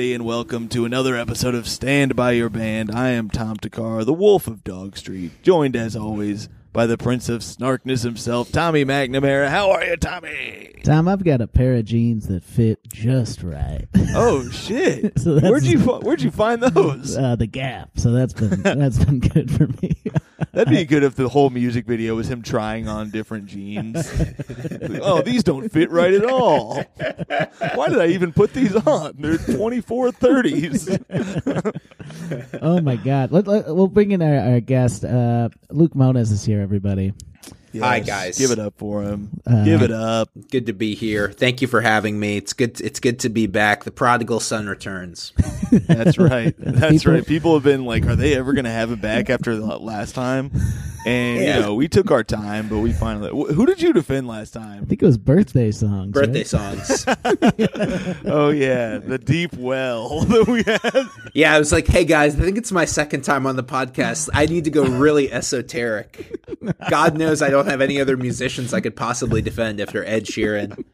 everybody, 0.00 0.14
and 0.14 0.24
welcome 0.24 0.66
to 0.66 0.86
another 0.86 1.14
episode 1.14 1.54
of 1.54 1.68
Stand 1.68 2.16
By 2.16 2.30
Your 2.32 2.48
Band. 2.48 2.90
I 2.90 3.10
am 3.10 3.28
Tom 3.28 3.58
Thakkar, 3.58 4.06
the 4.06 4.14
Wolf 4.14 4.46
of 4.46 4.64
Dog 4.64 4.96
Street, 4.96 5.30
joined 5.42 5.76
as 5.76 5.94
always 5.94 6.48
by 6.72 6.86
the 6.86 6.96
Prince 6.96 7.28
of 7.28 7.42
Snarkness 7.42 8.02
himself, 8.02 8.50
Tommy 8.50 8.82
McNamara. 8.82 9.48
How 9.48 9.70
are 9.72 9.84
you, 9.84 9.98
Tommy? 9.98 10.80
Tom, 10.84 11.06
I've 11.06 11.22
got 11.22 11.42
a 11.42 11.46
pair 11.46 11.74
of 11.74 11.84
jeans 11.84 12.28
that 12.28 12.42
fit 12.44 12.78
just 12.90 13.42
right. 13.42 13.88
Oh 14.14 14.48
shit! 14.52 15.18
So 15.18 15.38
where'd 15.38 15.64
you 15.64 15.78
fi- 15.78 15.98
where'd 15.98 16.22
you 16.22 16.30
find 16.30 16.62
those? 16.62 17.18
uh, 17.18 17.36
the 17.36 17.46
Gap. 17.46 17.90
So 17.98 18.12
that's 18.12 18.32
been 18.32 18.62
that's 18.62 19.04
been 19.04 19.20
good 19.20 19.50
for 19.50 19.66
me. 19.82 20.00
That'd 20.52 20.72
be 20.72 20.84
good 20.84 21.02
if 21.02 21.14
the 21.14 21.28
whole 21.28 21.50
music 21.50 21.86
video 21.86 22.16
was 22.16 22.28
him 22.28 22.42
trying 22.42 22.88
on 22.88 23.10
different 23.10 23.46
jeans. 23.46 23.96
oh, 25.02 25.22
these 25.22 25.44
don't 25.44 25.70
fit 25.70 25.90
right 25.90 26.12
at 26.12 26.24
all. 26.24 26.82
Why 27.74 27.88
did 27.88 27.98
I 27.98 28.08
even 28.08 28.32
put 28.32 28.52
these 28.52 28.74
on? 28.74 29.14
They're 29.18 29.38
24 29.38 30.10
30s. 30.12 31.80
oh 32.62 32.80
my 32.80 32.96
God! 32.96 33.32
Let, 33.32 33.46
let, 33.46 33.66
we'll 33.66 33.88
bring 33.88 34.12
in 34.12 34.22
our, 34.22 34.52
our 34.52 34.60
guest. 34.60 35.04
Uh, 35.04 35.50
Luke 35.70 35.94
Mones 35.94 36.30
is 36.30 36.44
here. 36.44 36.60
Everybody. 36.60 37.12
Hi, 37.78 38.00
guys. 38.00 38.38
Give 38.38 38.50
it 38.50 38.58
up 38.58 38.74
for 38.78 39.02
him. 39.02 39.30
Uh, 39.46 39.64
Give 39.64 39.82
it 39.82 39.92
up. 39.92 40.28
Good 40.50 40.66
to 40.66 40.72
be 40.72 40.94
here. 40.94 41.30
Thank 41.30 41.62
you 41.62 41.68
for 41.68 41.80
having 41.80 42.18
me. 42.18 42.36
It's 42.36 42.52
good. 42.52 42.80
It's 42.80 42.98
good 43.00 43.20
to 43.20 43.28
be 43.28 43.46
back. 43.46 43.84
The 43.84 43.90
prodigal 43.92 44.40
son 44.40 44.66
returns. 44.66 45.32
That's 45.70 46.18
right. 46.18 46.54
That's 46.58 46.98
People- 47.04 47.12
right. 47.12 47.26
People 47.26 47.54
have 47.54 47.62
been 47.62 47.84
like, 47.84 48.06
"Are 48.06 48.16
they 48.16 48.34
ever 48.34 48.52
going 48.52 48.64
to 48.64 48.70
have 48.70 48.90
him 48.90 49.00
back 49.00 49.30
after 49.30 49.54
the 49.56 49.78
last 49.78 50.14
time?" 50.14 50.50
And 51.06 51.40
Yeah. 51.42 51.56
you 51.56 51.62
know, 51.62 51.74
we 51.74 51.88
took 51.88 52.10
our 52.10 52.22
time, 52.22 52.68
but 52.68 52.78
we 52.80 52.92
finally. 52.92 53.30
Who 53.30 53.64
did 53.64 53.80
you 53.80 53.92
defend 53.94 54.28
last 54.28 54.50
time? 54.52 54.82
I 54.82 54.86
think 54.86 55.02
it 55.02 55.06
was 55.06 55.16
birthday 55.16 55.70
songs. 55.70 56.12
Birthday 56.12 56.40
right? 56.40 56.46
songs. 56.46 57.06
Oh 58.26 58.50
yeah, 58.50 58.98
the 58.98 59.18
deep 59.18 59.54
well 59.54 60.20
that 60.24 60.46
we 60.46 60.62
had. 60.62 61.06
yeah, 61.34 61.54
I 61.54 61.58
was 61.58 61.72
like, 61.72 61.86
hey 61.86 62.04
guys, 62.04 62.36
I 62.36 62.40
think 62.40 62.58
it's 62.58 62.70
my 62.72 62.84
second 62.84 63.22
time 63.22 63.46
on 63.46 63.56
the 63.56 63.64
podcast. 63.64 64.28
I 64.34 64.46
need 64.46 64.64
to 64.64 64.70
go 64.70 64.84
really 64.84 65.32
esoteric. 65.32 66.38
God 66.90 67.16
knows 67.16 67.40
I 67.42 67.48
don't 67.50 67.66
have 67.66 67.80
any 67.80 67.98
other 68.00 68.16
musicians 68.18 68.74
I 68.74 68.80
could 68.80 68.94
possibly 68.96 69.40
defend 69.42 69.80
after 69.80 70.04
Ed 70.04 70.26
Sheeran. 70.26 70.84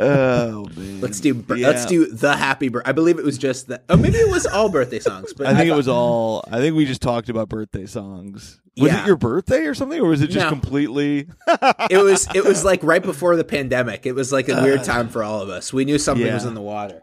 Oh 0.00 0.66
man. 0.76 1.00
Let's 1.00 1.20
do. 1.20 1.44
Yeah. 1.56 1.68
Let's 1.68 1.86
do 1.86 2.06
the 2.06 2.36
happy. 2.36 2.68
Bir- 2.68 2.82
I 2.86 2.92
believe 2.92 3.18
it 3.18 3.24
was 3.24 3.38
just 3.38 3.68
that. 3.68 3.84
Oh, 3.88 3.96
maybe 3.96 4.16
it 4.18 4.30
was 4.30 4.46
all 4.46 4.68
birthday 4.68 4.98
songs. 5.00 5.32
But 5.32 5.46
I 5.46 5.54
think 5.54 5.66
it 5.66 5.70
thought- 5.70 5.76
was 5.76 5.88
all. 5.88 6.44
I 6.50 6.58
think 6.58 6.76
we 6.76 6.84
just 6.84 7.02
talked 7.02 7.28
about 7.28 7.48
birthday 7.48 7.86
songs. 7.86 8.60
Was 8.80 8.92
Yeah. 8.92 9.02
it 9.02 9.06
your 9.06 9.16
birthday 9.16 9.66
or 9.66 9.74
something, 9.74 10.00
or 10.00 10.08
was 10.08 10.22
it 10.22 10.28
just 10.28 10.44
No. 10.46 10.50
completely? 10.50 11.26
It 11.90 12.02
was. 12.02 12.28
It 12.34 12.44
was 12.44 12.64
like 12.70 12.82
right 12.82 13.02
before 13.02 13.36
the 13.36 13.44
pandemic. 13.44 14.06
It 14.06 14.12
was 14.12 14.32
like 14.32 14.48
a 14.48 14.62
weird 14.62 14.84
time 14.84 15.08
for 15.08 15.22
all 15.24 15.40
of 15.42 15.48
us. 15.48 15.72
We 15.72 15.84
knew 15.84 15.98
something 15.98 16.26
Yeah. 16.26 16.34
was 16.34 16.44
in 16.44 16.54
the 16.54 16.60
water. 16.62 17.02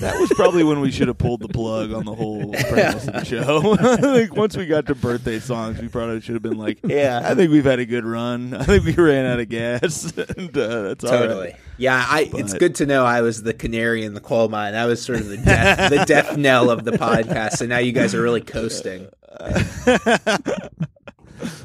That 0.00 0.20
was 0.20 0.30
probably 0.36 0.64
when 0.64 0.80
we 0.80 0.90
should 0.90 1.08
have 1.08 1.16
pulled 1.16 1.40
the 1.40 1.48
plug 1.48 1.94
on 1.94 2.04
the 2.04 2.14
whole 2.14 2.52
premise 2.52 3.06
of 3.08 3.14
the 3.14 3.24
show. 3.24 3.74
I 3.80 3.96
think 3.96 4.36
once 4.36 4.54
we 4.54 4.66
got 4.66 4.84
to 4.84 4.94
birthday 4.94 5.38
songs, 5.38 5.80
we 5.80 5.88
probably 5.88 6.20
should 6.20 6.34
have 6.34 6.42
been 6.42 6.58
like, 6.58 6.78
"Yeah, 6.84 7.22
I 7.24 7.34
think 7.34 7.50
we've 7.50 7.64
had 7.64 7.78
a 7.78 7.86
good 7.86 8.04
run. 8.04 8.52
I 8.52 8.64
think 8.64 8.84
we 8.84 8.92
ran 8.92 9.24
out 9.24 9.40
of 9.40 9.48
gas, 9.48 10.12
and 10.36 10.54
uh, 10.58 10.82
that's 10.82 11.04
all 11.04 11.10
right." 11.12 11.20
Totally. 11.20 11.54
Yeah, 11.78 12.04
I. 12.06 12.28
it's 12.34 12.52
good 12.52 12.74
to 12.76 12.86
know 12.86 13.06
I 13.06 13.22
was 13.22 13.42
the 13.44 13.54
canary 13.54 14.04
in 14.04 14.12
the 14.12 14.20
coal 14.20 14.50
mine. 14.50 14.74
I 14.74 14.84
was 14.84 15.00
sort 15.00 15.20
of 15.20 15.28
the 15.28 15.38
death, 15.38 15.88
the 15.90 16.04
death 16.04 16.36
knell 16.36 16.68
of 16.68 16.84
the 16.84 16.92
podcast, 16.92 17.62
and 17.62 17.70
now 17.70 17.78
you 17.78 17.92
guys 17.92 18.14
are 18.14 18.20
really 18.20 18.42
coasting. 18.42 19.08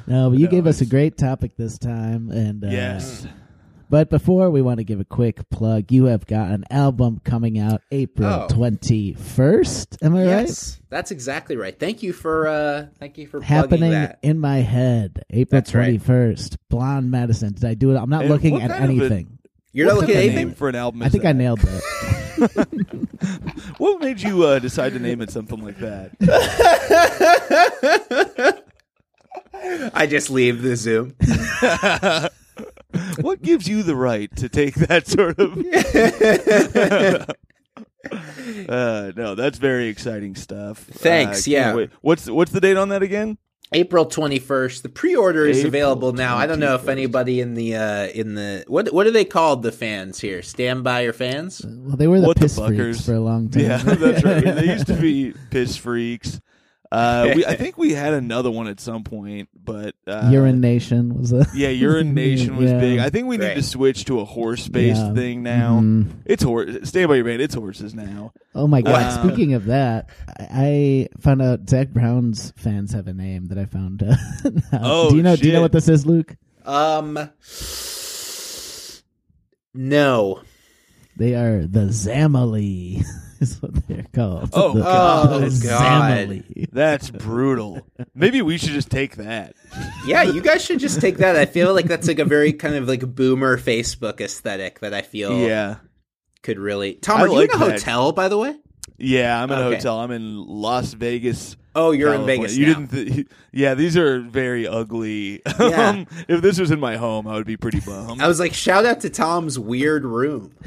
No, 0.07 0.29
but 0.29 0.39
you 0.39 0.47
gave 0.47 0.67
us 0.67 0.81
a 0.81 0.85
great 0.85 1.17
topic 1.17 1.56
this 1.57 1.78
time, 1.78 2.29
and 2.31 2.63
uh, 2.63 2.67
Yes. 2.69 3.25
But 3.89 4.09
before 4.09 4.50
we 4.50 4.61
want 4.63 4.79
to 4.79 4.84
give 4.84 5.00
a 5.00 5.06
quick 5.06 5.47
plug, 5.51 5.91
you 5.91 6.06
have 6.06 6.25
got 6.25 6.50
an 6.50 6.63
album 6.72 7.22
coming 7.23 7.59
out 7.59 7.81
April 7.91 8.28
Oh. 8.28 8.47
twenty 8.50 9.13
first. 9.13 9.97
Am 10.01 10.16
I 10.16 10.19
right? 10.19 10.25
Yes, 10.47 10.79
that's 10.89 11.12
exactly 11.12 11.57
right. 11.57 11.78
Thank 11.79 12.01
you 12.01 12.12
for. 12.12 12.47
uh 12.47 12.88
Thank 13.00 13.19
you 13.19 13.28
for 13.28 13.39
plugging 13.39 13.56
Happening 13.56 13.91
that. 13.91 14.17
in 14.23 14.39
my 14.39 14.57
head, 14.57 15.23
April 15.29 15.57
That's 15.59 15.75
right. 15.75 15.83
twenty 15.83 15.97
first. 16.00 16.57
Blonde 16.69 17.12
Medicine. 17.12 17.53
Did 17.53 17.66
I 17.66 17.75
do 17.75 17.91
it? 17.94 17.97
I'm 17.97 18.09
not 18.09 18.22
And 18.22 18.31
looking 18.31 18.62
at 18.63 18.72
kind 18.72 18.83
of 18.85 18.89
a- 18.89 18.94
anything. 18.94 19.38
You're 19.73 19.88
not 19.88 19.97
looking 19.97 20.16
at 20.16 20.23
anything. 20.23 20.53
for 20.56 20.69
an 20.69 20.75
album. 20.75 21.03
I 21.03 21.07
is 21.07 21.12
think 21.12 21.25
I 21.25 21.33
nailed 21.33 21.59
it. 21.63 21.83
What 23.78 24.01
made 24.01 24.22
you 24.22 24.44
uh, 24.44 24.59
decide 24.59 24.94
to 24.94 25.00
name 25.00 25.22
it 25.22 25.31
something 25.31 25.63
like 25.63 25.78
that? 25.79 26.12
I 29.94 30.07
just 30.07 30.29
leave 30.29 30.62
the 30.62 30.75
Zoom. 30.75 31.16
what 33.22 33.41
gives 33.41 33.68
you 33.68 33.84
the 33.84 33.96
right 33.96 34.34
to 34.38 34.50
take 34.50 34.75
that 34.75 35.07
sort 35.07 35.40
of? 35.40 35.57
uh, 38.69 39.12
no, 39.16 39.35
that's 39.35 39.57
very 39.57 39.88
exciting 39.88 40.35
stuff. 40.35 40.79
Thanks, 40.79 41.47
Uh, 41.47 41.51
yeah. 41.51 41.75
wait. 41.75 41.90
What's 42.01 42.29
what's 42.29 42.51
the 42.51 42.62
date 42.62 42.78
on 42.78 42.90
that 42.90 43.03
again? 43.03 43.38
April 43.75 44.06
twenty 44.06 44.38
first. 44.38 44.84
The 44.84 44.90
pre 44.90 45.16
order 45.16 45.47
is 45.47 45.57
April 45.59 45.68
available 45.69 46.13
now. 46.13 46.38
I 46.38 46.45
don't 46.45 46.59
know 46.59 46.75
if 46.75 46.88
anybody 46.88 47.41
in 47.41 47.56
the 47.56 47.75
uh 47.75 48.06
in 48.07 48.35
the 48.35 48.63
what 48.68 48.94
what 48.94 49.07
are 49.07 49.12
they 49.12 49.25
called? 49.25 49.63
The 49.63 49.72
fans 49.72 50.19
here. 50.19 50.44
Stand 50.44 50.84
by 50.84 51.01
your 51.01 51.13
fans. 51.13 51.66
Well, 51.66 51.95
they 51.97 52.06
were 52.07 52.22
the 52.22 52.28
What 52.28 52.38
piss 52.38 52.59
fuckers? 52.59 52.75
freaks 52.78 53.03
for 53.06 53.16
a 53.16 53.19
long 53.19 53.50
time. 53.50 53.63
Yeah, 53.63 53.78
that's 53.78 54.24
right. 54.24 54.44
They 54.44 54.66
used 54.74 54.88
to 54.88 54.94
be 54.95 55.34
piss 55.50 55.75
freaks. 55.75 56.40
Uh, 56.94 57.31
we, 57.36 57.44
I 57.46 57.56
think 57.58 57.78
we 57.78 57.94
had 57.94 58.14
another 58.14 58.52
one 58.52 58.68
at 58.68 58.80
some 58.80 59.04
point, 59.04 59.50
but 59.56 59.96
uh, 60.06 60.30
Urine 60.31 60.62
Nation 60.62 61.18
was 61.18 61.34
a 61.34 61.48
Yeah, 61.56 61.70
urination 61.70 62.56
was 62.56 62.70
Yeah. 62.72 62.80
big. 62.80 63.00
I 63.00 63.09
think 63.09 63.28
we 63.28 63.38
need 63.38 63.46
Great. 63.46 63.56
to 63.56 63.64
switch 63.64 64.06
to 64.06 64.20
a 64.20 64.26
horse 64.26 64.68
based 64.68 65.02
Yeah. 65.02 65.14
thing 65.14 65.42
now. 65.42 65.80
Mhm. 65.81 66.09
It's 66.26 66.44
horse. 66.44 66.70
Stand 66.88 67.08
by 67.09 67.16
your 67.16 67.26
man. 67.26 67.42
It's 67.42 67.56
horses 67.56 67.96
now. 67.96 68.31
Oh 68.54 68.68
my 68.68 68.81
god! 68.84 68.92
Wow. 69.18 69.24
Speaking 69.26 69.54
of 69.56 69.66
that, 69.66 70.09
I 70.40 70.48
I 70.52 71.08
found 71.20 71.42
out 71.42 71.68
Zac 71.68 71.90
Brown's 71.90 72.54
fans 72.58 72.94
have 72.94 73.08
a 73.08 73.14
name 73.14 73.48
that 73.48 73.58
I 73.58 73.66
found. 73.66 74.04
Uh. 74.04 74.16
Oh, 74.74 75.10
do 75.10 75.16
you 75.18 75.24
know? 75.24 75.36
Do 75.36 75.48
you 75.48 75.54
know 75.54 75.62
what 75.62 75.72
this 75.72 75.90
is, 75.90 76.06
Luke? 76.06 76.36
Um 76.66 77.18
No. 79.74 80.42
They 81.18 81.36
are 81.36 81.66
the 81.66 81.88
Zamily. 81.88 83.04
Is 83.52 83.62
what 83.62 83.88
they're 83.88 84.06
called. 84.14 84.50
Oh, 84.54 84.74
the, 84.74 84.81
God. 84.81 85.44
Oh, 85.44 85.59
God. 85.64 86.44
That's 86.72 87.09
brutal. 87.12 87.86
Maybe 88.16 88.42
we 88.42 88.58
should 88.58 88.70
just 88.72 88.90
take 88.90 89.18
that. 89.18 89.54
Yeah, 90.06 90.24
you 90.24 90.42
guys 90.42 90.64
should 90.64 90.80
just 90.80 91.00
take 91.02 91.18
that. 91.18 91.36
I 91.36 91.46
feel 91.46 91.74
like 91.74 91.86
that's 91.86 92.08
like 92.08 92.20
a 92.20 92.26
very 92.26 92.54
kind 92.54 92.76
of 92.76 92.88
like 92.88 93.02
boomer 93.16 93.58
Facebook 93.58 94.20
aesthetic 94.22 94.80
that 94.80 94.94
I 94.94 95.02
feel 95.02 95.38
Yeah. 95.38 95.76
could 96.42 96.59
really. 96.59 96.96
Tom, 96.96 97.20
I 97.20 97.24
are 97.24 97.28
you 97.28 97.34
like 97.36 97.50
in 97.54 97.62
a 97.62 97.66
that. 97.66 97.72
hotel, 97.80 98.12
by 98.12 98.28
the 98.28 98.38
way? 98.38 98.56
Yeah, 98.98 99.42
I'm 99.42 99.52
in 99.52 99.58
a 99.60 99.64
hotel. 99.64 100.00
I'm 100.00 100.12
in 100.12 100.38
Las 100.48 100.94
Vegas. 100.94 101.58
Oh, 101.75 101.91
you're 101.91 102.11
California. 102.11 102.34
in 102.35 102.39
Vegas. 102.41 102.57
You 102.57 102.66
now. 102.67 102.73
didn't. 102.85 103.13
Th- 103.16 103.28
yeah, 103.51 103.73
these 103.73 103.97
are 103.97 104.19
very 104.19 104.67
ugly. 104.67 105.41
Yeah. 105.59 105.89
um, 105.89 106.07
if 106.28 106.41
this 106.41 106.59
was 106.59 106.72
in 106.72 106.79
my 106.79 106.97
home, 106.97 107.25
I 107.28 107.34
would 107.35 107.45
be 107.47 107.57
pretty 107.57 107.79
bummed. 107.79 108.22
I 108.22 108.28
was 108.28 108.39
like, 108.39 108.53
shout 108.53 108.85
out 108.85 109.00
to 109.01 109.09
Tom's 109.09 109.57
weird 109.57 110.03
room. 110.06 110.53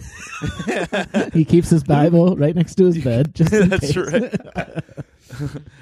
He 1.33 1.45
keeps 1.45 1.71
his 1.71 1.83
Bible 1.85 2.37
right 2.37 2.55
next 2.55 2.75
to 2.77 2.85
his 2.87 2.99
bed. 3.03 3.35
Just 3.35 3.53
in 3.53 3.69
That's 3.69 3.93
case. 3.93 3.97
right. 3.97 4.85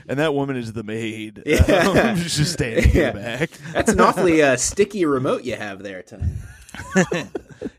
and 0.09 0.19
that 0.19 0.35
woman 0.35 0.57
is 0.57 0.73
the 0.73 0.83
maid. 0.83 1.43
Yeah. 1.47 2.11
Um, 2.11 2.17
she's 2.17 2.37
just 2.37 2.53
standing 2.55 2.91
Yeah. 2.93 3.11
in 3.11 3.17
the 3.17 3.21
back. 3.21 3.51
That's 3.73 3.93
an 3.93 4.01
awfully 4.01 4.43
uh, 4.43 4.57
sticky 4.57 5.05
remote 5.07 5.45
you 5.45 5.57
have 5.57 5.83
there 5.83 6.03
tonight. 6.03 6.31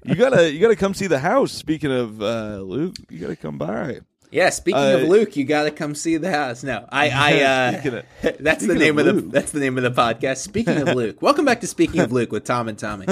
You 0.04 0.16
gotta, 0.16 0.52
you 0.52 0.60
gotta 0.60 0.76
come 0.76 0.94
see 0.94 1.08
the 1.08 1.20
house. 1.20 1.52
Speaking 1.52 1.92
of 1.92 2.22
uh, 2.22 2.58
Luke, 2.62 2.96
you 3.10 3.20
gotta 3.20 3.36
come 3.36 3.58
by. 3.58 4.00
Yeah, 4.36 4.50
speaking 4.50 4.82
Uh, 4.82 4.98
of 4.98 5.08
Luke, 5.08 5.38
you 5.38 5.46
got 5.46 5.64
to 5.64 5.72
come 5.72 5.96
see 5.96 6.18
the 6.18 6.30
house. 6.30 6.62
No, 6.62 6.86
I, 6.92 7.10
I, 7.10 7.42
uh, 7.76 7.80
Speaking 7.80 8.02
that's 8.42 8.66
the 8.68 8.76
name 8.76 9.00
of 9.00 9.08
of, 9.08 9.16
the 9.16 9.22
that's 9.22 9.52
the 9.54 9.62
name 9.62 9.78
of 9.78 9.84
the 9.84 9.92
podcast. 9.92 10.38
Speaking 10.40 10.78
of 10.86 10.94
Luke, 10.94 11.22
welcome 11.22 11.46
back 11.46 11.62
to 11.62 11.68
Speaking 11.68 12.02
of 12.02 12.12
Luke 12.12 12.34
with 12.34 12.44
Tom 12.44 12.68
and 12.68 12.78
Tommy. 12.78 13.06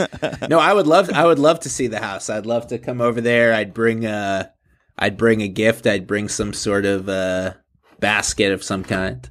No, 0.50 0.60
I 0.60 0.74
would 0.74 0.86
love, 0.86 1.10
I 1.10 1.25
would 1.25 1.40
love 1.40 1.62
to 1.62 1.70
see 1.70 1.88
the 1.88 2.00
house. 2.02 2.30
I'd 2.30 2.46
love 2.46 2.68
to 2.68 2.78
come 2.78 3.00
over 3.00 3.22
there. 3.22 3.54
I'd 3.54 3.74
bring 3.74 4.06
a, 4.06 4.52
I'd 5.00 5.16
bring 5.16 5.42
a 5.42 5.48
gift. 5.48 5.88
I'd 5.88 6.08
bring 6.08 6.28
some 6.28 6.52
sort 6.52 6.84
of 6.86 7.08
uh, 7.08 7.54
basket 8.02 8.52
of 8.52 8.62
some 8.62 8.84
kind. 8.84 9.30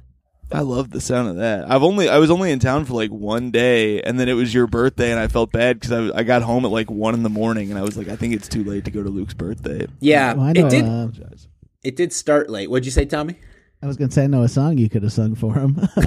I 0.51 0.61
love 0.61 0.89
the 0.89 1.01
sound 1.01 1.29
of 1.29 1.35
that. 1.37 1.69
I've 1.71 1.83
only 1.83 2.09
I 2.09 2.17
was 2.17 2.31
only 2.31 2.49
in 2.51 2.57
town 2.59 2.85
for 2.85 2.93
like 2.93 3.11
one 3.11 3.51
day, 3.51 4.01
and 4.01 4.19
then 4.19 4.29
it 4.29 4.33
was 4.33 4.51
your 4.51 4.65
birthday, 4.65 5.11
and 5.11 5.19
I 5.19 5.27
felt 5.27 5.51
bad 5.51 5.79
because 5.79 5.91
I, 6.11 6.19
I 6.19 6.23
got 6.23 6.41
home 6.41 6.65
at 6.65 6.71
like 6.71 6.89
one 6.89 7.13
in 7.13 7.21
the 7.21 7.29
morning, 7.29 7.69
and 7.69 7.79
I 7.79 7.83
was 7.83 7.97
like, 7.97 8.07
I 8.07 8.15
think 8.15 8.33
it's 8.33 8.47
too 8.47 8.63
late 8.63 8.85
to 8.85 8.91
go 8.91 9.03
to 9.03 9.09
Luke's 9.09 9.33
birthday. 9.35 9.85
Yeah, 9.99 10.33
Well, 10.33 10.45
I 10.47 10.51
it 10.51 10.69
did. 10.69 10.85
uh, 10.85 10.87
Apologize. 11.09 11.47
It 11.83 11.95
did 11.95 12.13
start 12.13 12.49
late. 12.49 12.69
What'd 12.69 12.85
you 12.85 12.91
say, 12.91 13.05
Tommy? 13.05 13.35
I 13.81 13.87
was 13.87 13.97
going 13.97 14.07
to 14.07 14.15
say 14.15 14.23
I 14.23 14.27
know 14.27 14.43
a 14.43 14.47
song 14.47 14.77
you 14.77 14.87
could 14.89 15.03
have 15.03 15.11
sung 15.11 15.35
for 15.35 15.53
him. 15.55 15.73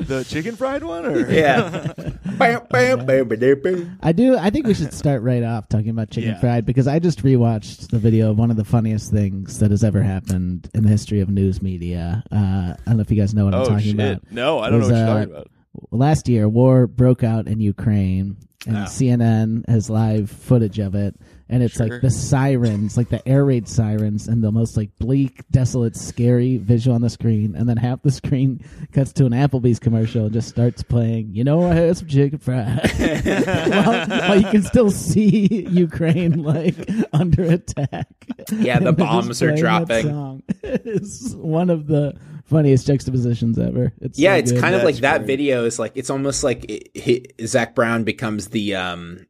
the 0.00 0.24
chicken 0.26 0.56
fried 0.56 0.82
one, 0.82 1.04
or 1.06 1.30
Yeah. 1.30 1.92
Bam, 2.38 2.62
bam, 2.70 3.04
bam, 3.04 3.28
ba, 3.28 3.36
da, 3.36 3.54
bam. 3.54 3.98
I 4.02 4.12
do. 4.12 4.36
I 4.38 4.48
think 4.48 4.66
we 4.66 4.72
should 4.72 4.94
start 4.94 5.22
right 5.22 5.42
off 5.42 5.68
talking 5.68 5.90
about 5.90 6.08
chicken 6.10 6.30
Yeah. 6.30 6.40
fried 6.40 6.64
because 6.64 6.86
I 6.88 6.98
just 6.98 7.22
rewatched 7.22 7.90
the 7.90 7.98
video 7.98 8.30
of 8.30 8.38
one 8.38 8.50
of 8.50 8.56
the 8.56 8.64
funniest 8.64 9.10
things 9.12 9.58
that 9.58 9.70
has 9.70 9.84
ever 9.84 10.02
happened 10.02 10.70
in 10.74 10.84
the 10.84 10.88
history 10.88 11.20
of 11.20 11.28
news 11.28 11.60
media. 11.60 12.22
Uh, 12.32 12.36
I 12.74 12.76
don't 12.86 12.96
know 12.96 13.02
if 13.02 13.10
you 13.10 13.18
guys 13.18 13.34
know 13.34 13.44
what 13.44 13.54
I'm 13.54 13.60
Oh 13.60 13.66
talking 13.66 13.80
shit! 13.80 13.94
about. 14.00 14.32
No, 14.32 14.58
I 14.60 14.70
don't 14.70 14.80
know 14.80 14.86
what 14.88 14.94
you're 14.96 15.04
uh, 15.06 15.14
talking 15.18 15.34
about. 15.34 15.48
Last 15.90 16.28
year, 16.28 16.48
war 16.48 16.86
broke 16.86 17.22
out 17.22 17.46
in 17.46 17.60
Ukraine, 17.60 18.38
and 18.66 18.76
Oh. 18.78 18.80
CNN 18.84 19.68
has 19.68 19.90
live 19.90 20.30
footage 20.30 20.78
of 20.78 20.94
it. 20.94 21.14
And 21.52 21.62
it's 21.64 21.74
Sure. 21.76 21.88
like 21.88 22.00
the 22.00 22.10
sirens, 22.10 22.96
like 22.96 23.08
the 23.08 23.26
air 23.28 23.44
raid 23.44 23.66
sirens, 23.68 24.28
and 24.28 24.42
the 24.42 24.52
most 24.52 24.76
like 24.76 24.90
bleak, 24.98 25.42
desolate, 25.50 25.96
scary 25.96 26.56
visual 26.58 26.94
on 26.94 27.02
the 27.02 27.10
screen. 27.10 27.54
And 27.56 27.68
then 27.68 27.76
half 27.76 28.02
the 28.02 28.10
screen 28.12 28.64
cuts 28.92 29.12
to 29.14 29.26
an 29.26 29.32
Applebee's 29.32 29.78
commercial 29.80 30.24
and 30.26 30.32
just 30.32 30.48
starts 30.48 30.82
playing. 30.82 31.34
You 31.34 31.42
know, 31.44 31.64
I 31.68 31.74
had 31.74 31.96
some 31.96 32.06
chicken 32.08 32.38
fried. 32.38 32.88
while, 33.68 34.06
while 34.08 34.40
you 34.40 34.48
can 34.50 34.62
still 34.62 34.90
see 34.90 35.66
Ukraine 35.68 36.42
like 36.42 36.76
under 37.12 37.42
attack. 37.42 38.06
Yeah, 38.52 38.78
the 38.78 38.92
bombs 38.92 39.42
are 39.42 39.54
dropping. 39.56 40.06
song. 40.06 40.42
It's 40.62 41.34
one 41.34 41.68
of 41.70 41.86
the 41.88 42.14
funniest 42.44 42.86
juxtapositions 42.86 43.58
ever. 43.58 43.92
It's 44.00 44.18
Yeah, 44.18 44.34
so 44.34 44.38
it's 44.38 44.52
good. 44.52 44.60
kind 44.60 44.74
of 44.74 44.82
like 44.82 44.96
That's 44.96 45.18
that 45.20 45.26
video 45.26 45.64
is 45.64 45.78
like 45.78 45.92
it's 45.94 46.10
almost 46.10 46.42
like 46.44 46.64
it, 46.68 46.90
he, 46.94 47.26
Zac 47.44 47.74
Brown 47.74 48.04
becomes 48.04 48.48
the 48.48 48.74
um 48.76 49.26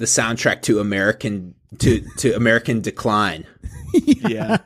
the 0.00 0.06
soundtrack 0.06 0.62
to 0.62 0.80
American 0.80 1.54
to 1.78 2.00
to 2.16 2.32
American 2.34 2.80
Decline. 2.80 3.46
yeah. 3.92 4.56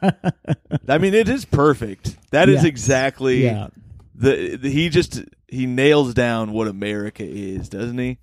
I 0.88 0.98
mean, 0.98 1.12
it 1.12 1.28
is 1.28 1.44
perfect. 1.44 2.16
That 2.31 2.48
is 2.48 2.62
Yeah. 2.62 2.69
exactly 2.69 3.44
yeah. 3.44 3.69
the, 4.14 4.56
the 4.56 4.70
he 4.70 4.88
just 4.88 5.22
he 5.48 5.66
nails 5.66 6.14
down 6.14 6.52
what 6.52 6.69
America 6.69 7.25
is, 7.25 7.69
doesn't 7.69 7.98
he? 7.98 8.19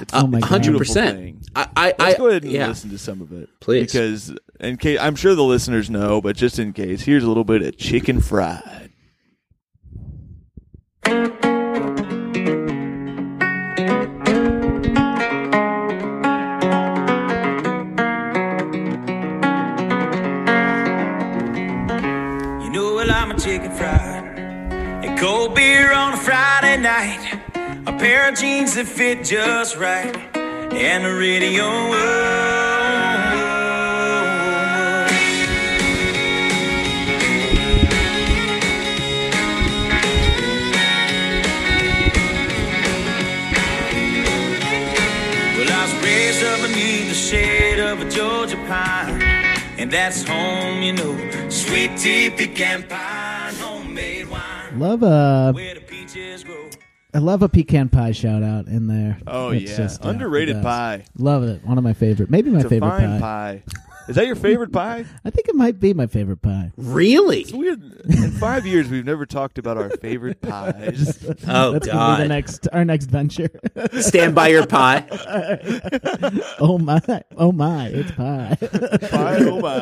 It's 0.00 0.14
Oh 0.14 0.28
my 0.28 0.38
God. 0.40 0.62
100%. 0.62 1.48
I 1.56 1.68
I, 1.76 1.94
Let's 1.98 2.18
go 2.18 2.28
ahead 2.28 2.44
and 2.44 2.52
yeah. 2.52 2.68
listen 2.68 2.90
to 2.90 2.98
some 2.98 3.20
of 3.20 3.32
it, 3.32 3.48
Please. 3.60 3.92
because 3.92 4.32
in 4.60 4.76
case 4.76 4.98
I'm 5.00 5.16
sure 5.16 5.34
the 5.34 5.42
listeners 5.42 5.90
know, 5.90 6.20
but 6.20 6.36
just 6.36 6.58
in 6.60 6.72
case, 6.72 7.02
here's 7.02 7.24
a 7.24 7.28
little 7.28 7.42
bit 7.44 7.62
of 7.62 7.76
chicken 7.76 8.20
fried. 8.20 8.90
Chicken 23.58 23.76
fried. 23.76 24.38
And 25.04 25.18
cold 25.18 25.54
beer 25.54 25.92
on 25.92 26.14
a 26.14 26.16
Friday 26.16 26.76
night. 26.76 27.40
A 27.86 27.92
pair 27.98 28.28
of 28.28 28.38
jeans 28.38 28.74
that 28.74 28.86
fit 28.86 29.24
just 29.24 29.76
right. 29.76 30.16
And 30.36 31.04
the 31.04 31.14
radio. 31.18 31.64
Well, 45.56 45.72
I 45.72 45.82
was 45.82 45.94
raised 46.04 46.44
up 46.44 46.60
beneath 46.60 47.08
the 47.08 47.14
shade 47.14 47.80
of 47.80 48.00
a 48.00 48.10
Georgia 48.10 48.56
pine. 48.68 49.22
And 49.78 49.90
that's 49.90 50.22
home, 50.22 50.82
you 50.82 50.92
know. 50.92 51.48
Sweet 51.48 51.96
tea, 51.96 52.30
pecan 52.30 52.82
pie. 52.84 53.07
Love 54.78 55.02
a 55.02 55.52
Where 55.52 55.74
the 55.74 55.80
peaches 55.80 56.44
grow. 56.44 56.68
I 57.14 57.18
love 57.18 57.42
a 57.42 57.48
pecan 57.48 57.88
pie 57.88 58.12
shout 58.12 58.42
out 58.42 58.66
in 58.66 58.86
there. 58.86 59.18
Oh 59.26 59.50
It's 59.50 59.70
yeah, 59.70 59.76
just, 59.78 60.04
uh, 60.04 60.10
underrated 60.10 60.56
the 60.56 60.60
best. 60.60 60.66
pie. 60.66 61.04
Love 61.16 61.42
it. 61.44 61.64
One 61.64 61.78
of 61.78 61.84
my 61.84 61.94
favorite. 61.94 62.30
Maybe 62.30 62.50
my 62.50 62.62
favorite 62.62 62.90
pie. 62.90 63.18
pie. 63.20 63.62
Is 64.08 64.16
that 64.16 64.26
your 64.26 64.36
favorite 64.36 64.72
pie? 64.72 65.04
I 65.24 65.30
think 65.30 65.48
it 65.48 65.54
might 65.54 65.78
be 65.78 65.92
my 65.94 66.06
favorite 66.06 66.40
pie. 66.42 66.72
Really? 66.76 67.40
It's 67.42 67.52
weird. 67.52 67.82
In 68.08 68.30
five 68.32 68.66
years, 68.66 68.88
we've 68.88 69.04
never 69.04 69.26
talked 69.26 69.58
about 69.58 69.76
our 69.76 69.90
favorite 69.90 70.40
pies. 70.40 71.18
Oh 71.50 71.72
That's 71.72 71.86
gonna 71.86 72.16
be 72.16 72.22
the 72.22 72.22
God! 72.24 72.28
next 72.28 72.68
our 72.72 72.84
next 72.84 73.06
venture. 73.06 73.48
Stand 74.00 74.34
by 74.34 74.48
your 74.48 74.66
pie. 74.66 75.06
oh 76.58 76.78
my! 76.78 77.00
Oh 77.36 77.52
my! 77.52 77.86
It's 77.88 78.10
pie, 78.12 78.56
pie, 79.10 79.38
oh 79.40 79.60
my! 79.60 79.78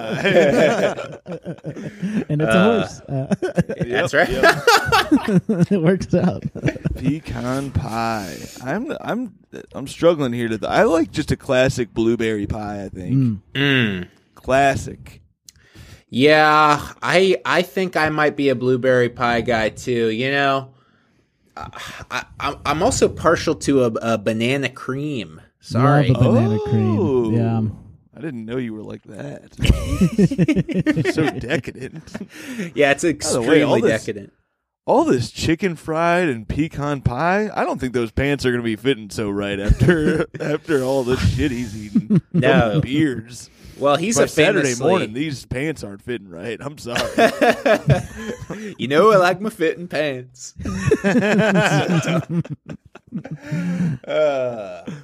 and 2.29 2.43
it's 2.43 2.55
a 2.55 2.63
horse. 2.65 3.01
Uh, 3.09 3.35
That's 3.81 4.15
right. 4.15 4.29
it 5.71 5.81
works 5.83 6.15
out. 6.15 6.45
Pecan 6.97 7.71
pie. 7.73 8.37
I'm 8.63 8.93
I'm 9.01 9.35
I'm 9.75 9.87
struggling 9.87 10.33
here 10.33 10.49
to. 10.49 10.59
I 10.69 10.83
like 10.85 11.11
just 11.11 11.31
a 11.31 11.37
classic 11.37 11.93
blueberry 11.95 12.47
pie. 12.47 12.85
I 12.85 12.89
think 12.89 13.15
Mm. 13.17 13.41
Mm. 13.55 14.09
Classic. 14.47 15.21
Yeah, 16.09 16.93
I 17.03 17.41
I 17.45 17.63
think 17.63 17.97
I 17.97 18.09
might 18.11 18.37
be 18.37 18.49
a 18.49 18.55
blueberry 18.55 19.09
pie 19.09 19.41
guy 19.41 19.71
too. 19.71 20.09
You 20.11 20.31
know, 20.31 20.71
I, 21.57 22.25
I 22.39 22.57
I'm 22.65 22.83
also 22.83 23.09
partial 23.09 23.57
to 23.57 23.85
a, 23.85 23.87
a 24.15 24.19
banana 24.19 24.69
cream. 24.69 25.41
Sorry. 25.61 26.09
Love 26.11 26.25
a 26.25 26.29
banana 26.29 26.59
Oh. 26.61 26.71
cream. 26.71 27.33
Yeah. 27.35 27.63
I 28.17 28.21
didn't 28.23 28.47
know 28.47 28.57
you 28.57 28.73
were 28.73 28.85
like 28.85 29.03
that. 29.05 29.53
so 31.15 31.29
decadent. 31.29 32.05
Yeah, 32.75 32.93
it's 32.93 33.03
the 33.03 33.09
way, 33.09 33.15
extremely 33.17 33.81
this- 33.83 34.05
decadent. 34.07 34.33
All 34.87 35.05
this 35.05 35.33
chicken 35.33 35.75
fried 35.75 36.29
and 36.29 36.49
pecan 36.49 37.01
pie. 37.03 37.51
I 37.53 37.65
don't 37.65 37.81
think 37.81 37.93
those 37.93 38.13
pants 38.13 38.47
are 38.47 38.51
going 38.51 38.63
to 38.63 38.65
be 38.65 38.77
fitting 38.77 39.11
so 39.11 39.29
right 39.29 39.59
after 39.59 40.27
after 40.41 40.83
all 40.83 41.03
the 41.03 41.17
shit 41.17 41.51
he's 41.51 41.77
eating. 41.77 42.23
No. 42.33 42.73
From 42.75 42.81
beers. 42.83 43.51
Well, 43.79 43.97
he's 43.97 44.17
By 44.17 44.23
a 44.25 44.29
Saturday 44.29 44.75
morning, 44.77 45.13
these 45.13 45.45
pants 45.45 45.85
aren't 45.85 46.01
fitting 46.03 46.31
right. 46.31 46.57
I'm 46.63 46.79
sorry. 46.79 47.01
you 48.79 48.89
know, 48.89 49.13
I 49.13 49.17
like 49.17 49.39
my 49.41 49.51
fitting 49.51 49.87
pants. 49.89 50.55
uh, 54.07 54.85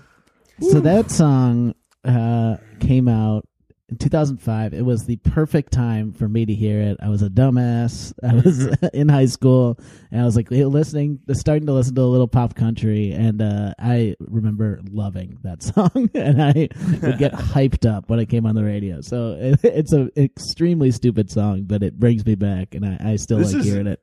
So 0.61 0.78
that 0.81 1.11
song 1.11 1.75
uh, 2.05 2.56
came 2.78 3.08
out 3.08 3.46
in 3.93 3.99
2005. 3.99 4.73
It 4.73 4.83
was 4.83 5.05
the 5.05 5.17
perfect 5.17 5.73
time 5.73 6.12
for 6.12 6.27
me 6.29 6.47
to 6.47 6.55
hear 6.55 6.81
it. 6.81 6.97
I 7.00 7.11
was 7.11 7.23
a 7.23 7.29
dumbass. 7.29 8.12
I 8.23 8.35
was 8.35 8.67
in 8.94 9.09
high 9.09 9.27
school, 9.27 9.79
and 10.11 10.21
I 10.21 10.25
was 10.25 10.35
like 10.35 10.50
listening, 10.50 11.21
starting 11.33 11.67
to 11.67 11.73
listen 11.73 11.94
to 11.94 12.00
a 12.00 12.05
little 12.05 12.29
pop 12.29 12.55
country, 12.55 13.12
and 13.12 13.43
uh, 13.43 13.75
I 13.78 14.16
remember 14.21 14.81
loving 14.90 15.38
that 15.43 15.62
song, 15.62 16.11
and 16.14 16.43
I 16.43 16.69
would 17.02 17.19
get 17.19 17.33
hyped 17.33 17.88
up 17.88 18.09
when 18.09 18.19
it 18.19 18.26
came 18.26 18.47
on 18.47 18.55
the 18.55 18.64
radio. 18.64 19.00
So 19.02 19.37
it, 19.38 19.61
it's 19.62 19.93
an 19.93 20.11
extremely 20.16 20.90
stupid 20.90 21.31
song, 21.31 21.64
but 21.64 21.83
it 21.83 22.00
brings 22.00 22.25
me 22.25 22.35
back, 22.35 22.75
and 22.75 22.85
I, 22.87 23.12
I 23.12 23.16
still 23.16 23.38
This 23.38 23.52
like 23.52 23.62
hearing 23.62 23.87
it. 23.87 24.00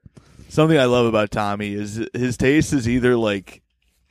Something 0.50 0.80
I 0.80 0.86
love 0.86 1.06
about 1.06 1.32
Tommy 1.32 1.74
is 1.74 2.08
his 2.14 2.38
taste 2.38 2.74
is 2.74 2.88
either 2.88 3.16
like 3.16 3.62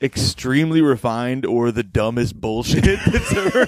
extremely 0.00 0.80
refined 0.80 1.44
or 1.44 1.72
the 1.72 1.82
dumbest 1.82 2.40
bullshit 2.40 2.98
that's 3.06 3.32
ever. 3.34 3.66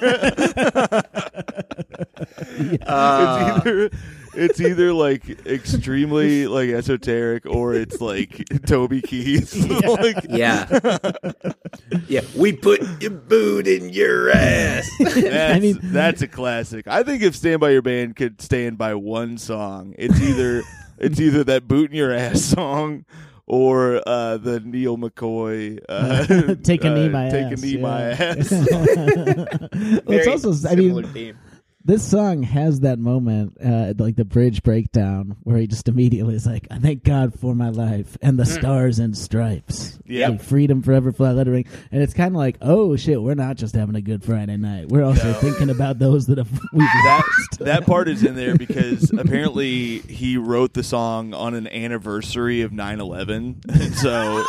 uh, 2.87 3.61
it's 3.65 3.67
either 3.67 3.91
it's 4.35 4.61
either 4.61 4.93
like 4.93 5.29
extremely 5.47 6.47
like 6.47 6.69
esoteric 6.69 7.47
or 7.47 7.75
it's 7.75 8.01
like 8.01 8.45
Toby 8.67 9.03
Keith. 9.03 9.55
like, 9.85 10.25
yeah, 10.29 10.69
yeah. 12.09 12.21
We 12.37 12.53
put 12.53 12.81
your 13.03 13.11
boot 13.11 13.67
in 13.67 13.89
your 13.91 14.31
ass. 14.31 14.89
That's, 15.01 15.57
I 15.57 15.59
mean- 15.61 15.81
that's 15.83 16.23
a 16.23 16.29
classic. 16.29 16.87
I 16.87 17.03
think 17.03 17.23
if 17.23 17.35
Stand 17.35 17.61
by 17.61 17.71
Your 17.71 17.83
Band 17.83 18.17
could 18.17 18.41
stand 18.41 18.79
by 18.79 18.95
one 18.95 19.37
song, 19.39 19.95
it's 19.99 20.21
either 20.21 20.63
it's 20.99 21.19
either 21.19 21.43
that 21.45 21.67
boot 21.67 21.91
in 21.91 21.97
your 21.97 22.13
ass 22.13 22.41
song 22.43 23.05
or 23.53 24.01
uh, 24.07 24.37
the 24.37 24.61
Neal 24.61 24.97
McCoy 24.97 25.81
uh, 25.89 26.55
Take 26.63 26.85
a 26.85 26.91
knee, 26.95 27.07
uh, 27.07 27.11
my 27.11 27.29
take 27.31 27.53
ass. 27.53 27.61
a 27.61 27.67
knee, 27.67 27.73
yeah. 27.73 27.83
my 27.83 28.03
ass. 28.03 28.51
Well, 28.53 28.69
it's 30.19 30.47
also, 30.47 30.69
I 30.69 30.77
mean, 30.77 31.03
theme. 31.09 31.37
This 31.85 32.07
song 32.07 32.43
has 32.43 32.81
that 32.81 32.99
moment, 32.99 33.57
uh, 33.65 33.95
like 33.99 34.17
the 34.17 34.25
bridge 34.25 34.63
breakdown, 34.63 35.37
where 35.45 35.57
he 35.57 35.67
just 35.67 35.89
immediately 35.89 36.35
is 36.35 36.47
like, 36.47 36.67
"I 36.71 36.79
thank 36.79 37.05
God 37.05 37.39
for 37.39 37.55
my 37.55 37.71
life 37.71 38.19
and 38.21 38.39
the 38.39 38.45
stars 38.47 38.99
and 38.99 39.17
stripes, 39.17 39.99
Yep. 40.07 40.31
Like, 40.31 40.43
freedom 40.43 40.83
forever, 40.83 41.13
flat 41.13 41.37
lettering." 41.37 41.65
And 41.91 42.03
it's 42.03 42.13
kind 42.15 42.35
of 42.35 42.37
like, 42.37 42.59
"Oh 42.61 42.97
shit, 42.97 43.23
we're 43.23 43.35
not 43.35 43.57
just 43.57 43.75
having 43.75 43.95
a 43.95 44.01
good 44.03 44.23
Friday 44.23 44.57
night; 44.57 44.89
we're 44.89 45.05
also 45.05 45.33
thinking 45.35 45.71
about 45.71 45.99
those 45.99 46.27
that 46.27 46.39
have 46.39 46.51
we've 46.73 46.83
that 46.83 47.23
lost." 47.25 47.61
that 47.61 47.87
part 47.87 48.09
is 48.09 48.25
in 48.25 48.35
there 48.35 48.57
because 48.57 49.11
apparently 49.19 49.99
he 50.01 50.37
wrote 50.37 50.75
the 50.75 50.83
song 50.83 51.33
on 51.35 51.55
an 51.55 51.67
anniversary 51.69 52.63
of 52.63 52.73
9-11 52.73 53.95
so 53.97 54.45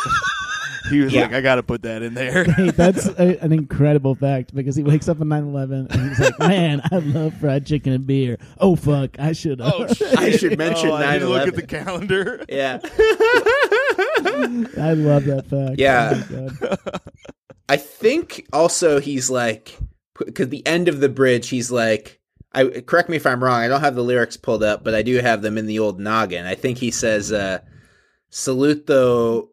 he 0.89 1.01
was 1.01 1.13
Yeah. 1.13 1.23
like 1.23 1.33
i 1.33 1.41
gotta 1.41 1.63
put 1.63 1.83
that 1.83 2.01
in 2.01 2.13
there 2.13 2.43
Hey, 2.51 2.71
that's 2.71 3.05
a, 3.19 3.37
an 3.43 3.51
incredible 3.53 4.15
fact 4.15 4.53
because 4.55 4.75
he 4.75 4.83
wakes 4.83 5.07
up 5.07 5.21
on 5.21 5.27
9-11 5.27 5.91
and 5.93 6.09
he's 6.09 6.19
like, 6.19 6.39
"Man, 6.39 6.81
I 6.91 6.97
love 6.97 7.33
fried 7.35 7.65
chicken 7.65 7.93
and 7.93 8.05
beer. 8.07 8.37
Oh 8.59 8.75
fuck, 8.75 9.19
I 9.19 9.33
should." 9.33 9.61
oh 9.61 9.87
shit 9.93 10.17
I 10.17 10.31
should 10.31 10.57
mention 10.57 10.89
oh, 10.89 10.95
I 10.95 11.13
didn't 11.13 11.29
look 11.29 11.47
at 11.47 11.55
the 11.55 11.67
calendar 11.67 12.43
Yeah. 12.49 12.79
I 14.77 14.93
love 14.93 15.25
that 15.25 15.45
fact. 15.49 15.79
Yeah. 15.79 16.23
Oh, 16.31 16.49
my 16.61 16.77
God. 17.67 17.77
think 17.77 18.47
also 18.51 18.99
he's 18.99 19.29
like 19.29 19.77
because 20.17 20.49
the 20.49 20.65
end 20.67 20.87
of 20.87 20.99
the 20.99 21.09
bridge 21.09 21.49
he's 21.49 21.71
like 21.71 22.19
I 22.53 22.65
correct 22.81 23.09
me 23.09 23.15
if 23.17 23.25
I'm 23.25 23.43
wrong. 23.43 23.61
I 23.61 23.67
don't 23.67 23.79
have 23.81 23.95
the 23.95 24.03
lyrics 24.03 24.35
pulled 24.37 24.63
up, 24.63 24.83
but 24.83 24.93
I 24.93 25.01
do 25.03 25.17
have 25.19 25.41
them 25.41 25.57
in 25.57 25.67
the 25.67 25.79
old 25.79 25.99
noggin. 25.99 26.45
I 26.45 26.55
think 26.55 26.77
he 26.77 26.91
says 26.91 27.31
uh 27.31 27.59
salute 28.29 28.87
the 28.87 29.47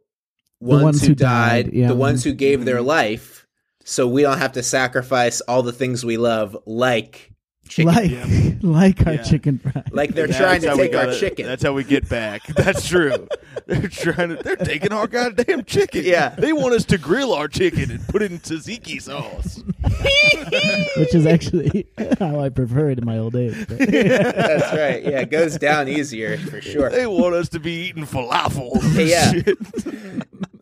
ones, 0.60 0.82
ones 0.82 1.00
who, 1.02 1.08
who 1.08 1.14
died, 1.14 1.66
died, 1.66 1.74
yeah. 1.74 1.88
the 1.88 1.94
ones 1.94 2.24
who 2.24 2.32
gave 2.32 2.64
their 2.64 2.82
life 2.82 3.46
so 3.84 4.06
we 4.06 4.22
don't 4.22 4.38
have 4.38 4.52
to 4.52 4.62
sacrifice 4.62 5.40
all 5.42 5.62
the 5.62 5.72
things 5.72 6.04
we 6.04 6.16
love 6.16 6.56
like 6.66 7.32
chicken. 7.68 7.94
like 7.94 8.10
Yeah. 8.10 8.52
like 8.62 9.06
our 9.06 9.14
Yeah. 9.14 9.22
chicken 9.22 9.58
fries. 9.58 9.84
Like 9.92 10.14
they're 10.14 10.26
That's 10.26 10.38
trying 10.38 10.60
to 10.62 10.74
take 10.76 10.94
our 10.94 11.06
gotta- 11.06 11.18
chicken. 11.20 11.46
That's 11.46 11.62
how 11.62 11.72
we 11.72 11.84
get 11.84 12.08
back. 12.08 12.44
That's 12.56 12.86
true. 12.88 13.28
they're 13.66 13.88
trying 13.88 14.30
to. 14.30 14.36
They're 14.36 14.56
taking 14.56 14.92
our 14.92 15.06
goddamn 15.06 15.64
chicken. 15.64 16.02
Yeah. 16.04 16.30
They 16.30 16.52
want 16.52 16.74
us 16.74 16.84
to 16.86 16.98
grill 16.98 17.32
our 17.34 17.48
chicken 17.48 17.90
and 17.90 18.06
put 18.08 18.22
it 18.22 18.30
in 18.32 18.38
tzatziki 18.40 19.00
sauce. 19.00 19.62
which 20.96 21.14
is 21.14 21.26
actually 21.26 21.86
how 22.18 22.40
I 22.40 22.48
prefer 22.48 22.90
it 22.90 22.98
in 22.98 23.04
my 23.04 23.18
old 23.18 23.36
age. 23.36 23.54
but- 23.68 23.78
That's 23.78 24.72
right. 24.72 25.02
Yeah, 25.04 25.20
it 25.20 25.30
goes 25.30 25.56
down 25.58 25.88
easier 25.88 26.36
for 26.38 26.60
sure. 26.60 26.90
They 26.90 27.06
want 27.06 27.34
us 27.34 27.48
to 27.50 27.60
be 27.60 27.88
eating 27.88 28.04
falafel. 28.06 28.70
Yeah. 29.08 29.32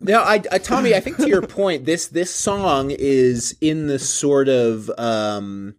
No, 0.07 0.21
I, 0.21 0.41
I, 0.51 0.57
Tommy, 0.57 0.95
I 0.95 0.99
think 0.99 1.17
to 1.17 1.27
your 1.27 1.41
point, 1.41 1.85
this 1.85 2.07
this 2.07 2.33
song 2.33 2.91
is 2.91 3.55
in 3.61 3.87
the 3.87 3.99
sort 3.99 4.47
of 4.49 4.89
um, 4.97 5.75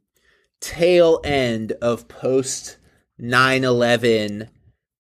tail 0.61 1.21
end 1.25 1.73
of 1.83 2.09
post 2.09 2.77
9-11 3.21 4.49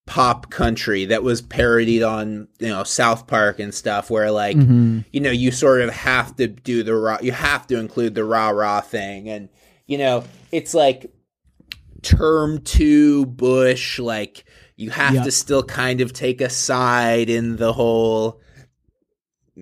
pop 0.06 0.50
country 0.50 1.04
that 1.04 1.22
was 1.22 1.42
parodied 1.42 2.02
on 2.02 2.48
you 2.58 2.68
know 2.68 2.82
South 2.84 3.26
Park 3.26 3.58
and 3.60 3.74
stuff, 3.74 4.10
where 4.10 4.30
like 4.30 4.56
you 5.12 5.20
know 5.20 5.30
you 5.30 5.50
sort 5.50 5.82
of 5.82 5.90
have 5.90 6.34
to 6.36 6.46
do 6.46 6.82
the 6.82 6.94
rah, 6.94 7.18
you 7.20 7.32
have 7.32 7.66
to 7.66 7.78
include 7.78 8.14
the 8.14 8.24
rah 8.24 8.48
rah 8.48 8.80
thing, 8.80 9.28
and 9.28 9.50
you 9.86 9.98
know 9.98 10.24
it's 10.50 10.72
like 10.72 11.12
term 12.02 12.62
two 12.62 13.26
Bush, 13.26 13.98
like 13.98 14.44
you 14.76 14.90
have 14.90 15.14
Yep. 15.16 15.24
to 15.24 15.30
still 15.30 15.62
kind 15.62 16.00
of 16.00 16.12
take 16.12 16.40
a 16.40 16.48
side 16.48 17.28
in 17.28 17.56
the 17.56 17.72
whole 17.72 18.40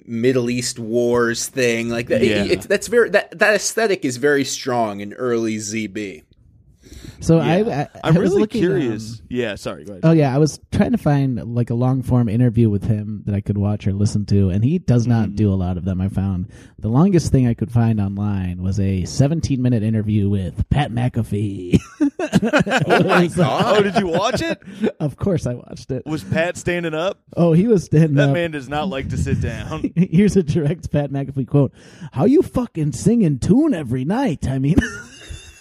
Middle 0.05 0.50
East 0.50 0.79
wars 0.79 1.49
thing. 1.49 1.88
Like 1.88 2.09
that, 2.09 2.23
Yeah. 2.23 2.45
it's, 2.45 2.67
that's 2.67 2.88
very 2.88 3.09
that 3.11 3.38
that 3.38 3.55
aesthetic 3.55 4.05
is 4.05 4.17
very 4.19 4.45
strong 4.45 5.00
in 5.00 5.12
early 5.15 5.57
ZB. 5.57 6.23
So 7.20 7.38
I, 7.38 7.58
Yeah. 7.62 7.88
I, 7.94 7.99
I 7.99 8.08
I'm 8.08 8.14
was 8.14 8.23
really 8.30 8.40
looking, 8.40 8.61
curious. 8.61 9.20
um, 9.20 9.26
yeah, 9.30 9.54
sorry. 9.54 9.85
Go 9.85 9.92
ahead. 9.92 10.04
Oh 10.04 10.12
yeah, 10.12 10.35
I 10.35 10.38
was 10.38 10.61
trying 10.73 10.92
to 10.92 10.99
find 10.99 11.54
like 11.54 11.70
a 11.70 11.75
long 11.75 12.02
form 12.02 12.28
interview 12.28 12.68
with 12.70 12.85
him 12.85 13.23
that 13.26 13.35
I 13.35 13.40
could 13.40 13.56
watch 13.58 13.87
or 13.87 13.92
listen 13.92 14.26
to, 14.26 14.50
and 14.50 14.62
he 14.64 14.78
does 14.78 15.06
not 15.06 15.30
Mm. 15.30 15.37
do 15.37 15.52
a 15.52 15.56
lot 15.56 15.76
of 15.78 15.85
them. 15.85 16.00
I 16.00 16.08
found 16.08 16.49
the 16.78 16.88
longest 16.88 17.32
thing 17.32 17.46
I 17.46 17.54
could 17.54 17.70
find 17.73 18.00
online 18.00 18.62
was 18.62 18.78
a 18.78 19.04
17 19.04 19.61
minute 19.62 19.82
interview 19.82 20.28
with 20.28 20.68
Pat 20.70 20.90
McAfee. 20.90 21.78
Oh 22.28 23.02
my 23.04 23.26
god! 23.37 23.76
oh, 23.78 23.82
did 23.82 23.96
you 23.96 24.08
watch 24.08 24.40
it? 24.42 24.61
of 25.00 25.16
course, 25.16 25.46
I 25.46 25.54
watched 25.54 25.90
it. 25.90 26.04
Was 26.06 26.25
Pat 26.25 26.56
standing 26.56 26.92
up? 26.94 27.20
Oh, 27.37 27.52
he 27.52 27.66
was 27.68 27.85
standing 27.85 28.14
That 28.14 28.28
up. 28.30 28.35
man 28.35 28.50
does 28.50 28.68
not 28.68 28.88
like 28.88 29.08
to 29.11 29.16
sit 29.18 29.40
down. 29.40 29.92
Here's 29.94 30.37
a 30.37 30.42
direct 30.42 30.90
Pat 30.90 31.11
McAfee 31.11 31.46
quote: 31.46 31.73
"How 32.12 32.25
you 32.25 32.42
fucking 32.42 32.92
singing 32.92 33.38
tune 33.38 33.75
every 33.75 34.04
night?" 34.04 34.49
I 34.49 34.58
mean. 34.58 34.76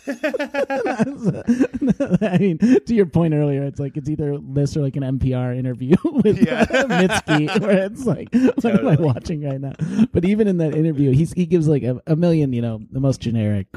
I 2.21 2.37
mean, 2.39 2.57
to 2.59 2.93
your 2.93 3.05
point 3.05 3.33
earlier, 3.33 3.63
it's 3.63 3.79
like 3.79 3.97
it's 3.97 4.09
either 4.09 4.37
this 4.41 4.77
or 4.77 4.81
like 4.81 4.95
an 4.95 5.03
NPR 5.03 5.57
interview 5.57 5.95
with 6.23 6.41
Yeah. 6.41 6.65
Mitski, 6.65 7.59
where 7.59 7.85
it's 7.85 8.05
like, 8.05 8.29
what 8.33 8.79
am 8.79 8.87
I 8.87 8.95
watching 8.95 9.43
right 9.43 9.59
now? 9.59 9.73
But 10.11 10.25
even 10.25 10.47
in 10.47 10.57
that 10.57 10.75
interview, 10.75 11.11
he's 11.11 11.33
he 11.33 11.45
gives 11.45 11.67
like 11.67 11.83
a, 11.83 12.01
a 12.07 12.15
million, 12.15 12.53
you 12.53 12.61
know, 12.61 12.81
the 12.91 12.99
most 12.99 13.21
generic 13.21 13.67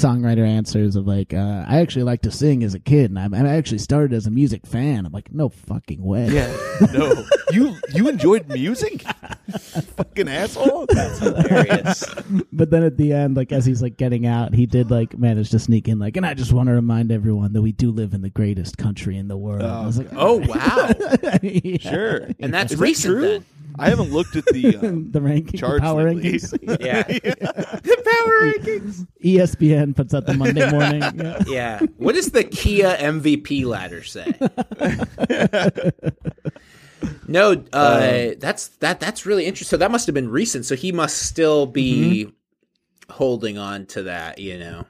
songwriter 0.00 0.46
answers 0.46 0.96
of 0.96 1.06
like, 1.06 1.34
uh, 1.34 1.64
I 1.66 1.80
actually 1.80 2.04
like 2.04 2.22
to 2.22 2.30
sing 2.30 2.62
as 2.64 2.74
a 2.74 2.78
kid, 2.80 3.10
and 3.10 3.18
I, 3.18 3.28
I 3.52 3.56
actually 3.56 3.78
started 3.78 4.12
as 4.14 4.26
a 4.26 4.30
music 4.30 4.66
fan. 4.66 5.06
I'm 5.06 5.12
like, 5.12 5.32
no 5.32 5.48
fucking 5.48 6.02
way. 6.02 6.28
Yeah. 6.28 6.54
No. 6.92 7.24
You 7.52 7.76
you 7.94 8.08
enjoyed 8.08 8.48
music? 8.48 9.02
Fucking 9.96 10.26
asshole. 10.28 10.86
That's 10.88 11.20
hilarious. 11.20 12.04
But 12.52 12.70
then 12.70 12.82
at 12.82 12.96
the 12.96 13.12
end, 13.12 13.36
like 13.36 13.52
as 13.52 13.64
he's 13.64 13.80
like 13.80 13.96
getting 13.96 14.26
out, 14.26 14.52
he 14.52 14.66
did 14.66 14.90
like 14.90 15.16
manage 15.16 15.50
to 15.50 15.58
sneak 15.60 15.86
in 15.86 16.00
like, 16.00 16.16
and 16.16 16.26
I 16.26 16.34
just 16.34 16.52
want 16.52 16.68
to 16.70 16.72
remind 16.74 17.12
everyone 17.12 17.52
that 17.52 17.62
we 17.62 17.70
do 17.70 17.92
live 17.92 18.14
in 18.14 18.22
the 18.22 18.30
greatest 18.30 18.78
country 18.78 19.16
in 19.16 19.28
the 19.28 19.36
world. 19.36 19.62
I 19.62 19.86
was 19.86 19.96
like, 19.96 20.08
Oh 20.16 20.38
wow! 20.38 20.90
yeah. 21.42 22.18
And 22.40 22.52
that's 22.52 22.72
Is 22.72 22.78
that 22.78 22.84
recent 22.84 23.14
true? 23.14 23.44
Then. 23.76 23.86
I 23.86 23.88
haven't 23.88 24.12
looked 24.12 24.36
at 24.36 24.44
the 24.46 24.76
um, 24.76 25.10
the 25.12 25.20
ranking, 25.20 25.52
the 25.52 25.58
charts 25.58 25.80
power 25.80 26.12
lately. 26.12 26.38
rankings. 26.38 26.80
Yeah. 26.80 27.02
the 27.02 28.02
power 28.04 28.52
rankings. 28.52 29.06
ESPN 29.24 29.94
puts 29.96 30.14
out 30.14 30.26
the 30.26 30.34
Monday 30.34 30.70
morning. 30.70 31.02
Yeah. 31.02 31.42
Yeah. 31.46 31.80
What 31.96 32.14
does 32.14 32.30
the 32.30 32.44
Kia 32.44 32.96
MVP 32.96 33.64
ladder 33.64 34.02
say? 34.02 34.32
no, 37.28 37.64
uh, 37.72 38.34
that's 38.38 38.68
that. 38.78 39.00
That's 39.00 39.26
really 39.26 39.46
interesting. 39.46 39.70
So 39.70 39.76
that 39.78 39.90
must 39.90 40.06
have 40.06 40.14
been 40.14 40.30
recent. 40.30 40.64
So 40.64 40.76
he 40.76 40.92
must 40.92 41.18
still 41.26 41.66
be 41.66 42.32
holding 43.10 43.58
on 43.58 43.86
to 43.86 44.04
that. 44.04 44.38
You 44.38 44.58
know. 44.58 44.86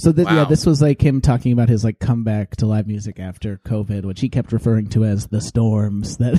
So 0.00 0.12
th- 0.12 0.26
yeah, 0.28 0.44
this 0.44 0.64
was 0.66 0.80
like 0.80 1.00
him 1.02 1.20
talking 1.20 1.52
about 1.52 1.68
his 1.68 1.84
like 1.84 1.98
comeback 1.98 2.56
to 2.56 2.66
live 2.66 2.86
music 2.86 3.20
after 3.20 3.58
COVID, 3.64 4.04
which 4.04 4.20
he 4.20 4.28
kept 4.28 4.52
referring 4.52 4.88
to 4.90 5.04
as 5.04 5.26
the 5.28 5.40
storms 5.40 6.16
that 6.16 6.34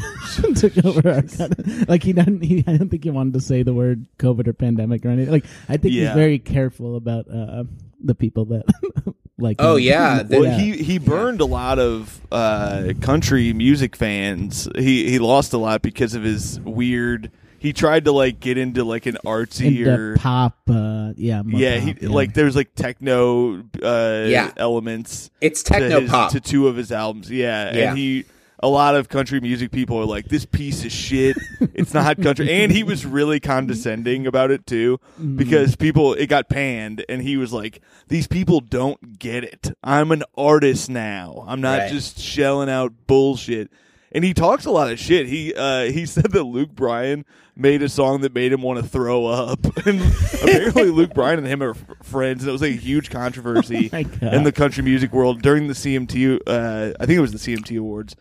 took 0.56 0.84
over 0.84 1.08
our 1.10 1.22
country. 1.22 1.86
Like 1.88 2.03
he 2.03 2.13
didn't, 2.13 2.41
he 2.41 2.63
I 2.68 2.77
don't 2.77 2.89
think 2.89 3.03
he 3.03 3.10
wanted 3.12 3.34
to 3.36 3.39
say 3.41 3.63
the 3.63 3.74
word 3.74 4.06
COVID 4.20 4.48
or 4.48 4.53
pandemic 4.53 5.06
or 5.06 5.10
anything. 5.10 5.32
Like 5.32 5.46
I 5.70 5.77
think 5.77 5.94
Yeah. 5.94 6.08
he's 6.08 6.15
very 6.15 6.39
careful 6.39 6.96
about 6.96 7.27
uh, 7.30 7.63
the 8.03 8.15
people 8.15 8.46
that 8.46 8.65
like. 9.38 9.58
Oh, 9.60 9.75
him. 9.75 9.84
yeah, 9.84 10.24
the- 10.24 10.39
Well, 10.41 10.58
he 10.60 10.77
he 10.84 10.98
burned 10.98 11.39
a 11.41 11.46
lot 11.46 11.77
of 11.80 12.20
uh, 12.32 12.94
country 13.01 13.53
music 13.53 13.96
fans. 13.96 14.68
He 14.75 15.10
he 15.10 15.20
lost 15.20 15.53
a 15.53 15.58
lot 15.58 15.82
because 15.82 16.15
of 16.15 16.24
his 16.24 16.60
weird. 16.62 17.32
He 17.62 17.74
tried 17.74 18.06
to 18.06 18.12
like 18.12 18.39
get 18.39 18.58
into 18.58 18.84
like 18.84 19.06
an 19.06 19.18
artsy 19.24 19.86
or 19.86 20.18
pop. 20.18 20.58
Uh, 20.68 21.13
yeah, 21.15 21.44
yeah, 21.46 21.80
pop, 21.80 21.98
he 22.00 22.08
like 22.08 22.34
there's 22.34 22.56
like 22.56 22.74
techno 22.74 23.60
uh, 23.84 24.25
Yeah. 24.27 24.51
elements. 24.58 25.30
It's 25.41 25.62
to 25.63 25.74
techno 25.74 26.01
his- 26.01 26.10
pop. 26.10 26.32
to 26.32 26.39
two 26.41 26.68
of 26.68 26.75
his 26.75 26.91
albums. 26.91 27.30
Yeah, 27.30 27.72
Yeah. 27.75 27.89
and 27.89 27.98
he 28.00 28.25
a 28.63 28.68
lot 28.68 28.96
of 28.96 29.10
country 29.10 29.39
music 29.39 29.72
people 29.72 29.98
are 29.98 30.06
like 30.06 30.25
this 30.25 30.46
piece 30.46 30.84
of 30.86 30.91
shit. 30.91 31.38
it's 31.75 31.94
not 31.94 32.20
country, 32.22 32.50
and 32.51 32.72
he 32.72 32.82
was 32.84 33.06
really 33.06 33.39
condescending 33.39 34.25
about 34.25 34.50
it 34.50 34.65
too 34.65 35.00
Mm-hmm. 35.20 35.36
because 35.36 35.75
people 35.75 36.15
it 36.15 36.27
got 36.27 36.50
panned, 36.50 37.06
and 37.08 37.22
he 37.22 37.38
was 37.38 37.53
like, 37.53 37.80
"These 38.08 38.25
people 38.25 38.60
don't 38.60 39.20
get 39.20 39.44
it. 39.44 39.72
I'm 39.84 40.12
an 40.12 40.24
artist 40.36 40.89
now. 40.89 41.44
I'm 41.48 41.62
not 41.62 41.77
Right. 41.80 41.91
just 41.91 42.18
shelling 42.20 42.70
out 42.72 42.91
bullshit." 43.06 43.70
And 44.13 44.24
he 44.24 44.34
talks 44.34 44.65
a 44.65 44.72
lot 44.72 44.91
of 44.91 45.00
shit. 45.00 45.27
He 45.27 45.53
uh, 45.53 45.84
he 45.86 46.06
said 46.06 46.32
that 46.32 46.44
Luke 46.44 46.72
Bryan 46.75 47.25
made 47.56 47.82
a 47.82 47.89
song 47.89 48.22
that 48.22 48.34
made 48.34 48.51
him 48.51 48.62
want 48.62 48.80
to 48.82 48.88
throw 48.88 49.25
up, 49.25 49.60
and 49.86 50.01
apparently 50.41 50.89
Luke 50.89 51.13
Bryan 51.13 51.39
and 51.39 51.48
him 51.48 51.62
are 51.63 51.72
f- 51.72 51.86
friends, 52.03 52.41
and 52.44 52.50
it 52.50 52.51
was 52.51 52.62
like 52.62 52.72
a 52.72 52.75
huge 52.75 53.10
controversy 53.10 53.89
God. 53.89 54.22
in 54.22 54.44
the 54.44 54.51
country 54.51 54.84
music 54.84 55.13
world 55.13 55.41
during 55.41 55.68
the 55.68 55.74
CMT. 55.74 56.39
Uh, 56.48 56.94
I 57.00 57.06
think 57.06 57.18
it 57.18 57.22
was 57.22 57.32
the 57.32 57.38
CMT 57.38 57.77
Awards. 57.80 58.15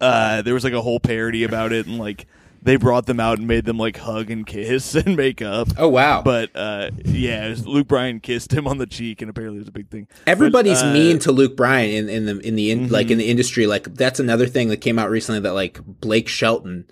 Uh, 0.00 0.42
there 0.42 0.54
was 0.54 0.64
like 0.64 0.72
a 0.72 0.80
whole 0.80 1.00
parody 1.00 1.44
about 1.44 1.72
it, 1.72 1.86
and 1.86 1.98
like 1.98 2.26
they 2.62 2.76
brought 2.76 3.06
them 3.06 3.18
out 3.20 3.38
and 3.38 3.46
made 3.48 3.64
them 3.64 3.78
like 3.78 3.96
hug 3.96 4.30
and 4.30 4.46
kiss 4.46 4.94
and 5.00 5.16
make 5.16 5.40
up. 5.42 5.68
Oh 5.78 5.88
wow! 5.88 6.22
But 6.22 6.50
uh, 6.54 6.90
yeah, 7.04 7.48
was 7.48 7.66
Luke 7.66 7.88
Bryan 7.88 8.20
kissed 8.20 8.52
him 8.52 8.66
on 8.66 8.78
the 8.78 8.86
cheek, 8.86 9.22
and 9.22 9.30
apparently 9.30 9.56
it 9.58 9.60
was 9.60 9.68
a 9.68 9.72
big 9.72 9.88
thing. 9.90 10.08
Everybody's 10.26 10.80
But, 10.82 10.90
uh, 10.90 10.92
mean 10.92 11.18
to 11.20 11.32
Luke 11.32 11.56
Bryan 11.56 11.90
in, 11.90 12.08
in 12.08 12.26
the 12.26 12.38
in 12.46 12.54
the 12.56 12.70
in, 12.70 12.88
like 12.88 13.06
in 13.06 13.12
Mm-hmm. 13.12 13.18
the 13.18 13.30
industry. 13.30 13.66
Like 13.66 13.94
that's 13.94 14.20
another 14.20 14.46
thing 14.46 14.68
that 14.68 14.78
came 14.78 14.98
out 14.98 15.10
recently 15.10 15.40
that 15.40 15.52
like 15.54 15.80
Blake 15.84 16.28
Shelton 16.28 16.84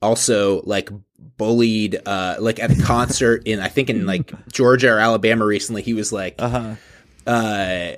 also 0.00 0.62
like 0.62 0.90
bullied 1.38 2.00
uh 2.06 2.36
like 2.40 2.58
at 2.60 2.70
a 2.76 2.82
concert 2.82 3.42
in 3.46 3.60
I 3.60 3.68
think 3.68 3.88
in 3.88 4.04
like 4.06 4.32
Georgia 4.52 4.88
or 4.90 4.98
Alabama 4.98 5.44
recently. 5.44 5.82
He 5.82 5.94
was 5.94 6.12
like 6.12 6.34
Uh-huh. 6.40 6.74
uh 7.26 7.92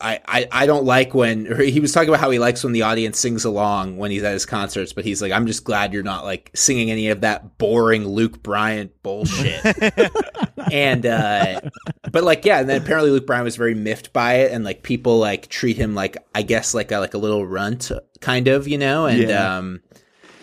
I, 0.00 0.20
I, 0.26 0.48
I 0.50 0.66
don't 0.66 0.84
like 0.84 1.14
when 1.14 1.46
he 1.60 1.80
was 1.80 1.92
talking 1.92 2.08
about 2.08 2.20
how 2.20 2.30
he 2.30 2.38
likes 2.38 2.62
when 2.64 2.72
the 2.72 2.82
audience 2.82 3.18
sings 3.18 3.44
along 3.44 3.96
when 3.96 4.10
he's 4.10 4.22
at 4.22 4.32
his 4.32 4.44
concerts, 4.44 4.92
but 4.92 5.04
he's 5.04 5.22
like, 5.22 5.32
I'm 5.32 5.46
just 5.46 5.64
glad 5.64 5.92
you're 5.92 6.02
not 6.02 6.24
like 6.24 6.50
singing 6.54 6.90
any 6.90 7.08
of 7.08 7.22
that 7.22 7.56
boring 7.58 8.06
Luke 8.06 8.42
Bryan 8.42 8.90
bullshit. 9.02 9.64
and 10.72 11.06
uh 11.06 11.60
but 12.10 12.24
like 12.24 12.44
yeah, 12.44 12.60
and 12.60 12.68
then 12.68 12.82
apparently 12.82 13.10
Luke 13.12 13.26
Bryan 13.26 13.44
was 13.44 13.56
very 13.56 13.74
miffed 13.74 14.12
by 14.12 14.34
it 14.40 14.52
and 14.52 14.64
like 14.64 14.82
people 14.82 15.18
like 15.18 15.48
treat 15.48 15.76
him 15.76 15.94
like 15.94 16.16
I 16.34 16.42
guess 16.42 16.74
like 16.74 16.90
a 16.92 16.98
like 16.98 17.14
a 17.14 17.18
little 17.18 17.46
runt 17.46 17.90
kind 18.20 18.48
of, 18.48 18.66
you 18.68 18.78
know, 18.78 19.06
and 19.06 19.18
Yeah. 19.28 19.56
um 19.58 19.80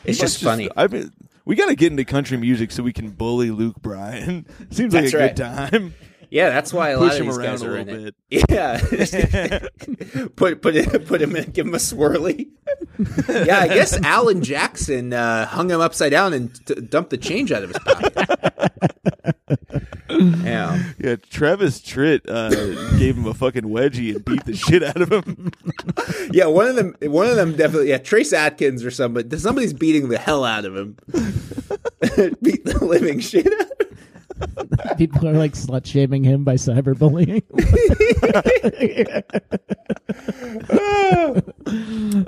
it's 0.03 0.20
Let's 0.20 0.34
just 0.34 0.43
funny. 0.43 0.70
I 0.75 0.88
mean, 0.88 1.12
we 1.46 1.55
got 1.55 1.67
to 1.67 1.75
get 1.75 1.91
into 1.91 2.05
country 2.05 2.38
music 2.38 2.72
so 2.72 2.81
we 2.81 2.93
can 2.93 3.10
bully 3.12 3.51
Luke 3.51 3.79
Bryan. 3.81 4.48
Seems 4.72 4.93
like 4.93 5.03
That's 5.03 5.13
a 5.13 5.17
right. 5.17 5.36
good 5.36 5.43
time. 5.43 5.93
Yeah, 6.32 6.50
that's 6.50 6.74
why 6.74 6.90
a 6.92 6.98
Push 6.98 7.04
lot 7.04 7.12
of 7.14 7.20
him 7.20 7.26
these 7.28 7.38
around 7.38 7.46
guys 7.48 7.62
a 7.62 7.70
are 7.70 7.78
in 7.78 7.88
little 7.88 8.06
it. 8.08 8.16
bit. 8.30 8.46
Yeah, 8.50 8.80
put 10.38 10.62
put 10.62 10.76
it, 10.78 11.06
put 11.06 11.22
him 11.22 11.36
in, 11.36 11.52
give 11.52 11.68
him 11.68 11.74
a 11.74 11.78
swirly. 11.78 12.48
yeah, 13.46 13.60
I 13.60 13.68
guess 13.68 14.02
Alan 14.02 14.42
Jackson 14.42 15.12
uh, 15.12 15.46
hung 15.46 15.70
him 15.70 15.82
upside 15.82 16.12
down 16.12 16.32
and 16.34 16.56
t- 16.66 16.76
dumped 16.76 17.10
the 17.10 17.18
change 17.18 17.52
out 17.52 17.64
of 17.64 17.70
his 17.72 17.80
pocket. 17.80 18.14
Yeah. 20.10 20.84
Yeah, 21.00 21.16
Travis 21.30 21.80
Tritt 21.82 22.22
uh, 22.30 22.50
gave 22.98 23.18
him 23.18 23.26
a 23.26 23.34
fucking 23.34 23.64
wedgie 23.64 24.16
and 24.16 24.24
beat 24.24 24.46
the 24.46 24.56
shit 24.56 24.84
out 24.84 25.02
of 25.02 25.12
him. 25.12 25.52
Yeah, 26.32 26.46
one 26.46 26.68
of 26.68 26.76
them 26.76 26.96
one 27.02 27.28
of 27.28 27.36
them 27.36 27.56
definitely 27.56 27.90
yeah, 27.90 27.98
Trace 27.98 28.32
Atkins 28.34 28.86
or 28.86 28.92
somebody 28.92 29.38
somebody's 29.38 29.74
beating 29.74 30.10
the 30.10 30.18
hell 30.18 30.44
out 30.46 30.64
of 30.66 30.76
him. 30.76 30.98
Beat 32.42 32.64
the 32.66 32.78
living 32.82 33.20
shit 33.20 33.48
out 33.48 33.54
of 33.54 33.88
him. 33.90 33.91
People 34.98 35.28
are 35.28 35.34
like 35.34 35.54
slut 35.54 35.86
shaming 35.86 36.24
him 36.24 36.44
by 36.44 36.56
cyberbullying. 36.56 37.44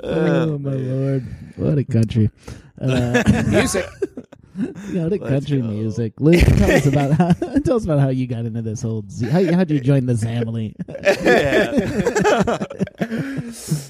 oh 0.02 0.58
my 0.58 0.72
lord! 0.72 1.24
What 1.56 1.78
a 1.78 1.84
country! 1.84 2.30
Uh, 2.80 3.22
Music. 3.48 3.86
yeah, 4.92 5.04
what 5.04 5.12
a 5.12 5.18
country 5.18 5.60
music. 5.60 6.12
Luke, 6.20 6.40
tell 6.40 6.70
us 6.70 6.86
about 6.86 7.12
how, 7.12 7.32
tell 7.64 7.76
us 7.76 7.84
about 7.84 7.98
how 7.98 8.08
you 8.08 8.26
got 8.26 8.44
into 8.44 8.62
this 8.62 8.82
whole. 8.82 9.04
Z- 9.10 9.28
how 9.28 9.42
how'd 9.52 9.70
you 9.70 9.80
join 9.80 10.06
the 10.06 10.14
Zamily? 10.14 10.74
yeah. 11.24 12.58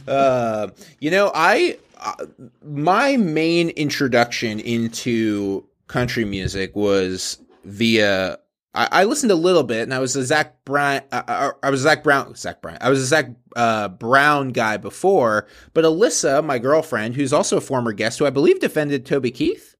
Uh, 0.06 0.68
you 1.00 1.10
know, 1.10 1.30
I 1.34 1.78
uh, 2.00 2.26
my 2.62 3.16
main 3.16 3.70
introduction 3.70 4.60
into 4.60 5.64
country 5.86 6.24
music 6.24 6.74
was 6.74 7.38
via. 7.64 8.38
I, 8.76 8.88
I 8.90 9.04
listened 9.04 9.30
a 9.30 9.36
little 9.36 9.62
bit, 9.62 9.82
and 9.82 9.94
I 9.94 10.00
was 10.00 10.16
a 10.16 10.24
Zac 10.24 10.64
Brown. 10.64 11.02
Uh, 11.12 11.52
I 11.62 11.70
was 11.70 11.80
a 11.80 11.84
Zac 11.84 12.02
Brown. 12.02 12.34
Zac 12.34 12.60
Brown. 12.60 12.78
I 12.80 12.90
was 12.90 13.00
a 13.00 13.06
Zac 13.06 13.30
uh, 13.54 13.88
Brown 13.88 14.48
guy 14.50 14.76
before, 14.78 15.46
but 15.74 15.84
Alyssa, 15.84 16.44
my 16.44 16.58
girlfriend, 16.58 17.14
who's 17.14 17.32
also 17.32 17.56
a 17.56 17.60
former 17.60 17.92
guest, 17.92 18.18
who 18.18 18.26
I 18.26 18.30
believe 18.30 18.58
defended 18.60 19.06
Toby 19.06 19.30
Keith. 19.30 19.76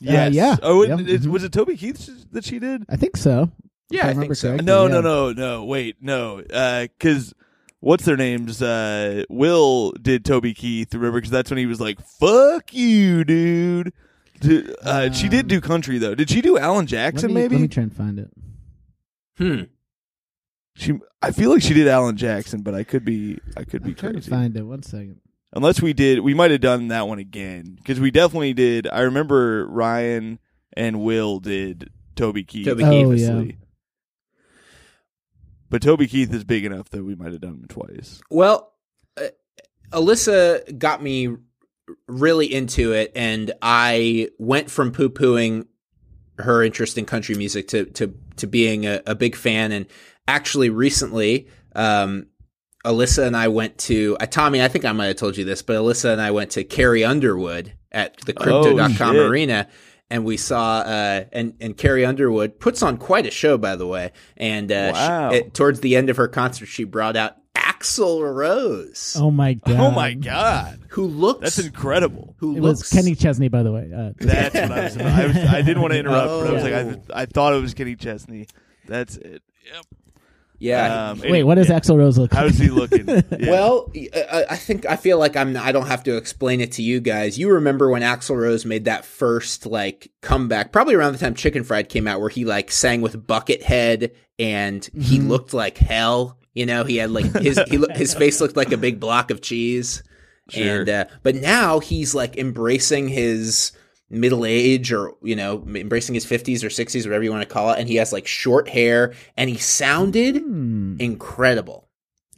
Yes. 0.00 0.34
yeah. 0.34 0.56
Oh, 0.62 0.82
it, 0.82 0.88
Yep. 0.88 0.98
it- 1.00 1.22
Mhm. 1.22 1.26
was 1.28 1.44
it 1.44 1.52
Toby 1.52 1.76
Keith 1.76 2.26
that 2.32 2.44
she 2.44 2.58
did? 2.58 2.84
I 2.88 2.96
think 2.96 3.16
so. 3.16 3.50
Yeah, 3.88 4.00
If 4.00 4.04
I, 4.04 4.08
remember 4.08 4.22
think 4.34 4.36
so. 4.36 4.48
correctly, 4.48 4.66
No, 4.66 4.86
yeah. 4.86 4.92
no, 4.94 5.00
no, 5.00 5.32
no. 5.32 5.64
Wait, 5.64 5.96
no. 6.02 6.42
Because 6.42 7.32
what's 7.80 8.04
their 8.04 8.16
names? 8.16 8.60
Uh, 8.60 9.22
Will 9.30 9.92
did 9.92 10.24
Toby 10.24 10.52
Keith. 10.54 10.92
Remember? 10.92 11.18
Because 11.20 11.30
that's 11.30 11.50
when 11.50 11.58
he 11.58 11.66
was 11.66 11.80
like, 11.80 12.00
"Fuck 12.20 12.74
you, 12.74 13.24
dude." 13.24 13.92
Dude, 14.40 14.74
uh, 14.82 15.10
she 15.12 15.28
did 15.28 15.48
do 15.48 15.60
country 15.60 15.98
though. 15.98 16.14
Did 16.14 16.30
she 16.30 16.40
do 16.42 16.58
Alan 16.58 16.80
Let 16.84 16.88
Jackson? 16.88 17.28
me, 17.28 17.42
maybe 17.42 17.56
let 17.56 17.62
me 17.62 17.68
try 17.68 17.82
and 17.84 17.94
find 17.96 18.18
it. 18.18 18.30
Hmm. 19.38 19.62
she. 20.74 20.98
I 21.22 21.30
feel 21.32 21.50
like 21.50 21.62
she 21.62 21.74
did 21.74 21.88
Alan 21.88 22.16
Jackson, 22.16 22.62
but 22.62 22.74
I 22.74 22.84
could 22.84 23.04
be. 23.04 23.38
I 23.56 23.64
could 23.64 23.82
be 23.82 23.90
I'm 23.90 23.94
trying 23.96 24.12
to 24.12 24.18
crazy. 24.20 24.30
find 24.30 24.56
it. 24.56 24.62
One 24.62 24.82
second. 24.82 25.20
Unless 25.52 25.80
we 25.80 25.92
did, 25.92 26.20
we 26.20 26.34
might 26.34 26.50
have 26.50 26.60
done 26.60 26.88
that 26.88 27.08
one 27.08 27.18
again 27.18 27.76
because 27.76 27.98
we 27.98 28.10
definitely 28.10 28.52
did. 28.52 28.86
I 28.92 29.00
remember 29.02 29.66
Ryan 29.68 30.38
and 30.76 31.00
Will 31.02 31.40
did 31.40 31.90
Toby 32.14 32.44
Keith. 32.44 32.66
Toby 32.66 32.84
Oh, 32.84 33.10
yeah. 33.12 33.52
But 35.70 35.82
Toby 35.82 36.06
Keith 36.06 36.32
is 36.32 36.44
big 36.44 36.64
enough 36.64 36.90
that 36.90 37.04
we 37.04 37.14
might 37.14 37.32
have 37.32 37.40
done 37.40 37.54
him 37.54 37.66
twice. 37.68 38.20
Well, 38.30 38.72
uh, 39.16 39.28
Alyssa 39.92 40.78
got 40.78 41.02
me 41.02 41.28
r- 41.28 41.38
really 42.08 42.52
into 42.52 42.92
it, 42.92 43.12
and 43.14 43.52
I 43.62 44.28
went 44.38 44.70
from 44.70 44.92
poo 44.92 45.08
pooing 45.10 45.66
her 46.38 46.62
interest 46.62 46.98
in 46.98 47.04
country 47.06 47.34
music 47.34 47.68
to 47.68 47.84
to 47.86 48.14
to 48.36 48.46
being 48.46 48.86
a, 48.86 49.00
a 49.06 49.14
big 49.14 49.34
fan. 49.36 49.72
And 49.72 49.86
actually, 50.28 50.70
recently, 50.70 51.48
um, 51.74 52.26
Alyssa 52.84 53.26
and 53.26 53.36
I 53.36 53.48
went 53.48 53.78
to 53.78 54.16
uh, 54.20 54.26
Tommy. 54.26 54.62
I 54.62 54.68
think 54.68 54.84
I 54.84 54.92
might 54.92 55.06
have 55.06 55.16
told 55.16 55.36
you 55.36 55.44
this, 55.44 55.62
but 55.62 55.74
Alyssa 55.76 56.12
and 56.12 56.20
I 56.20 56.30
went 56.30 56.52
to 56.52 56.64
Carrie 56.64 57.04
Underwood 57.04 57.72
at 57.92 58.16
the 58.18 58.32
Crypto.com 58.32 58.92
shit. 59.14 59.26
arena. 59.30 59.68
And 60.08 60.24
we 60.24 60.36
saw, 60.36 60.78
uh, 60.82 61.24
and 61.32 61.54
and 61.60 61.76
Carrie 61.76 62.04
Underwood 62.06 62.60
puts 62.60 62.80
on 62.80 62.96
quite 62.96 63.26
a 63.26 63.30
show, 63.32 63.58
by 63.58 63.74
the 63.74 63.88
way. 63.88 64.12
And 64.36 64.70
uh, 64.70 65.30
she- 65.32 65.36
it- 65.38 65.54
towards 65.54 65.80
the 65.80 65.96
end 65.96 66.10
of 66.10 66.16
her 66.18 66.28
concert, 66.28 66.66
she 66.66 66.84
brought 66.84 67.16
out 67.16 67.34
Axl 67.80 68.34
Rose, 68.34 69.16
Oh 69.18 69.30
my 69.30 69.54
god! 69.54 69.76
Oh 69.80 69.90
my 69.90 70.14
god, 70.14 70.80
who 70.88 71.06
looks 71.06 71.40
that's 71.40 71.58
incredible. 71.58 72.34
who 72.38 72.56
It 72.56 72.60
looks 72.62 72.80
was 72.80 72.90
Kenny 72.90 73.14
Chesney, 73.14 73.48
by 73.48 73.62
the 73.62 73.72
way. 73.72 73.90
Uh, 73.94 74.12
That's 74.18 74.54
what 74.54 74.72
I 74.72 74.82
was. 74.84 74.96
About. 74.96 75.06
I, 75.06 75.26
was 75.26 75.36
I 75.36 75.62
didn't 75.62 75.80
want 75.82 75.92
to 75.92 75.98
interrupt, 75.98 76.28
but 76.28 76.46
I 76.48 76.52
was 76.52 76.62
Oh. 76.62 76.66
like, 76.66 77.10
I, 77.14 77.22
I 77.22 77.26
thought 77.26 77.54
it 77.54 77.60
was 77.60 77.74
Kenny 77.74 77.96
Chesney. 77.96 78.46
That's 78.86 79.16
it. 79.16 79.42
Yep. 79.72 79.84
yeah. 80.58 81.10
Um, 81.10 81.20
Wait, 81.20 81.42
what 81.44 81.56
does 81.56 81.68
yeah. 81.68 81.78
Axl 81.80 81.98
Rose 81.98 82.16
look 82.18 82.32
like? 82.32 82.38
How 82.40 82.46
is 82.46 82.58
he 82.58 82.68
looking? 82.68 83.06
Yeah. 83.38 83.50
Well, 83.50 83.90
I 83.94 84.44
I 84.50 84.56
think 84.56 84.86
I 84.86 84.96
feel 84.96 85.18
like 85.18 85.36
I'm. 85.36 85.56
I 85.56 85.72
don't 85.72 85.86
have 85.88 86.02
to 86.04 86.16
explain 86.16 86.60
it 86.60 86.72
to 86.72 86.82
you 86.82 87.00
guys. 87.00 87.38
You 87.38 87.50
remember 87.52 87.90
when 87.90 88.02
Axl 88.02 88.36
Rose 88.40 88.64
made 88.64 88.84
that 88.86 89.04
first 89.04 89.66
like 89.66 90.10
comeback, 90.22 90.72
probably 90.72 90.94
around 90.94 91.12
the 91.12 91.18
time 91.18 91.34
Chicken 91.34 91.64
Fried 91.64 91.88
came 91.88 92.06
out, 92.08 92.20
where 92.20 92.30
he 92.30 92.44
like 92.44 92.70
sang 92.70 93.02
with 93.02 93.26
Buckethead 93.26 94.12
and 94.38 94.88
he 94.94 95.18
Mm-hmm. 95.18 95.28
looked 95.28 95.52
like 95.54 95.76
hell. 95.78 96.38
You 96.56 96.64
know, 96.64 96.84
he 96.84 96.96
had 96.96 97.10
like 97.10 97.26
his 97.36 97.60
he 97.68 97.76
look, 97.76 97.90
his 97.92 98.14
face 98.14 98.40
looked 98.40 98.56
like 98.56 98.72
a 98.72 98.78
big 98.78 98.98
block 98.98 99.30
of 99.30 99.42
cheese. 99.42 100.02
Sure. 100.48 100.80
And 100.80 100.88
uh, 100.88 101.04
but 101.22 101.34
now 101.34 101.80
he's 101.80 102.14
like 102.14 102.38
embracing 102.38 103.08
his 103.08 103.72
middle 104.08 104.46
age 104.46 104.90
or 104.90 105.12
you 105.22 105.36
know 105.36 105.62
embracing 105.74 106.14
his 106.14 106.24
50s 106.24 106.62
or 106.62 106.68
60s 106.68 107.04
whatever 107.04 107.24
you 107.24 107.30
want 107.30 107.42
to 107.42 107.52
call 107.52 107.72
it 107.72 107.78
and 107.80 107.88
he 107.88 107.96
has 107.96 108.12
like 108.12 108.24
short 108.24 108.68
hair 108.68 109.12
and 109.36 109.50
he 109.50 109.56
sounded 109.56 110.36
Hmm, 110.36 110.94
incredible 111.00 111.88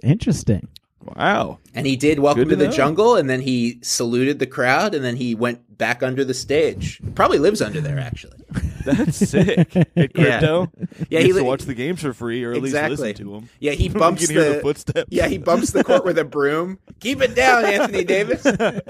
interesting. 0.03 0.69
Wow. 1.17 1.59
and 1.75 1.87
he 1.87 1.97
did 1.97 2.19
Welcome 2.21 2.45
Good 2.45 2.59
to, 2.59 2.65
to 2.65 2.71
the. 2.71 2.77
Jungle, 2.77 3.17
and 3.17 3.29
then 3.31 3.41
he 3.41 3.79
saluted 3.83 4.39
the 4.39 4.47
crowd, 4.47 4.95
and 4.95 5.05
then 5.05 5.17
he 5.17 5.35
went 5.35 5.77
back 5.79 6.03
under 6.03 6.25
the 6.25 6.35
stage. 6.35 7.01
Probably 7.15 7.39
lives 7.39 7.63
under 7.63 7.81
there, 7.81 7.99
actually. 7.99 8.37
That's 8.85 9.17
sick. 9.17 9.77
At 9.77 9.95
crypto, 10.15 10.71
Yeah, 11.11 11.21
he 11.21 11.27
he 11.27 11.33
li- 11.35 11.41
to 11.41 11.45
watch 11.47 11.63
the 11.63 11.75
games 11.75 12.01
for 12.01 12.13
free, 12.13 12.43
or 12.45 12.53
at 12.53 12.59
Exactly. 12.59 12.91
least 12.91 13.03
listen 13.03 13.27
to 13.27 13.33
them. 13.35 13.49
Yeah, 13.61 13.73
he 13.73 13.85
you 13.89 13.91
bumps 13.95 14.27
can 14.27 14.35
hear 14.37 14.45
the, 14.49 14.55
the 14.57 14.61
footsteps. 14.61 15.09
Yeah, 15.11 15.29
he 15.29 15.39
bumps 15.39 15.71
the 15.73 15.85
court 15.85 16.05
with 16.05 16.19
a 16.19 16.25
broom. 16.25 16.79
Keep 17.01 17.21
it 17.23 17.35
down, 17.35 17.65
Anthony 17.65 18.05
Davis. 18.05 18.43
Trying 18.43 18.81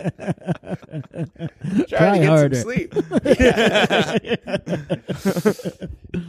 Try 1.88 2.12
to 2.12 2.18
get 2.18 2.28
harder. 2.28 2.54
some 2.56 2.62
sleep. 2.70 2.94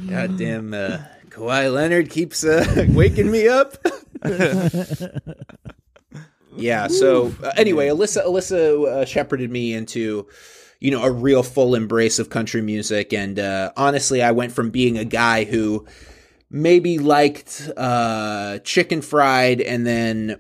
Goddamn, 0.10 0.74
uh, 0.74 1.00
Kawhi 1.30 1.74
Leonard 1.74 2.10
keeps 2.10 2.44
uh, 2.44 2.86
waking 2.90 3.32
me 3.32 3.48
up. 3.48 3.76
yeah. 6.56 6.88
So 6.88 7.34
uh, 7.44 7.52
anyway, 7.56 7.88
Alyssa 7.88 8.26
Alyssa 8.26 8.86
uh, 8.86 9.06
shepherded 9.06 9.52
me 9.52 9.74
into 9.74 10.28
you 10.80 10.92
know 10.92 11.04
a 11.04 11.12
real 11.12 11.44
full 11.44 11.76
embrace 11.76 12.20
of 12.20 12.30
country 12.30 12.62
music, 12.62 13.14
and 13.14 13.40
uh, 13.40 13.72
honestly, 13.78 14.22
I 14.22 14.32
went 14.32 14.52
from 14.52 14.72
being 14.72 14.98
a 14.98 15.06
guy 15.06 15.44
who 15.44 15.86
maybe 16.50 16.98
liked 16.98 17.70
uh, 17.78 18.60
Chicken 18.60 19.02
Fried, 19.02 19.62
and 19.62 19.86
then 19.86 20.40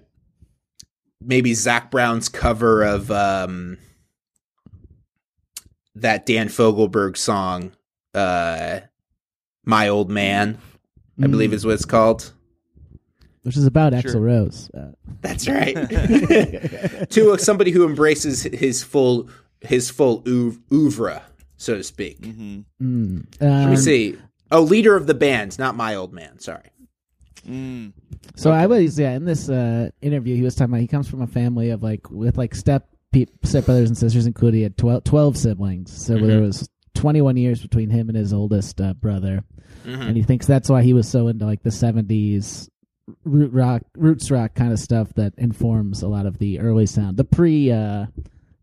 maybe 1.21 1.53
Zac 1.53 1.91
Brown's 1.91 2.29
cover 2.29 2.83
of 2.83 3.11
um, 3.11 3.77
that 5.95 6.25
Dan 6.25 6.47
Fogelberg 6.47 7.15
song, 7.17 7.73
uh, 8.13 8.79
"My 9.63 9.87
Old 9.87 10.09
Man." 10.09 10.57
I 11.21 11.23
Mm. 11.27 11.31
believe 11.31 11.53
is 11.53 11.65
what 11.65 11.73
it's 11.73 11.85
called. 11.85 12.31
Which 13.43 13.57
is 13.57 13.65
about 13.65 13.93
Sure. 13.93 14.01
Axl 14.13 14.21
Rose. 14.21 14.69
Uh, 14.73 14.91
That's 15.21 15.47
right. 15.47 15.73
to 17.09 17.37
somebody 17.39 17.71
who 17.71 17.85
embraces 17.85 18.43
his 18.43 18.83
full 18.83 19.29
his 19.61 19.89
full 19.89 20.23
oeuvre, 20.27 20.59
oeuvre 20.71 21.21
so 21.57 21.75
to 21.75 21.83
speak. 21.83 22.23
hmm 22.25 22.59
mm. 22.81 23.25
Let 23.41 23.51
Um, 23.65 23.69
me 23.71 23.75
see. 23.77 24.17
Oh, 24.51 24.61
leader 24.61 24.95
of 24.95 25.05
the 25.07 25.13
band, 25.13 25.59
not 25.59 25.75
my 25.75 25.95
old 25.95 26.13
man. 26.13 26.39
Sorry. 26.39 26.69
Mm. 27.47 27.93
So 28.35 28.51
I 28.51 28.67
was 28.67 28.97
yeah 28.99 29.11
in 29.15 29.25
this 29.25 29.49
uh, 29.49 29.89
interview 30.01 30.35
he 30.35 30.41
was 30.41 30.55
talking 30.55 30.71
about 30.73 30.81
he 30.81 30.87
comes 30.87 31.09
from 31.09 31.21
a 31.21 31.27
family 31.27 31.69
of 31.71 31.81
like 31.83 32.09
with 32.11 32.37
like 32.37 32.53
step 32.55 32.87
pe- 33.13 33.25
step 33.43 33.65
brothers 33.65 33.89
and 33.89 33.97
sisters 33.97 34.25
included 34.25 34.57
he 34.57 34.63
had 34.63 34.77
12, 34.77 35.03
12 35.05 35.37
siblings 35.37 36.05
so 36.05 36.15
Mhm. 36.17 36.27
there 36.27 36.41
was 36.41 36.69
21 36.95 37.37
years 37.37 37.61
between 37.61 37.89
him 37.89 38.09
and 38.09 38.17
his 38.17 38.33
oldest 38.33 38.79
uh, 38.81 38.93
brother 38.93 39.43
Mhm. 39.85 40.07
and 40.07 40.17
he 40.17 40.23
thinks 40.23 40.45
that's 40.45 40.69
why 40.69 40.81
he 40.81 40.93
was 40.93 41.07
so 41.07 41.27
into 41.29 41.45
like 41.45 41.63
the 41.63 41.69
70s 41.69 42.69
root 43.23 43.51
rock 43.53 43.81
roots 43.95 44.29
rock 44.29 44.53
kind 44.53 44.71
of 44.73 44.79
stuff 44.79 45.13
that 45.15 45.33
informs 45.37 46.03
a 46.03 46.07
lot 46.07 46.25
of 46.25 46.37
the 46.37 46.59
early 46.59 46.85
sound 46.85 47.15
the 47.17 47.23
pre 47.23 47.71
uh 47.71 48.05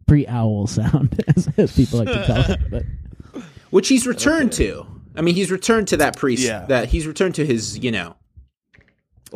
pre 0.07 0.27
owl 0.27 0.67
sound 0.69 1.21
as, 1.35 1.49
as 1.57 1.75
people 1.75 1.99
like 1.99 2.09
to 2.09 2.25
call 2.27 2.51
it 2.55 2.61
but 2.71 3.43
Which 3.71 3.89
he's 3.89 4.07
returned 4.07 4.53
to. 4.53 4.87
I 5.17 5.23
mean, 5.23 5.35
he's 5.35 5.51
returned 5.51 5.89
to 5.89 5.97
that 5.99 6.17
priest. 6.17 6.45
Yeah. 6.45 6.67
That 6.67 6.89
he's 6.89 7.07
returned 7.07 7.35
to 7.35 7.45
his, 7.45 7.79
you 7.79 7.91
know. 7.91 8.15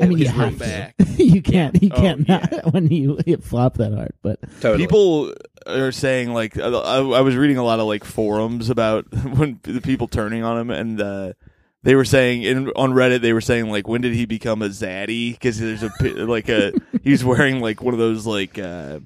I 0.00 0.06
mean, 0.06 0.18
you 0.18 0.28
have 0.28 0.58
back. 0.58 0.96
to. 0.98 1.04
you 1.24 1.42
can't. 1.42 1.82
You 1.82 1.90
Oh, 1.92 1.96
can't 1.96 2.28
yeah. 2.28 2.46
not 2.52 2.72
when 2.74 2.88
you 2.88 3.18
hit 3.26 3.42
flop 3.42 3.74
that 3.78 3.92
hard. 3.92 4.12
But 4.22 4.38
Totally. 4.60 4.84
People 4.84 5.34
are 5.66 5.92
saying 5.92 6.32
like 6.32 6.58
I, 6.58 6.66
I 6.68 7.20
was 7.20 7.36
reading 7.36 7.56
a 7.56 7.64
lot 7.64 7.80
of 7.80 7.86
like 7.86 8.04
forums 8.04 8.70
about 8.70 9.06
when 9.36 9.60
the 9.62 9.80
people 9.80 10.08
turning 10.08 10.42
on 10.44 10.58
him, 10.58 10.70
and 10.70 11.00
uh, 11.00 11.32
they 11.82 11.94
were 11.94 12.04
saying 12.04 12.42
in, 12.44 12.68
on 12.70 12.92
Reddit 12.92 13.20
they 13.20 13.32
were 13.32 13.40
saying 13.40 13.70
like 13.70 13.88
when 13.88 14.00
did 14.00 14.12
he 14.14 14.26
become 14.26 14.62
a 14.62 14.68
zaddy? 14.68 15.32
Because 15.32 15.58
there's 15.58 15.82
a 15.82 15.90
like 16.24 16.48
a 16.48 16.72
he's 17.02 17.24
wearing 17.24 17.60
like 17.60 17.82
one 17.82 17.92
of 17.94 17.98
those 18.00 18.26
like 18.26 18.58
uh, 18.58 19.00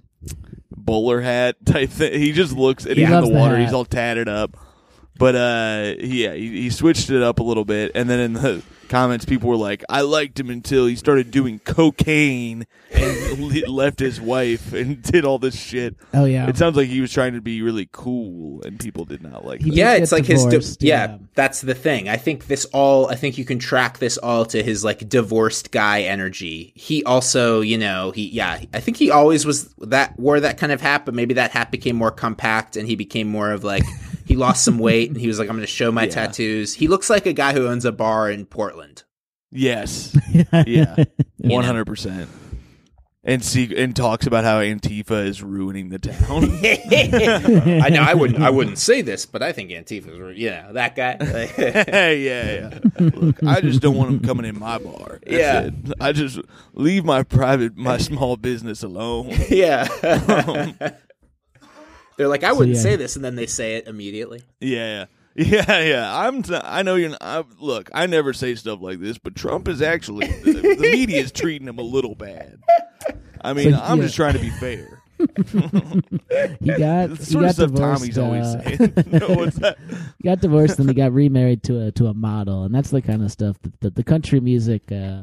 bowler 0.71 1.21
hat 1.21 1.57
type 1.65 1.91
thing. 1.91 2.19
He 2.21 2.33
just 2.33 2.53
looks 2.53 2.85
and 2.85 2.97
He 2.97 3.05
he's 3.05 3.13
in 3.15 3.21
the 3.23 3.29
the 3.29 3.35
water. 3.35 3.57
hat. 3.57 3.65
He's 3.65 3.73
all 3.73 3.85
tatted 3.85 4.29
up. 4.29 4.57
But 5.17 5.37
uh, 5.37 5.95
yeah, 6.01 6.35
he, 6.35 6.63
he 6.63 6.71
switched 6.71 7.09
it 7.11 7.23
up 7.23 7.39
a 7.39 7.43
little 7.45 7.65
bit, 7.65 7.93
and 7.95 8.11
then 8.11 8.19
in 8.19 8.33
the 8.33 8.63
comments, 8.89 9.25
people 9.25 9.49
were 9.49 9.57
like, 9.57 9.83
"I 9.89 10.01
liked 10.03 10.39
him 10.39 10.51
until 10.51 10.87
he 10.87 10.97
started 10.97 11.31
doing 11.31 11.59
cocaine 11.61 12.67
and 12.93 13.39
le- 13.41 13.71
left 13.71 13.99
his 13.99 14.21
wife 14.21 14.73
and 14.73 15.03
did 15.03 15.25
all 15.25 15.39
this 15.39 15.55
shit." 15.61 15.97
Oh 16.13 16.25
yeah. 16.25 16.49
It 16.49 16.57
sounds 16.57 16.77
like 16.77 16.89
he 16.89 17.01
was 17.01 17.13
trying 17.13 17.35
to 17.35 17.41
be 17.41 17.63
really 17.63 17.89
cool, 17.93 18.63
and 18.63 18.79
people 18.79 19.05
did 19.05 19.23
not 19.23 19.45
like 19.45 19.61
He 19.63 19.71
that. 19.71 19.77
yeah, 19.77 19.93
it's 19.95 20.13
like 20.13 20.27
his 20.27 20.45
di- 20.47 20.87
yeah, 20.87 21.07
yeah. 21.11 21.19
That's 21.35 21.61
the 21.61 21.75
thing. 21.75 22.09
I 22.09 22.17
think 22.17 22.47
this 22.47 22.65
all. 22.67 23.09
I 23.11 23.15
think 23.17 23.39
you 23.39 23.45
can 23.45 23.59
track 23.59 23.99
this 23.99 24.17
all 24.19 24.45
to 24.47 24.63
his 24.63 24.85
like 24.85 25.09
divorced 25.09 25.71
guy 25.71 26.03
energy. 26.03 26.73
He 26.75 27.03
also, 27.05 27.61
you 27.61 27.79
know, 27.79 28.11
he 28.11 28.29
yeah. 28.29 28.61
I 28.73 28.81
think 28.81 28.97
he 28.97 29.11
always 29.11 29.45
was 29.47 29.73
that 29.79 30.19
wore 30.19 30.41
that 30.41 30.59
kind 30.59 30.73
of 30.73 30.81
hat, 30.81 31.05
but 31.05 31.15
maybe 31.15 31.35
that 31.35 31.51
hat 31.51 31.71
became 31.71 31.97
more 31.97 32.11
compact 32.11 32.77
and 32.77 32.89
he 32.89 32.97
became 32.97 33.29
more 33.29 33.51
of 33.51 33.65
like 33.65 33.83
he 34.27 34.37
lost 34.37 34.65
some 34.65 34.79
weight 34.79 35.11
and 35.11 35.19
he 35.21 35.27
was 35.29 35.39
like, 35.39 35.49
I'm 35.51 35.57
going 35.57 35.67
to 35.67 35.73
show 35.73 35.93
my 35.93 36.03
Yeah. 36.05 36.09
tattoos. 36.11 36.73
He 36.75 36.89
looks 36.89 37.11
like 37.11 37.27
a 37.27 37.33
guy 37.33 37.53
who 37.53 37.67
owns 37.69 37.85
a 37.85 37.93
bar 37.93 38.31
in 38.31 38.47
Portland. 38.47 38.74
Yes, 39.51 40.17
yeah, 40.67 41.05
one 41.39 41.65
hundred 41.65 41.87
percent. 41.87 42.29
And 43.27 43.43
see, 43.43 43.75
and 43.75 43.97
talks 43.97 44.27
about 44.27 44.45
how 44.45 44.61
Antifa 44.61 45.27
is 45.27 45.43
ruining 45.43 45.89
the 45.89 45.99
town. 45.99 46.45
I 47.83 47.89
know 47.89 48.03
I 48.03 48.13
wouldn't 48.13 48.43
I 48.43 48.51
wouldn't 48.51 48.77
say 48.79 49.01
this, 49.01 49.25
but 49.25 49.43
I 49.43 49.53
think 49.53 49.71
Antifa's 49.71 50.19
re- 50.19 50.37
you 50.37 50.51
know 50.51 50.73
that 50.75 50.95
guy. 50.95 51.17
yeah, 51.57 52.11
yeah. 52.11 52.79
Look, 52.99 53.43
I 53.43 53.63
just 53.63 53.81
don't 53.81 53.97
want 53.97 54.11
him 54.11 54.21
coming 54.21 54.45
in 54.45 54.59
my 54.59 54.77
bar. 54.77 55.21
That's 55.25 55.33
Yeah. 55.33 55.61
it. 55.63 55.75
I 56.01 56.13
just 56.13 56.39
leave 56.75 57.05
my 57.07 57.23
private, 57.23 57.77
my 57.79 57.97
small 57.97 58.37
business 58.37 58.83
alone. 58.83 59.31
yeah. 59.49 59.89
Um, 60.03 60.75
They're 62.17 62.29
like 62.29 62.45
I 62.45 62.53
wouldn't 62.53 62.77
yeah. 62.77 62.83
say 62.83 62.97
this, 62.97 63.17
and 63.17 63.25
then 63.25 63.37
they 63.37 63.47
say 63.47 63.77
it 63.77 63.87
immediately. 63.89 64.43
Yeah, 64.61 65.07
yeah, 65.37 65.81
yeah. 65.81 66.17
I'm. 66.17 66.45
T- 66.45 66.55
I 66.55 66.83
know 66.83 66.95
you're. 66.95 67.11
Not, 67.11 67.23
I, 67.23 67.45
look, 67.59 67.91
I 67.93 68.07
never 68.07 68.33
say 68.33 68.55
stuff 68.55 68.81
like 68.81 69.01
this, 69.01 69.19
but 69.19 69.35
Trump 69.35 69.67
is 69.67 69.83
actually 69.83 70.29
the, 70.29 70.53
the 70.53 70.79
media 70.93 71.21
is 71.21 71.33
treating 71.33 71.67
him 71.67 71.79
a 71.79 71.83
little 71.83 72.15
bad. 72.15 72.61
I 73.41 73.53
mean, 73.53 73.75
I'm 73.75 73.99
yeah. 73.99 74.05
just 74.05 74.15
trying 74.15 74.35
to 74.35 74.39
be 74.39 74.51
fair. 74.51 75.03
he 75.19 75.25
got 75.25 77.11
The 77.11 77.17
he 77.19 77.25
sort 77.25 77.45
of 77.45 77.49
got 77.49 77.55
stuff 77.55 77.71
divorced. 77.73 78.01
Tommy's 78.01 78.19
always 78.19 78.47
uh, 78.47 78.61
that? 79.61 79.77
he 80.19 80.29
got 80.29 80.41
divorced 80.41 80.79
and 80.79 80.89
he 80.89 80.95
got 80.95 81.13
remarried 81.13 81.65
to 81.65 81.87
a 81.87 81.93
to 81.93 82.07
a 82.07 82.15
model, 82.15 82.63
and 82.63 82.73
that's 82.73 82.91
the 82.91 83.03
kind 83.03 83.25
of 83.25 83.33
stuff 83.33 83.61
that 83.63 83.81
the, 83.81 83.91
the 83.91 84.05
country 84.05 84.39
music 84.39 84.93
uh, 84.93 85.23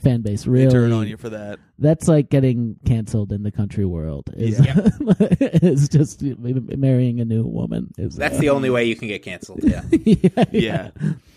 fan 0.00 0.22
base 0.22 0.44
They 0.44 0.50
really 0.50 0.70
turn 0.70 0.92
on 0.92 1.06
you 1.08 1.16
for 1.16 1.28
that. 1.30 1.58
That's 1.78 2.08
like 2.08 2.28
getting 2.30 2.76
canceled 2.86 3.32
in 3.32 3.42
the 3.42 3.50
country 3.52 3.84
world. 3.84 4.30
Is 4.36 4.58
Yeah. 4.64 4.88
is 5.30 5.88
just 5.88 6.22
marrying 6.22 7.20
a 7.20 7.24
new 7.24 7.44
woman. 7.44 7.92
Is 7.98 8.16
That's 8.16 8.36
uh, 8.36 8.40
the 8.40 8.50
only 8.50 8.70
way 8.70 8.84
you 8.84 8.96
can 8.96 9.08
get 9.08 9.22
canceled. 9.22 9.60
Yeah. 9.62 9.82
yeah, 9.90 10.44
Yeah. 10.52 10.90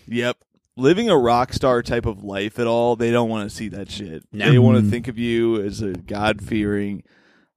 yep. 0.06 0.36
Living 0.76 1.10
a 1.10 1.18
rock 1.18 1.52
star 1.52 1.82
type 1.82 2.06
of 2.06 2.24
life 2.24 2.58
at 2.58 2.66
all, 2.66 2.96
they 2.96 3.10
don't 3.10 3.28
want 3.28 3.48
to 3.48 3.54
see 3.54 3.68
that 3.68 3.90
shit. 3.90 4.24
No. 4.32 4.50
They 4.50 4.58
want 4.58 4.78
to 4.78 4.82
Mm. 4.84 4.90
think 4.90 5.08
of 5.08 5.18
you 5.18 5.60
as 5.62 5.82
a 5.82 5.92
God 5.92 6.40
fearing, 6.42 7.02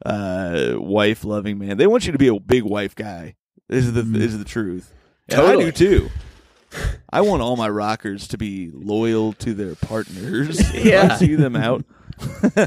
uh, 0.06 0.74
wife 0.76 1.24
loving 1.24 1.58
man. 1.58 1.78
They 1.78 1.88
want 1.88 2.06
you 2.06 2.12
to 2.12 2.18
be 2.18 2.28
a 2.28 2.39
big 2.39 2.63
wife 2.63 2.94
guy. 2.96 3.36
Is 3.70 3.94
the 3.94 4.02
Mm. 4.04 4.18
is 4.20 4.38
the 4.38 4.44
truth. 4.46 4.94
And 5.30 5.41
I 5.41 5.56
do 5.56 5.72
too. 5.72 6.10
I 7.09 7.21
want 7.21 7.41
all 7.41 7.55
my 7.55 7.69
rockers 7.69 8.27
to 8.29 8.38
be 8.38 8.71
loyal 8.73 9.33
to 9.33 9.53
their 9.53 9.75
partners. 9.75 10.59
If 10.75 11.11
I 11.11 11.15
see 11.17 11.35
them 11.35 11.55
out. 11.55 11.85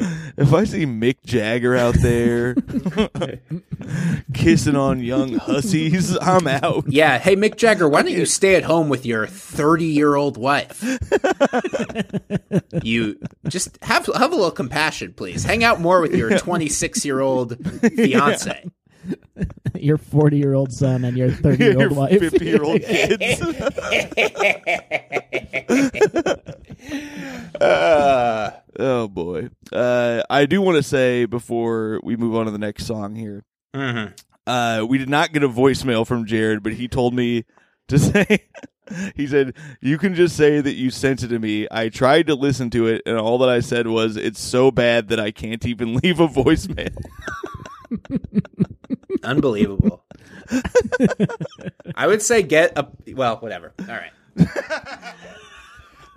if 0.00 0.52
I 0.52 0.64
see 0.64 0.86
Mick 0.86 1.16
Jagger 1.24 1.76
out 1.76 1.94
there 1.94 2.54
kissing 4.34 4.76
on 4.76 5.00
young 5.00 5.34
hussies, 5.34 6.16
I'm 6.20 6.46
out. 6.46 6.84
Yeah. 6.88 7.18
Hey, 7.18 7.36
Mick 7.36 7.56
Jagger, 7.56 7.88
why 7.88 8.02
don't 8.02 8.12
you 8.12 8.26
stay 8.26 8.54
at 8.54 8.64
home 8.64 8.88
with 8.88 9.04
your 9.06 9.26
30 9.26 9.84
year 9.84 10.14
old 10.14 10.36
wife? 10.36 10.82
you 12.82 13.18
just 13.48 13.78
have 13.82 14.06
have 14.06 14.32
a 14.32 14.36
little 14.36 14.50
compassion, 14.50 15.12
please. 15.14 15.44
Hang 15.44 15.64
out 15.64 15.80
more 15.80 16.00
with 16.00 16.14
your 16.14 16.38
26 16.38 17.04
year 17.04 17.20
old 17.20 17.56
fiance. 17.80 18.64
your 19.74 19.98
forty 19.98 20.38
year 20.38 20.54
old 20.54 20.72
son 20.72 21.04
and 21.04 21.16
your 21.16 21.30
30 21.30 21.64
year 21.64 21.82
old 21.82 21.92
wife. 21.96 22.18
50 22.18 22.44
year 22.44 22.62
old 22.62 22.82
kids. 22.82 23.42
Uh, 27.60 28.50
oh, 28.78 29.08
boy. 29.08 29.50
Uh, 29.72 30.22
I 30.30 30.46
do 30.46 30.62
want 30.62 30.76
to 30.76 30.82
say 30.82 31.24
before 31.24 32.00
we 32.02 32.16
move 32.16 32.34
on 32.34 32.46
to 32.46 32.50
the 32.52 32.58
next 32.58 32.86
song 32.86 33.16
here, 33.16 33.44
mhm. 33.74 34.12
uh, 34.46 34.86
we 34.88 34.98
did 34.98 35.08
not 35.08 35.32
get 35.32 35.42
a 35.42 35.48
voicemail 35.48 36.06
from 36.06 36.24
Jared, 36.26 36.62
but 36.62 36.74
he 36.74 36.88
told 36.88 37.14
me 37.14 37.44
to 37.88 37.98
say, 37.98 38.46
he 39.16 39.26
said, 39.26 39.54
You 39.80 39.98
can 39.98 40.14
just 40.14 40.36
say 40.36 40.60
that 40.60 40.74
you 40.74 40.90
sent 40.90 41.22
it 41.22 41.28
to 41.28 41.38
me. 41.38 41.66
I 41.70 41.88
tried 41.88 42.26
to 42.28 42.34
listen 42.34 42.70
to 42.70 42.86
it, 42.86 43.02
and 43.06 43.18
all 43.18 43.38
that 43.38 43.48
I 43.48 43.60
said 43.60 43.86
was, 43.86 44.16
It's 44.16 44.40
so 44.40 44.70
bad 44.70 45.08
that 45.08 45.20
I 45.20 45.30
can't 45.30 45.64
even 45.66 45.94
leave 46.02 46.20
a 46.20 46.28
voicemail. 46.28 46.94
Unbelievable. 49.22 50.04
I 51.94 52.06
would 52.06 52.22
say 52.22 52.42
get 52.42 52.76
a 52.78 52.86
well, 53.14 53.36
whatever. 53.36 53.72
All 53.80 53.86
right. 53.86 54.12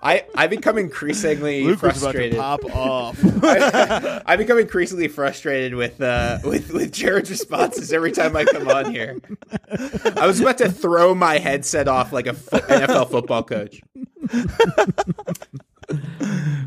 I 0.03 0.25
I 0.35 0.47
become 0.47 0.77
increasingly 0.79 1.63
Luke 1.63 1.81
was 1.83 2.01
about 2.01 2.13
to 2.13 2.17
frustrated. 2.17 2.39
pop 2.39 2.63
off. 2.75 3.19
I, 3.43 4.21
I 4.25 4.35
become 4.35 4.57
increasingly 4.57 5.07
frustrated 5.07 5.75
with 5.75 6.01
uh 6.01 6.39
with 6.43 6.71
with 6.73 6.91
Jared's 6.91 7.29
responses 7.29 7.93
every 7.93 8.11
time 8.11 8.35
I 8.35 8.45
come 8.45 8.67
on 8.67 8.91
here. 8.91 9.19
I 10.15 10.25
was 10.25 10.39
about 10.39 10.57
to 10.59 10.71
throw 10.71 11.13
my 11.13 11.37
headset 11.37 11.87
off 11.87 12.11
like 12.11 12.25
a 12.27 12.33
fo- 12.33 12.57
NFL 12.59 13.11
football 13.11 13.43
coach. 13.43 13.81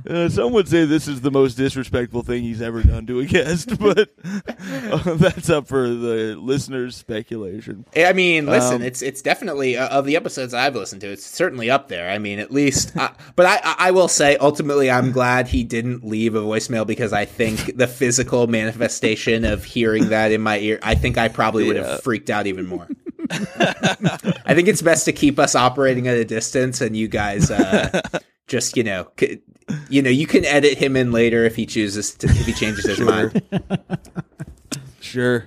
Uh, 0.07 0.29
some 0.29 0.53
would 0.53 0.69
say 0.69 0.85
this 0.85 1.09
is 1.09 1.23
the 1.23 1.31
most 1.31 1.55
disrespectful 1.55 2.23
thing 2.23 2.43
he's 2.43 2.61
ever 2.61 2.83
done 2.83 3.07
to 3.07 3.21
a 3.21 3.25
guest, 3.25 3.79
but 3.81 4.11
uh, 4.23 5.15
that's 5.15 5.49
up 5.49 5.67
for 5.67 5.89
the 5.89 6.37
listeners' 6.39 6.95
speculation. 6.97 7.87
I 7.97 8.13
mean, 8.13 8.45
listen, 8.47 8.77
Um, 8.77 8.83
it's 8.83 9.01
it's 9.01 9.23
definitely 9.23 9.79
uh, 9.79 9.89
of 9.89 10.05
the 10.05 10.17
episodes 10.17 10.53
I've 10.53 10.75
listened 10.77 11.01
to, 11.03 11.09
it's 11.11 11.25
certainly 11.25 11.71
up 11.71 11.89
there. 11.89 12.11
I 12.11 12.19
mean, 12.19 12.39
at 12.39 12.51
least, 12.53 12.95
uh, 12.97 13.11
but 13.35 13.47
I 13.47 13.61
I- 13.79 13.91
will 13.93 14.09
say, 14.09 14.37
ultimately, 14.37 14.91
I'm 14.91 15.11
glad 15.11 15.49
he 15.49 15.65
didn't 15.65 16.05
leave 16.05 16.35
a 16.35 16.41
voicemail 16.43 16.87
because 16.87 17.13
I 17.15 17.25
think 17.25 17.77
the 17.77 17.87
physical 17.87 18.47
manifestation 18.47 19.45
of 19.47 19.65
hearing 19.65 20.11
that 20.11 20.33
in 20.33 20.43
my 20.43 20.59
ear, 20.59 20.79
I 20.83 20.97
think 20.97 21.17
I 21.17 21.29
probably 21.29 21.67
would 21.67 21.77
Yeah. 21.77 21.87
have 21.93 22.03
freaked 22.03 22.29
out 22.29 22.47
even 22.47 22.67
more. 22.67 22.89
I 23.31 24.53
think 24.55 24.69
it's 24.69 24.83
best 24.83 25.07
to 25.07 25.13
keep 25.13 25.39
us 25.39 25.55
operating 25.55 26.09
at 26.09 26.17
a 26.19 26.25
distance, 26.27 26.83
and 26.83 26.95
you 26.95 27.09
guys 27.09 27.51
uh, 27.51 28.01
just 28.47 28.77
you 28.77 28.85
know. 28.85 29.11
C- 29.19 29.41
you 29.89 30.03
know, 30.03 30.11
you 30.11 30.27
can 30.27 30.45
edit 30.45 30.77
him 30.77 30.95
in 30.95 31.11
later 31.11 31.45
if 31.45 31.57
he 31.57 31.65
chooses 31.65 32.15
to, 32.17 32.27
if 32.27 32.45
he 32.45 32.53
changes 32.53 32.85
his 32.85 33.01
mind. 33.13 33.43
Sure. 35.01 35.47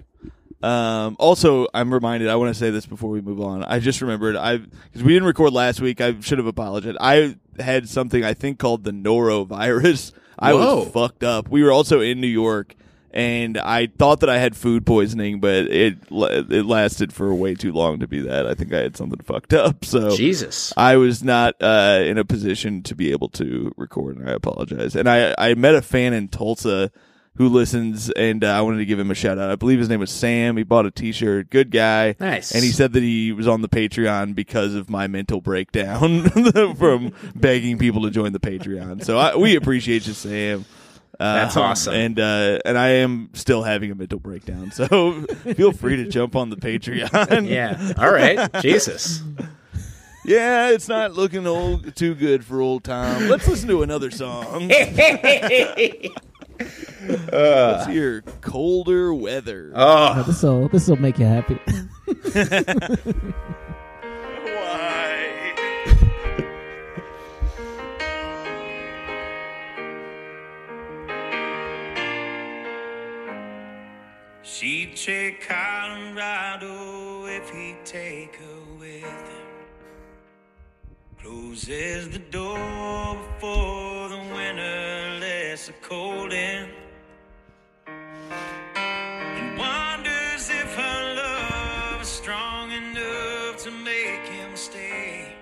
Um, 0.63 1.15
also, 1.19 1.67
I'm 1.73 1.93
reminded. 1.93 2.29
I 2.29 2.35
want 2.35 2.53
to 2.53 2.59
say 2.59 2.69
this 2.69 2.85
before 2.85 3.09
we 3.09 3.21
move 3.21 3.41
on. 3.41 3.63
I 3.63 3.79
just 3.79 4.01
remembered. 4.01 4.35
I 4.35 4.57
because 4.57 5.03
we 5.03 5.13
didn't 5.13 5.27
record 5.27 5.51
last 5.53 5.81
week. 5.81 5.99
I 5.99 6.19
should 6.21 6.37
have 6.37 6.47
apologized. 6.47 6.97
I 7.01 7.35
had 7.59 7.89
something 7.89 8.23
I 8.23 8.33
think 8.33 8.59
called 8.59 8.83
the 8.83 8.91
norovirus. 8.91 10.13
I 10.39 10.53
Whoa. 10.53 10.79
was 10.79 10.87
fucked 10.89 11.23
up. 11.23 11.49
We 11.49 11.63
were 11.63 11.71
also 11.71 11.99
in 11.99 12.21
New 12.21 12.27
York, 12.27 12.75
and 13.17 13.57
I 13.57 13.87
thought 13.87 14.19
that 14.19 14.29
I 14.29 14.37
had 14.37 14.55
food 14.55 14.85
poisoning, 14.85 15.39
but 15.39 15.67
it 15.71 15.97
it 16.11 16.65
lasted 16.67 17.11
for 17.11 17.33
way 17.33 17.55
too 17.55 17.73
long 17.73 17.99
to 17.99 18.07
be 18.07 18.21
that. 18.21 18.45
I 18.45 18.53
think 18.53 18.71
I 18.71 18.77
had 18.77 18.95
something 18.95 19.19
fucked 19.21 19.53
up. 19.53 19.83
So 19.83 20.15
Jesus. 20.15 20.71
I 20.77 20.97
was 20.97 21.23
not 21.23 21.55
uh, 21.59 22.03
in 22.03 22.19
a 22.19 22.23
position 22.23 22.83
to 22.83 22.93
be 22.93 23.11
able 23.11 23.29
to 23.29 23.73
record, 23.75 24.17
and 24.17 24.29
I 24.29 24.33
apologize. 24.33 24.95
And 24.95 25.09
I 25.09 25.33
I 25.35 25.55
met 25.55 25.73
a 25.73 25.81
fan 25.81 26.13
in 26.13 26.27
Tulsa 26.27 26.91
who 27.37 27.49
listens, 27.49 28.11
and 28.11 28.43
uh, 28.43 28.49
I 28.49 28.61
wanted 28.61 28.77
to 28.77 28.85
give 28.85 28.99
him 28.99 29.09
a 29.09 29.15
shout 29.15 29.39
out. 29.39 29.49
I 29.49 29.55
believe 29.55 29.79
his 29.79 29.89
name 29.89 29.99
was 29.99 30.11
Sam. 30.11 30.55
He 30.57 30.63
bought 30.63 30.85
a 30.85 30.91
T-shirt. 30.91 31.49
Good 31.49 31.71
guy. 31.71 32.15
Nice. 32.19 32.53
And 32.53 32.63
he 32.63 32.71
said 32.71 32.93
that 32.93 33.03
he 33.03 33.31
was 33.31 33.47
on 33.47 33.61
the 33.61 33.69
Patreon 33.69 34.35
because 34.35 34.73
of 34.75 34.89
my 34.89 35.07
mental 35.07 35.41
breakdown 35.41 36.29
from 36.75 37.13
begging 37.35 37.77
people 37.77 38.03
to 38.03 38.09
join 38.09 38.33
the 38.33 38.39
Patreon. 38.39 39.03
So 39.03 39.17
I, 39.17 39.35
we 39.35 39.55
appreciate 39.55 40.07
you, 40.07 40.13
Sam. 40.13 40.65
Uh, 41.19 41.33
That's 41.33 41.57
awesome. 41.57 41.93
And 41.95 42.19
uh, 42.19 42.59
and 42.63 42.77
I 42.77 42.89
am 42.89 43.29
still 43.33 43.63
having 43.63 43.89
a 43.91 43.95
mental 43.95 44.19
breakdown. 44.19 44.69
So 44.71 45.21
feel 45.55 45.71
free 45.71 45.95
to 45.97 46.07
jump 46.07 46.35
on 46.35 46.49
the 46.51 46.55
Patreon. 46.57 47.47
Yeah. 47.49 47.93
All 47.97 48.11
right. 48.11 48.49
Jesus. 48.61 49.23
Yeah, 50.25 50.71
it's 50.71 50.89
not 50.89 51.13
looking 51.13 51.47
old 51.47 51.95
too 51.95 52.13
good 52.13 52.43
for 52.43 52.59
old 52.59 52.83
time. 52.83 53.29
Let's 53.29 53.47
listen 53.47 53.69
to 53.69 53.81
another 53.81 54.11
song. 54.11 54.67
Let's 57.07 57.85
hear 57.87 58.23
colder 58.41 59.13
weather. 59.13 59.71
Oh, 59.73 60.23
This 60.23 60.43
will 60.43 60.67
this 60.67 60.87
will 60.89 60.97
make 60.97 61.17
you 61.17 61.27
happy. 61.27 61.57
She'd 74.59 74.95
take 74.95 75.47
Colorado 75.47 77.27
if 77.27 77.47
he'd 77.51 77.77
take 77.85 78.37
her 78.37 78.79
with 78.79 79.03
him. 79.03 79.47
Closes 81.21 82.09
the 82.09 82.17
door 82.17 83.15
before 83.35 84.09
the 84.09 84.17
winter 84.33 85.19
lets 85.19 85.67
the 85.67 85.73
cold 85.73 86.33
in. 86.33 86.69
And 87.85 89.59
wonders 89.59 90.49
if 90.49 90.75
her 90.75 91.15
love 91.15 92.01
is 92.01 92.07
strong 92.07 92.71
enough 92.71 93.57
to 93.57 93.69
make 93.69 94.25
him 94.25 94.55
stay. 94.55 95.35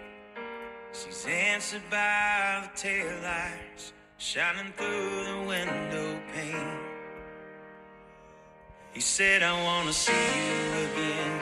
She's 0.92 1.26
answered 1.26 1.84
by 1.90 2.68
the 2.68 2.78
taillights 2.78 3.94
shining 4.18 4.74
through 4.76 5.24
the 5.24 5.48
window 5.48 6.20
pane. 6.34 6.95
He 8.96 9.02
said, 9.02 9.44
I 9.44 9.52
wanna 9.62 9.92
see 9.92 10.14
you 10.14 10.88
again. 10.88 11.42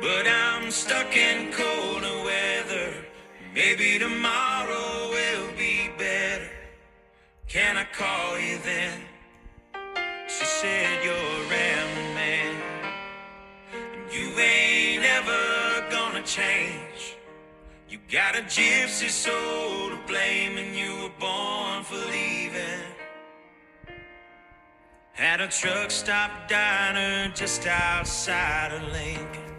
But 0.00 0.26
I'm 0.26 0.72
stuck 0.72 1.16
in 1.16 1.52
colder 1.52 2.24
weather. 2.24 2.92
Maybe 3.54 3.96
tomorrow 4.00 5.10
will 5.10 5.56
be 5.56 5.88
better. 5.96 6.50
Can 7.46 7.76
I 7.76 7.84
call 7.84 8.40
you 8.40 8.58
then? 8.64 9.02
She 10.26 10.44
said, 10.44 11.04
You're 11.04 11.14
a 11.14 11.48
rambling 11.48 12.14
man. 12.16 12.56
And 13.72 14.12
you 14.12 14.36
ain't 14.36 15.04
ever 15.04 15.88
gonna 15.92 16.22
change. 16.22 17.16
You 17.88 18.00
got 18.10 18.34
a 18.34 18.42
gypsy 18.42 19.08
soul 19.08 19.90
to 19.90 19.98
blame, 20.08 20.58
and 20.58 20.74
you 20.74 21.04
were 21.04 21.16
born 21.20 21.84
for 21.84 21.94
leaving. 22.10 22.75
At 25.18 25.40
a 25.40 25.48
truck 25.48 25.90
stop 25.90 26.46
diner 26.46 27.32
just 27.34 27.66
outside 27.66 28.70
of 28.72 28.82
Lincoln. 28.92 29.56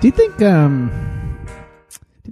Do 0.00 0.08
you 0.08 0.12
think 0.12 0.42
um 0.42 1.13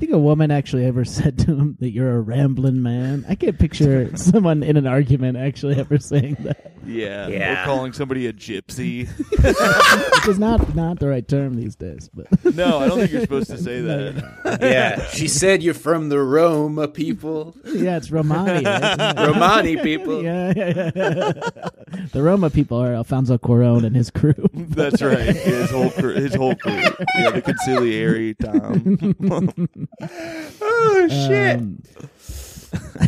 think 0.03 0.13
a 0.13 0.19
woman 0.19 0.51
actually 0.51 0.85
ever 0.85 1.05
said 1.19 1.39
to 1.39 1.55
him 1.55 1.77
that 1.79 1.91
you're 1.91 2.11
a 2.11 2.21
rambling 2.21 2.83
man? 2.83 3.25
I 3.29 3.37
can't 3.37 3.59
picture 3.59 4.11
someone 4.17 4.65
in 4.65 4.77
an 4.77 4.87
argument 4.87 5.39
actually 5.39 5.77
ever 5.77 5.99
saying 5.99 6.39
that. 6.41 6.73
Yeah. 6.85 7.29
Yeah. 7.29 7.63
Or 7.63 7.65
calling 7.65 7.93
somebody 7.93 8.27
a 8.27 8.33
gypsy. 8.33 9.07
Which 10.17 10.29
is 10.29 10.41
not 10.41 10.75
not 10.75 10.99
the 10.99 11.07
right 11.07 11.27
term 11.27 11.55
these 11.55 11.77
days, 11.77 12.11
but 12.13 12.27
no, 12.57 12.79
I 12.81 12.89
don't 12.89 12.99
think 12.99 13.13
you're 13.13 13.21
supposed 13.21 13.51
to 13.51 13.59
say 13.59 13.81
that. 13.83 14.59
Yeah, 14.61 15.07
she 15.07 15.29
said 15.29 15.63
you're 15.63 15.75
from 15.75 16.09
the 16.09 16.21
Roma 16.21 16.89
people, 16.89 17.55
yeah, 17.65 17.97
it's 17.97 18.11
Romani. 18.11 18.65
Right? 18.65 19.15
Romani 19.17 19.77
people. 19.77 20.23
Yeah, 20.23 20.53
yeah, 20.57 20.91
yeah. 20.97 21.33
the 22.13 22.23
Roma 22.23 22.51
people 22.51 22.79
are 22.79 22.95
Alfonso 22.95 23.39
Cuarón 23.39 23.87
and 23.87 23.95
his 23.95 24.11
crew. 24.11 24.35
That's 24.53 25.01
right. 25.01 25.37
His 25.37 25.71
whole 25.71 25.91
crew, 25.91 26.15
his 26.15 26.35
whole 26.35 26.57
crew. 26.57 26.73
Yeah, 26.73 27.31
the 27.31 27.43
consigliere 27.43 28.37
Tom. 28.39 29.89
Oh 30.01 31.07
shit. 31.09 31.59
Um, 31.59 31.83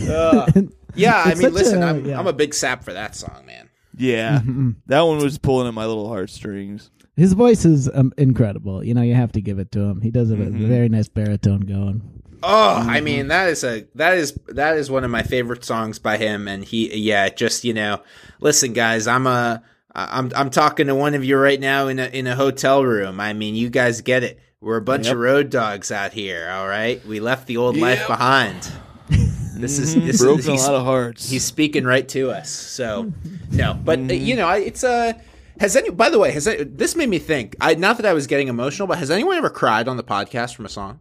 Ugh. 0.08 0.72
yeah, 0.94 1.22
I 1.24 1.34
mean, 1.34 1.52
listen, 1.52 1.82
a- 1.82 1.86
i 1.86 1.90
am 1.90 2.04
yeah. 2.04 2.18
I'm 2.18 2.26
a 2.26 2.32
big 2.32 2.54
sap 2.54 2.84
for 2.84 2.92
that 2.92 3.14
song, 3.14 3.44
man. 3.46 3.70
Yeah, 3.96 4.40
that 4.86 5.00
one 5.02 5.18
was 5.18 5.38
pulling 5.38 5.68
at 5.68 5.74
my 5.74 5.86
little 5.86 6.08
heartstrings. 6.08 6.90
his 7.16 7.32
voice 7.32 7.64
is 7.64 7.88
um, 7.94 8.12
incredible. 8.18 8.82
You 8.82 8.92
know, 8.92 9.02
you 9.02 9.14
have 9.14 9.32
to 9.32 9.40
give 9.40 9.60
it 9.60 9.70
to 9.72 9.80
him. 9.80 10.00
He 10.00 10.10
does 10.10 10.30
have 10.30 10.40
a 10.40 10.50
very 10.50 10.88
nice 10.88 11.08
baritone 11.08 11.60
going. 11.60 12.22
Oh, 12.42 12.74
I 12.74 13.00
mean 13.00 13.28
that 13.28 13.48
is 13.48 13.64
a 13.64 13.86
that 13.94 14.18
is 14.18 14.38
that 14.48 14.76
is 14.76 14.90
one 14.90 15.04
of 15.04 15.10
my 15.10 15.22
favorite 15.22 15.64
songs 15.64 15.98
by 15.98 16.18
him, 16.18 16.46
and 16.46 16.62
he 16.62 16.94
yeah, 16.94 17.28
just 17.30 17.64
you 17.64 17.72
know, 17.72 18.02
listen, 18.40 18.74
guys, 18.74 19.06
I'm 19.06 19.26
a 19.26 19.62
I'm 19.94 20.30
I'm 20.34 20.50
talking 20.50 20.88
to 20.88 20.94
one 20.94 21.14
of 21.14 21.24
you 21.24 21.38
right 21.38 21.60
now 21.60 21.86
in 21.86 21.98
a 21.98 22.06
in 22.06 22.26
a 22.26 22.34
hotel 22.36 22.84
room. 22.84 23.20
I 23.20 23.32
mean, 23.32 23.54
you 23.54 23.70
guys 23.70 24.00
get 24.00 24.24
it. 24.24 24.40
We're 24.64 24.78
a 24.78 24.82
bunch 24.82 25.08
of 25.08 25.18
road 25.18 25.50
dogs 25.50 25.92
out 25.92 26.14
here. 26.14 26.48
All 26.50 26.66
right, 26.66 27.04
we 27.04 27.20
left 27.20 27.46
the 27.46 27.58
old 27.58 27.76
life 27.76 28.06
behind. 28.06 28.72
This 29.56 29.78
is 29.78 29.94
this 29.94 30.20
Broken 30.20 30.54
is 30.54 30.66
a 30.66 30.72
lot 30.72 30.80
of 30.80 30.84
hearts. 30.84 31.30
he's 31.30 31.44
speaking 31.44 31.84
right 31.84 32.08
to 32.08 32.32
us. 32.32 32.50
So 32.50 33.12
no, 33.52 33.74
but 33.74 34.00
uh, 34.00 34.12
you 34.12 34.34
know, 34.34 34.50
it's 34.50 34.82
a. 34.82 35.14
Has 35.60 35.76
any? 35.76 35.90
By 35.90 36.10
the 36.10 36.18
way, 36.18 36.32
has 36.32 36.48
it, 36.48 36.76
this 36.76 36.96
made 36.96 37.08
me 37.08 37.20
think? 37.20 37.54
I 37.60 37.74
not 37.76 37.98
that 37.98 38.04
I 38.04 38.14
was 38.14 38.26
getting 38.26 38.48
emotional, 38.48 38.88
but 38.88 38.98
has 38.98 39.12
anyone 39.12 39.36
ever 39.36 39.50
cried 39.50 39.86
on 39.86 39.96
the 39.96 40.02
podcast 40.02 40.56
from 40.56 40.66
a 40.66 40.68
song? 40.68 40.98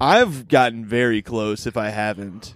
I've 0.00 0.46
gotten 0.46 0.86
very 0.86 1.20
close 1.20 1.66
if 1.66 1.76
I 1.76 1.88
haven't. 1.88 2.54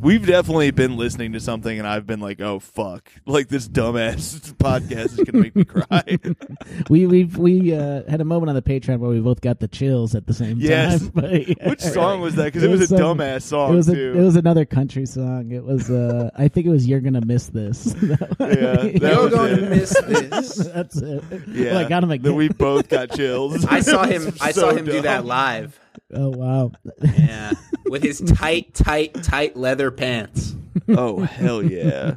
We've 0.00 0.26
definitely 0.26 0.70
been 0.70 0.96
listening 0.98 1.32
to 1.32 1.40
something 1.40 1.78
and 1.78 1.88
I've 1.88 2.06
been 2.06 2.20
like, 2.20 2.40
oh 2.40 2.58
fuck. 2.58 3.10
Like 3.24 3.48
this 3.48 3.66
dumbass 3.68 4.52
podcast 4.56 5.18
is 5.18 5.24
gonna 5.24 5.38
make 5.42 5.56
me 5.56 5.64
cry. 5.64 6.18
We 6.90 7.06
we've 7.06 7.38
we 7.38 7.74
uh, 7.74 8.02
had 8.08 8.20
a 8.20 8.24
moment 8.24 8.50
on 8.50 8.54
the 8.54 8.62
Patreon 8.62 8.98
where 8.98 9.10
we 9.10 9.20
both 9.20 9.40
got 9.40 9.60
the 9.60 9.68
chills 9.68 10.14
at 10.14 10.26
the 10.26 10.34
same 10.34 10.58
Yes. 10.58 11.00
time. 11.00 11.10
But, 11.14 11.48
yeah. 11.48 11.68
Which 11.70 11.80
song 11.80 12.20
was 12.20 12.34
that? 12.34 12.44
Because 12.46 12.62
it, 12.64 12.68
was, 12.70 12.80
a 12.82 12.86
some- 12.88 12.98
dumbass 12.98 13.42
song 13.42 13.72
It 13.72 13.76
was 13.76 13.88
a, 13.88 13.94
too. 13.94 14.14
it 14.18 14.20
was 14.22 14.36
another 14.36 14.64
country 14.66 15.06
song. 15.06 15.50
It 15.52 15.64
was 15.64 15.90
uh 15.90 16.30
I 16.36 16.48
think 16.48 16.66
it 16.66 16.70
was 16.70 16.86
"You're 16.86 17.00
Gonna 17.00 17.24
Miss 17.24 17.46
This." 17.46 17.94
yeah, 18.02 18.82
You're 18.82 19.30
going 19.30 19.56
to 19.56 19.64
it. 19.64 19.70
miss 19.70 19.98
this. 20.06 20.56
That's 20.56 20.96
it. 20.96 21.24
Yeah, 21.48 21.72
Well, 21.74 21.84
I 21.86 21.88
got 21.88 22.02
him 22.02 22.08
that 22.10 22.16
again. 22.16 22.34
we 22.34 22.48
both 22.48 22.88
got 22.88 23.10
chills. 23.12 23.64
I 23.64 23.80
saw 23.80 24.04
him. 24.04 24.32
I 24.40 24.52
saw 24.52 24.70
So 24.70 24.76
him 24.76 24.84
do 24.84 25.00
that 25.02 25.24
live. 25.24 25.78
Oh 26.12 26.28
wow. 26.30 26.72
Yeah, 27.02 27.52
with 27.86 28.02
his 28.02 28.20
tight, 28.20 28.74
tight, 28.74 29.14
tight 29.22 29.56
leather 29.56 29.90
pants. 29.90 30.54
Oh 30.88 31.20
hell 31.20 31.62
yeah! 31.62 32.16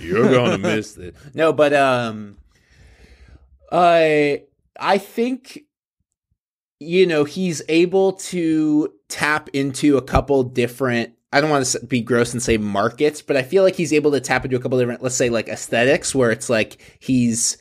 You're 0.00 0.28
going 0.28 0.50
to 0.52 0.58
miss 0.58 0.92
this. 0.92 1.14
No, 1.34 1.52
but 1.52 1.72
um, 1.72 2.36
I 3.70 4.44
I 4.78 4.98
think 4.98 5.64
you 6.78 7.06
know 7.06 7.24
he's 7.24 7.62
able 7.68 8.14
to 8.14 8.92
tap 9.08 9.50
into 9.52 9.96
a 9.96 10.02
couple 10.02 10.42
different. 10.42 11.14
I 11.32 11.40
don't 11.40 11.50
want 11.50 11.64
to 11.66 11.86
be 11.86 12.00
gross 12.00 12.32
and 12.32 12.42
say 12.42 12.56
markets, 12.56 13.22
but 13.22 13.36
I 13.36 13.42
feel 13.42 13.62
like 13.62 13.76
he's 13.76 13.92
able 13.92 14.10
to 14.12 14.20
tap 14.20 14.44
into 14.44 14.56
a 14.56 14.60
couple 14.60 14.78
different, 14.78 15.02
let's 15.02 15.14
say, 15.14 15.30
like 15.30 15.48
aesthetics, 15.48 16.12
where 16.12 16.32
it's 16.32 16.50
like 16.50 16.78
he's 16.98 17.56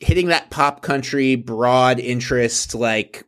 hitting 0.00 0.28
that 0.28 0.48
pop 0.48 0.80
country 0.80 1.34
broad 1.34 2.00
interest, 2.00 2.74
like 2.74 3.26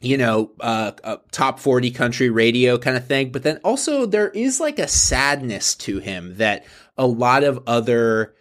you 0.00 0.16
know, 0.16 0.52
uh, 0.60 0.92
uh, 1.02 1.16
top 1.32 1.58
40 1.58 1.90
country 1.90 2.30
radio 2.30 2.78
kind 2.78 2.96
of 2.96 3.06
thing. 3.06 3.32
But 3.32 3.42
then 3.42 3.58
also 3.64 4.06
there 4.06 4.28
is 4.30 4.60
like 4.60 4.78
a 4.78 4.86
sadness 4.88 5.74
to 5.76 5.98
him 5.98 6.36
that 6.36 6.64
a 6.96 7.06
lot 7.06 7.42
of 7.44 7.62
other 7.66 8.34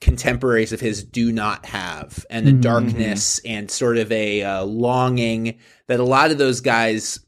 contemporaries 0.00 0.72
of 0.72 0.80
his 0.80 1.02
do 1.04 1.32
not 1.32 1.66
have. 1.66 2.26
And 2.28 2.46
the 2.46 2.52
Mhm. 2.52 2.60
darkness 2.60 3.40
and 3.44 3.70
sort 3.70 3.98
of 3.98 4.10
a 4.12 4.42
uh, 4.42 4.64
longing 4.64 5.58
that 5.86 6.00
a 6.00 6.04
lot 6.04 6.30
of 6.30 6.38
those 6.38 6.60
guys 6.60 7.20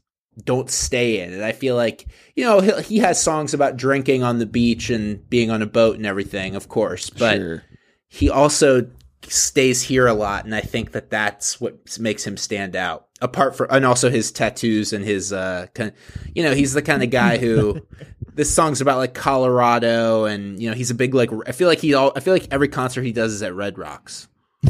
don't 0.43 0.69
stay 0.69 1.19
in. 1.21 1.33
And 1.33 1.43
I 1.43 1.51
feel 1.51 1.75
like, 1.75 2.05
you 2.35 2.43
know, 2.45 2.59
he, 2.61 2.81
he 2.83 2.97
has 2.99 3.21
songs 3.21 3.53
about 3.53 3.75
drinking 3.77 4.23
on 4.23 4.39
the 4.39 4.45
beach 4.45 4.89
and 4.89 5.27
being 5.29 5.51
on 5.51 5.61
a 5.61 5.65
boat 5.65 5.97
and 5.97 6.05
everything, 6.05 6.55
of 6.55 6.69
course. 6.69 7.09
But 7.09 7.37
sure. 7.37 7.63
he 8.07 8.29
also 8.29 8.87
stays 9.27 9.83
here 9.83 10.07
a 10.07 10.13
lot 10.13 10.45
and 10.45 10.55
i 10.55 10.61
think 10.61 10.93
that 10.93 11.09
that's 11.09 11.59
what 11.59 11.99
makes 11.99 12.25
him 12.25 12.37
stand 12.37 12.73
out 12.73 13.08
apart 13.21 13.55
from 13.55 13.67
and 13.69 13.85
also 13.85 14.09
his 14.09 14.31
tattoos 14.31 14.93
and 14.93 15.03
his 15.03 15.33
uh 15.33 15.67
kind 15.73 15.91
you 16.33 16.41
know 16.43 16.53
he's 16.53 16.73
the 16.73 16.81
kind 16.81 17.03
of 17.03 17.09
guy 17.09 17.37
who 17.37 17.79
this 18.33 18.53
song's 18.53 18.79
about 18.81 18.97
like 18.97 19.13
colorado 19.13 20.25
and 20.25 20.61
you 20.61 20.69
know 20.69 20.75
he's 20.75 20.89
a 20.91 20.95
big 20.95 21.13
like 21.13 21.29
i 21.45 21.51
feel 21.51 21.67
like 21.67 21.79
he 21.79 21.93
all 21.93 22.11
i 22.15 22.19
feel 22.21 22.33
like 22.33 22.47
every 22.51 22.67
concert 22.69 23.01
he 23.03 23.11
does 23.11 23.33
is 23.33 23.43
at 23.43 23.53
red 23.53 23.77
rocks. 23.77 24.27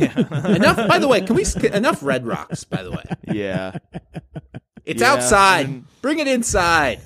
Enough 0.00 0.88
by 0.88 0.98
the 0.98 1.08
way 1.08 1.20
can 1.20 1.34
we 1.36 1.44
enough 1.72 2.02
red 2.02 2.26
rocks 2.26 2.64
by 2.64 2.82
the 2.82 2.90
way. 2.90 3.04
Yeah, 3.32 3.78
it's 4.84 5.00
Yeah, 5.02 5.12
outside. 5.12 5.66
and- 5.66 5.84
bring 6.00 6.18
it 6.18 6.28
inside. 6.28 7.00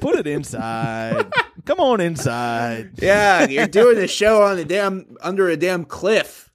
Put 0.00 0.16
it 0.16 0.26
inside. 0.26 1.32
Come 1.64 1.80
on 1.80 2.00
inside. 2.00 2.90
yeah 2.98 3.46
you're 3.48 3.66
doing 3.66 3.98
a 3.98 4.06
show 4.06 4.42
on 4.42 4.58
a 4.58 4.64
damn 4.64 5.16
under 5.22 5.48
a 5.48 5.56
damn 5.56 5.84
cliff. 5.84 6.50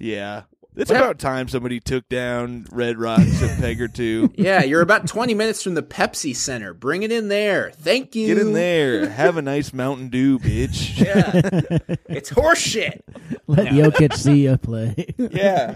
Yeah, 0.00 0.42
it's 0.78 0.90
Well- 0.90 1.02
about 1.02 1.18
time 1.18 1.48
somebody 1.48 1.80
took 1.80 2.08
down 2.08 2.66
Red 2.72 2.98
Rocks 2.98 3.42
a 3.42 3.48
peg 3.60 3.80
or 3.82 3.88
two. 3.88 4.32
yeah 4.36 4.62
you're 4.64 4.80
about 4.80 5.06
20 5.06 5.34
minutes 5.34 5.62
from 5.62 5.74
the 5.74 5.82
pepsi 5.82 6.34
center 6.34 6.72
bring 6.72 7.02
it 7.02 7.12
in 7.12 7.28
there 7.28 7.70
thank 7.72 8.14
you 8.14 8.28
Get 8.28 8.38
in 8.38 8.52
there. 8.54 9.08
Have 9.18 9.36
a 9.36 9.42
nice 9.42 9.72
Mountain 9.72 10.08
Dew, 10.08 10.38
bitch. 10.38 10.98
Yeah. 10.98 11.96
it's 12.08 12.30
horseshit. 12.30 13.00
Let 13.46 13.68
Jokic 13.68 14.14
see 14.14 14.44
you 14.44 14.56
play. 14.58 14.94
Yeah. 15.18 15.74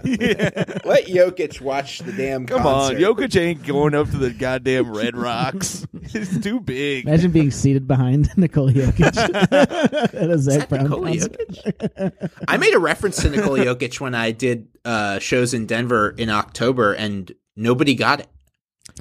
Let 0.85 1.05
Jokic 1.07 1.59
watch 1.61 1.99
the 1.99 2.11
damn 2.11 2.45
Come 2.45 2.61
concert. 2.61 2.95
on, 2.95 3.01
Jokic 3.01 3.39
ain't 3.39 3.63
going 3.65 3.93
up 3.95 4.09
to 4.11 4.17
the 4.17 4.29
goddamn 4.31 4.93
Red 4.95 5.15
Rocks. 5.15 5.85
It's 6.15 6.37
too 6.41 6.59
big. 6.59 7.07
Imagine 7.07 7.31
being 7.31 7.49
seated 7.49 7.87
behind 7.87 8.29
Nicole 8.37 8.69
Jokic 8.69 9.17
at 9.51 10.13
a 10.13 10.37
Zac 10.37 10.37
Is 10.37 10.45
that 10.45 10.69
Brown 10.69 10.83
Nikola 10.83 11.07
concert. 11.11 11.37
Jokic? 11.49 12.29
I 12.47 12.57
made 12.57 12.73
a 12.73 12.79
reference 12.79 13.21
to 13.23 13.29
Nikola 13.29 13.59
Jokic 13.59 13.99
when 13.99 14.13
I 14.13 14.31
did 14.31 14.67
uh, 14.85 15.19
shows 15.19 15.53
in 15.53 15.65
Denver 15.65 16.09
in 16.17 16.29
October, 16.29 16.93
and 16.93 17.31
nobody 17.55 17.95
got 17.95 18.19
it. 18.21 18.27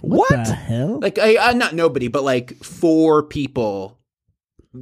What, 0.00 0.30
the 0.30 0.54
hell? 0.54 1.00
Like, 1.00 1.18
I, 1.18 1.36
I 1.38 1.52
not 1.52 1.74
nobody, 1.74 2.08
but 2.08 2.22
like 2.22 2.62
four 2.62 3.22
people 3.22 3.98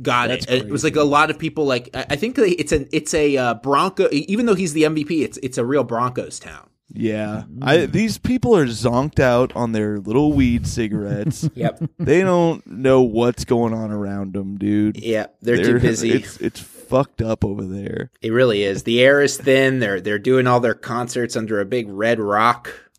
got 0.03 0.29
That's 0.29 0.47
it. 0.47 0.67
It 0.67 0.71
was 0.71 0.85
like 0.85 0.97
a 0.97 1.03
lot 1.03 1.31
of 1.31 1.39
people. 1.39 1.65
Like, 1.65 1.91
I 1.95 2.07
I 2.11 2.17
think 2.17 2.39
it's 2.39 2.73
an 2.73 2.89
it's 2.93 3.15
a 3.15 3.37
uh, 3.37 3.55
Bronco. 3.55 4.09
Even 4.13 4.47
though 4.47 4.55
he's 4.55 4.73
the 4.73 4.85
MVP, 4.85 5.23
it's 5.23 5.39
it's 5.39 5.59
a 5.59 5.65
real 5.65 5.85
Broncos 5.85 6.39
town. 6.39 6.71
Yeah, 6.93 7.45
I, 7.63 7.87
these 7.87 8.19
people 8.19 8.57
are 8.57 8.67
zonked 8.67 9.21
out 9.21 9.55
on 9.55 9.71
their 9.71 10.01
little 10.01 10.33
weed 10.33 10.67
cigarettes. 10.67 11.49
Yep. 11.61 11.83
they 11.99 12.23
don't 12.23 12.67
know 12.67 13.03
what's 13.03 13.45
going 13.45 13.75
on 13.75 13.91
around 13.91 14.33
them, 14.33 14.57
dude. 14.57 14.97
Yeah, 14.97 15.27
they're, 15.43 15.63
too 15.63 15.79
busy. 15.79 16.13
It's 16.13 16.37
it's 16.39 16.61
fucked 16.91 17.23
up 17.23 17.45
over 17.45 17.65
there. 17.65 18.11
It 18.21 18.33
really 18.33 18.65
is. 18.65 18.83
The 18.83 19.01
air 19.01 19.23
is 19.23 19.37
thin. 19.37 19.79
They're 19.79 20.01
they're 20.01 20.19
doing 20.19 20.49
all 20.49 20.59
their 20.59 20.75
concerts 20.75 21.37
under 21.37 21.61
a 21.61 21.65
big 21.65 21.89
red 21.89 22.19
rock. 22.19 22.90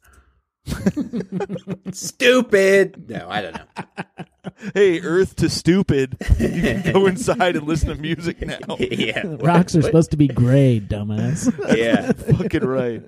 Stupid. 1.91 3.09
No, 3.09 3.27
I 3.29 3.41
don't 3.41 3.53
know. 3.55 3.83
Hey, 4.73 4.99
Earth 5.01 5.35
to 5.35 5.49
stupid. 5.51 6.17
You 6.39 6.49
can 6.63 6.93
go 6.93 7.05
inside 7.05 7.55
and 7.55 7.67
listen 7.67 7.89
to 7.89 7.95
music 7.95 8.41
now. 8.47 8.57
yeah. 8.79 9.21
Rocks 9.39 9.75
are 9.75 9.83
supposed 9.83 10.09
to 10.11 10.17
be 10.17 10.27
gray, 10.27 10.79
dumbass. 10.79 11.47
Yeah. 11.77 12.11
Fucking 12.11 12.63
right. 12.65 13.03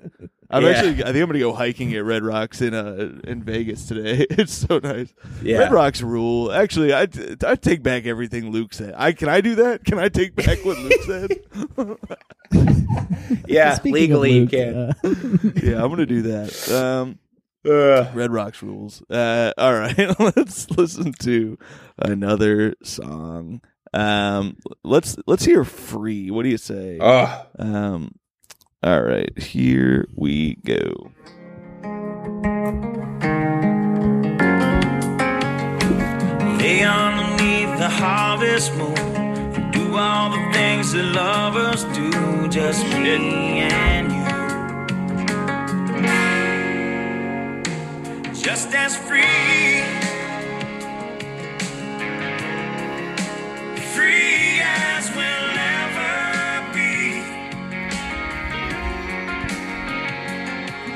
I'm 0.48 0.62
Yeah. 0.62 0.68
actually. 0.68 1.02
I 1.02 1.06
think 1.06 1.16
I'm 1.22 1.26
gonna 1.26 1.40
go 1.40 1.52
hiking 1.52 1.92
at 1.96 2.04
Red 2.04 2.22
Rocks 2.22 2.60
in 2.62 2.72
uh 2.72 3.18
in 3.24 3.42
Vegas 3.42 3.86
today. 3.86 4.26
It's 4.30 4.52
so 4.52 4.78
nice. 4.78 5.12
Yeah. 5.42 5.58
Red 5.58 5.72
Rocks 5.72 6.02
rule. 6.02 6.52
Actually, 6.52 6.94
I 6.94 7.08
I 7.44 7.56
take 7.56 7.82
back 7.82 8.06
everything 8.06 8.52
Luke 8.52 8.72
said. 8.72 8.94
I 8.96 9.10
can 9.10 9.28
I 9.28 9.40
do 9.40 9.56
that? 9.56 9.84
Can 9.84 9.98
I 9.98 10.08
take 10.10 10.36
back 10.36 10.64
what 10.64 10.78
Luke 10.78 11.02
said? 11.04 11.30
Yeah. 13.48 13.74
Speaking 13.74 14.12
of 14.12 14.20
legally, 14.20 14.32
you 14.38 14.46
can. 14.46 14.74
uh, 14.76 14.92
yeah, 15.62 15.82
I'm 15.82 15.90
gonna 15.90 16.06
do 16.06 16.22
that. 16.22 16.70
Um, 16.70 17.18
Ugh. 17.66 18.14
Red 18.14 18.30
Rocks 18.32 18.62
rules. 18.62 19.02
Uh, 19.10 19.52
all 19.56 19.74
right, 19.74 19.96
let's 20.20 20.70
listen 20.70 21.12
to 21.20 21.58
another 21.98 22.74
song. 22.82 23.60
Um, 23.92 24.56
let's 24.82 25.16
let's 25.26 25.44
hear 25.44 25.64
"Free." 25.64 26.30
What 26.30 26.42
do 26.42 26.48
you 26.48 26.58
say? 26.58 26.98
Ugh. 27.00 27.46
Um, 27.58 28.12
all 28.82 29.02
right, 29.02 29.36
here 29.38 30.08
we 30.14 30.56
go. 30.56 31.10
Lay 36.58 36.82
underneath 36.82 37.78
the 37.78 37.88
harvest 37.90 38.74
moon 38.74 38.96
and 38.98 39.72
do 39.72 39.96
all 39.96 40.30
the 40.30 40.52
things 40.52 40.92
that 40.92 41.04
lovers 41.04 41.84
do. 41.96 42.48
Just 42.48 42.84
me 42.86 43.60
and 43.60 44.12
you. 44.12 44.24
Just 48.44 48.74
as 48.74 48.94
free. 48.94 49.80
Free 53.94 54.60
as 54.60 55.10
we'll 55.16 55.58
ever 55.80 56.72
be. 56.74 57.22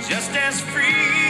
Just 0.06 0.36
as 0.36 0.60
free. 0.60 0.88
free 0.92 1.27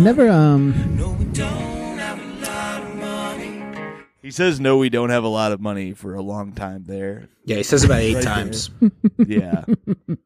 I 0.00 0.02
never 0.02 0.30
um 0.30 0.96
No, 0.96 1.10
we 1.10 1.26
don't 1.26 1.98
have 1.98 2.18
a 2.18 2.46
lot 2.46 2.82
of 2.82 2.94
money. 2.96 4.02
He 4.22 4.30
says 4.30 4.58
no, 4.58 4.78
we 4.78 4.88
don't 4.88 5.10
have 5.10 5.24
a 5.24 5.28
lot 5.28 5.52
of 5.52 5.60
money 5.60 5.92
for 5.92 6.14
a 6.14 6.22
long 6.22 6.52
time 6.52 6.84
there. 6.86 7.28
Yeah, 7.44 7.56
he 7.56 7.62
says 7.62 7.84
about 7.84 7.98
eight 8.00 8.14
Right 8.14 8.24
times. 8.24 8.70
Yeah, 9.18 9.62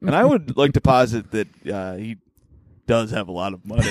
and 0.01 0.15
I 0.15 0.25
would 0.25 0.57
like 0.57 0.75
to 0.75 0.81
posit 0.81 1.33
that 1.33 1.49
uh, 1.67 1.97
he 1.97 2.19
does 2.87 3.11
have 3.11 3.27
a 3.27 3.33
lot 3.33 3.53
of 3.53 3.67
money. 3.67 3.83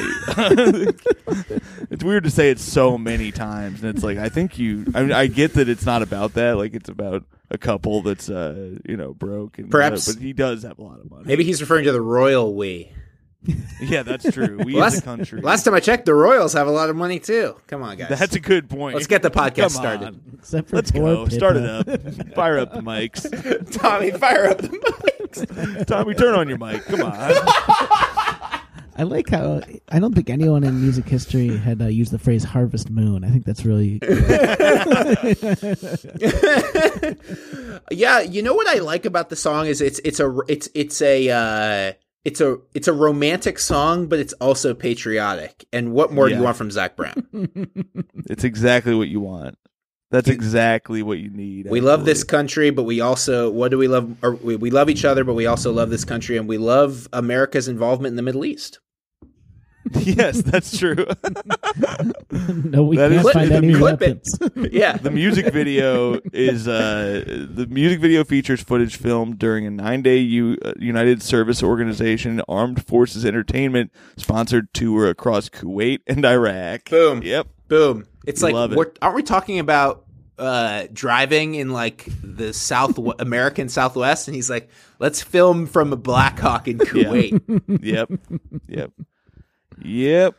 it's 1.92 2.02
weird 2.02 2.24
to 2.24 2.32
say 2.32 2.50
it 2.50 2.62
so 2.62 2.98
many 2.98 3.34
times, 3.34 3.84
and 3.84 3.94
it's 3.94 4.06
like 4.06 4.18
I 4.18 4.30
think 4.30 4.58
you. 4.58 4.86
I 4.96 5.02
mean, 5.02 5.12
I 5.12 5.28
get 5.28 5.56
that 5.56 5.68
it's 5.68 5.86
not 5.86 6.02
about 6.02 6.36
that. 6.36 6.56
Like 6.56 6.76
it's 6.76 6.88
about 6.88 7.26
a 7.52 7.58
couple 7.58 8.02
that's 8.04 8.30
uh, 8.30 8.78
you 8.88 8.96
know 8.96 9.14
broke, 9.14 9.58
and 9.58 9.70
Perhaps- 9.70 10.14
but 10.14 10.22
he 10.22 10.32
does 10.32 10.64
have 10.64 10.80
a 10.80 10.82
lot 10.82 11.02
of 11.02 11.12
money. 11.12 11.24
Maybe 11.26 11.44
he's 11.44 11.60
referring 11.60 11.84
to 11.84 11.92
the 11.92 12.00
royal 12.02 12.56
we. 12.56 12.90
Yeah, 13.82 14.04
that's 14.04 14.32
true. 14.32 14.60
We 14.64 14.76
Last, 14.76 14.94
as 14.94 15.00
a 15.00 15.02
country. 15.04 15.42
last 15.42 15.64
time 15.64 15.74
I 15.74 15.82
checked, 15.82 16.06
the 16.06 16.14
Royals 16.14 16.54
have 16.54 16.68
a 16.68 16.72
lot 16.72 16.90
of 16.90 16.96
money 16.96 17.20
too. 17.20 17.58
Come 17.68 17.84
on, 17.84 17.98
guys. 17.98 18.18
that's 18.18 18.36
a 18.36 18.40
good 18.40 18.70
point. 18.70 18.96
Let's 18.96 19.08
get 19.08 19.22
the 19.24 19.30
podcast 19.32 19.56
Come 19.62 19.70
started. 19.72 20.20
except 20.36 20.70
for 20.70 20.78
Let's 20.78 20.92
poor 20.92 21.16
go. 21.16 21.28
Start 21.28 21.58
it 21.58 21.66
up. 21.66 21.86
Fire 22.34 22.60
up 22.60 22.72
the 22.74 22.80
mics. 22.80 23.24
Tommy, 23.82 24.12
fire 24.12 24.46
up 24.46 24.60
the 24.60 24.70
mics. 24.70 25.86
Tommy, 25.88 26.14
turn 26.14 26.34
on 26.36 26.48
your 26.48 26.58
mic. 26.58 26.86
Come 26.86 27.02
on. 27.02 27.12
I 28.96 29.04
like 29.04 29.28
how 29.30 29.60
I 29.90 30.00
don't 30.00 30.14
think 30.14 30.30
anyone 30.30 30.64
in 30.64 30.80
music 30.80 31.10
history 31.10 31.58
had 31.58 31.82
uh, 31.82 31.88
used 31.88 32.12
the 32.12 32.20
phrase 32.20 32.44
"harvest 32.44 32.90
moon." 32.92 33.24
I 33.24 33.30
think 33.30 33.44
that's 33.44 33.66
really 33.66 34.00
yeah, 37.92 38.22
you 38.22 38.42
know 38.42 38.54
what 38.54 38.68
I 38.68 38.80
like 38.80 39.06
about 39.06 39.30
the 39.30 39.36
song 39.36 39.66
is 39.68 39.82
it's 39.82 40.00
it's 40.00 40.20
a 40.20 40.38
it's 40.48 40.70
it's 40.74 41.02
a 41.02 41.30
uh, 41.30 41.94
it's 42.26 42.40
a 42.42 42.58
it's 42.74 42.88
a 42.88 42.94
romantic 42.94 43.60
song, 43.60 44.08
but 44.08 44.20
it's 44.20 44.34
also 44.34 44.74
patriotic. 44.74 45.66
And 45.74 45.94
what 45.94 46.12
more 46.12 46.30
do 46.30 46.36
you 46.36 46.42
want 46.42 46.58
from 46.58 46.72
Zac 46.72 46.96
Brown? 46.96 47.28
It's 48.30 48.46
exactly 48.46 48.96
what 48.96 49.10
you 49.10 49.20
want. 49.20 49.58
That's 50.10 50.30
exactly 50.30 51.04
what 51.04 51.18
you 51.20 51.30
need. 51.30 51.68
we 51.70 51.82
love 51.82 52.06
this 52.06 52.24
country, 52.24 52.70
but 52.70 52.84
we 52.84 53.02
also 53.02 53.50
what 53.50 53.72
do 53.72 53.78
we 53.78 53.88
love? 53.88 54.16
Or 54.24 54.36
we, 54.36 54.56
we 54.56 54.72
love 54.72 54.90
each 54.90 55.04
other, 55.06 55.24
but 55.24 55.34
we 55.34 55.46
also 55.46 55.74
love 55.74 55.90
this 55.90 56.06
country, 56.06 56.38
and 56.38 56.48
we 56.48 56.58
love 56.58 57.08
America's 57.12 57.68
involvement 57.68 58.14
in 58.14 58.16
the 58.16 58.22
Middle 58.22 58.46
East. 58.46 58.80
yes, 60.02 60.42
that's 60.42 60.78
true. 60.78 60.96
no. 62.32 62.84
We 62.84 62.98
That 62.98 63.12
can't 63.12 63.26
is- 63.26 63.32
find 63.32 63.52
the 63.52 63.56
any 63.56 63.68
music- 63.68 63.82
Clip 63.82 64.02
it. 64.02 64.28
weapons. 64.42 64.72
Yeah, 64.74 64.98
the 64.98 65.12
music 65.12 65.54
video 65.54 66.20
is 66.32 66.68
uh, 66.68 67.24
the 67.50 67.68
music 67.68 68.00
video 68.00 68.24
features 68.24 68.62
footage 68.62 68.96
filmed 68.96 69.38
during 69.40 69.66
a 69.66 69.70
nine-day 69.72 70.18
U- 70.18 70.58
uh, 70.64 70.74
United 70.80 71.22
Service 71.22 71.62
Organization 71.62 72.42
Armed 72.48 72.86
Forces 72.86 73.26
Entertainment 73.26 73.92
sponsored 74.18 74.74
tour 74.74 75.08
across 75.10 75.50
Kuwait 75.50 76.00
and 76.08 76.26
Iraq. 76.26 76.90
Boom. 76.90 77.22
Yep. 77.24 77.48
boom. 77.68 78.06
It's 78.26 78.42
We 78.42 78.48
like 78.48 78.54
love 78.54 78.72
it. 78.72 78.78
we're, 78.78 78.92
aren't 79.02 79.16
we 79.16 79.24
talking 79.24 79.60
about 79.60 80.06
uh, 80.40 80.88
driving 80.94 81.56
in 81.56 81.72
like 81.72 82.08
the 82.24 82.54
South 82.54 82.98
American 83.20 83.70
Southwest? 83.70 84.28
And 84.28 84.36
he's 84.36 84.50
like, 84.50 84.70
let's 85.00 85.22
film 85.22 85.68
from 85.68 85.92
a 85.94 85.98
Black 85.98 86.40
Hawk 86.40 86.68
in 86.68 86.78
Kuwait. 86.80 87.42
Yep. 87.84 88.12
Yep. 88.68 88.92
Yep. 89.82 90.36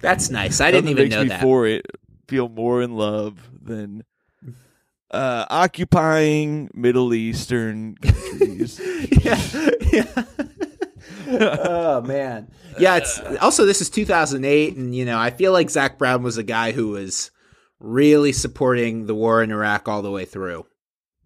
That's 0.00 0.30
nice. 0.30 0.60
I 0.60 0.70
didn't 0.70 0.90
even 0.90 1.04
makes 1.04 1.14
know 1.14 1.22
me 1.22 1.28
that. 1.28 1.42
for 1.42 1.66
it 1.66 1.86
feel 2.28 2.48
more 2.48 2.82
in 2.82 2.94
love 2.94 3.50
than 3.60 4.04
uh, 5.10 5.46
occupying 5.48 6.70
Middle 6.74 7.14
Eastern 7.14 7.96
countries. 7.96 8.80
yeah, 9.22 9.40
yeah. 9.92 10.24
oh 11.28 12.02
man, 12.02 12.50
yeah. 12.78 12.96
It's 12.96 13.18
also 13.40 13.66
this 13.66 13.80
is 13.80 13.90
2008, 13.90 14.76
and 14.76 14.94
you 14.94 15.04
know 15.04 15.18
I 15.18 15.30
feel 15.30 15.52
like 15.52 15.70
Zac 15.70 15.98
Brown 15.98 16.22
was 16.22 16.36
a 16.36 16.42
guy 16.42 16.72
who 16.72 16.88
was 16.88 17.30
really 17.80 18.32
supporting 18.32 19.06
the 19.06 19.14
war 19.14 19.42
in 19.42 19.50
Iraq 19.50 19.88
all 19.88 20.02
the 20.02 20.10
way 20.10 20.24
through. 20.24 20.66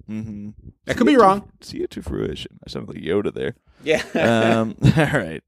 mm-hmm. 0.08 0.50
I 0.86 0.94
could 0.94 1.06
be 1.06 1.16
wrong. 1.16 1.50
See 1.60 1.78
it 1.78 1.90
to 1.92 2.02
fruition. 2.02 2.58
I 2.64 2.70
sound 2.70 2.88
like 2.88 2.98
Yoda 2.98 3.34
there. 3.34 3.56
Yeah. 3.82 4.02
um, 4.14 4.76
all 4.96 5.18
right. 5.18 5.42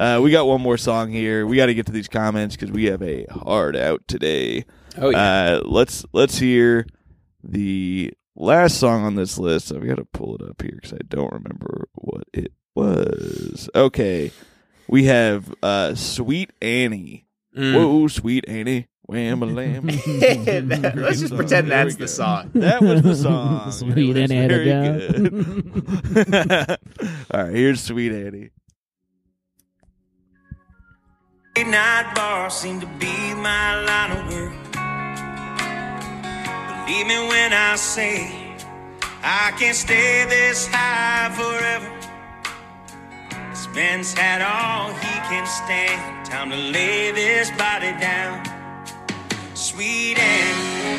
Uh, 0.00 0.18
we 0.22 0.30
got 0.30 0.46
one 0.46 0.62
more 0.62 0.78
song 0.78 1.10
here. 1.10 1.46
We 1.46 1.56
got 1.56 1.66
to 1.66 1.74
get 1.74 1.84
to 1.86 1.92
these 1.92 2.08
comments 2.08 2.56
because 2.56 2.72
we 2.72 2.86
have 2.86 3.02
a 3.02 3.26
hard 3.26 3.76
out 3.76 4.00
today. 4.08 4.64
oh 4.96 5.10
yeah. 5.10 5.18
Uh, 5.18 5.62
let's 5.66 6.06
let's 6.14 6.38
hear 6.38 6.86
the 7.44 8.10
last 8.34 8.78
song 8.78 9.04
on 9.04 9.14
this 9.14 9.36
list. 9.36 9.70
I've 9.70 9.86
got 9.86 9.96
to 9.96 10.06
pull 10.06 10.36
it 10.36 10.42
up 10.42 10.62
here 10.62 10.72
because 10.72 10.94
I 10.94 11.00
don't 11.06 11.30
remember 11.30 11.86
what 11.96 12.24
it 12.32 12.50
was. 12.74 13.68
Okay, 13.74 14.32
we 14.88 15.04
have 15.04 15.52
uh, 15.62 15.94
"Sweet 15.94 16.50
Annie." 16.62 17.26
Mm. 17.54 17.74
Whoa, 17.74 18.06
Sweet 18.06 18.44
Annie, 18.48 18.86
wham 19.02 19.42
a 19.42 19.46
lam. 19.46 19.84
Let's 19.86 21.20
just 21.20 21.34
pretend 21.34 21.68
There 21.68 21.84
that's 21.84 21.96
the 21.96 22.08
song. 22.08 22.52
That 22.54 22.80
was 22.80 23.02
the 23.02 23.16
song. 23.22 23.70
Sweet 23.70 24.16
It 24.16 24.22
was 24.22 24.30
Annie 24.30 24.48
very 24.48 24.70
it 24.70 25.18
good. 26.14 26.78
All 27.32 27.42
right, 27.44 27.54
here's 27.54 27.82
Sweet 27.82 28.12
Annie. 28.12 28.50
Late 31.60 31.72
night 31.72 32.14
bars 32.14 32.54
seem 32.54 32.80
to 32.80 32.86
be 32.86 33.34
my 33.34 33.84
line 33.84 34.12
of 34.12 34.32
work. 34.32 34.52
Believe 36.86 37.06
me 37.06 37.18
when 37.28 37.52
I 37.52 37.76
say 37.76 38.56
I 39.22 39.52
can't 39.58 39.76
stay 39.76 40.24
this 40.24 40.66
high 40.68 41.28
Vince 43.74 44.14
had 44.14 44.40
all 44.40 44.88
he 44.94 45.14
can 45.28 45.46
stand. 45.46 46.24
Time 46.24 46.48
to 46.48 46.56
lay 46.56 47.12
this 47.12 47.50
body 47.58 47.92
down. 48.00 48.40
Sweet 49.52 50.18
Annie, 50.18 50.98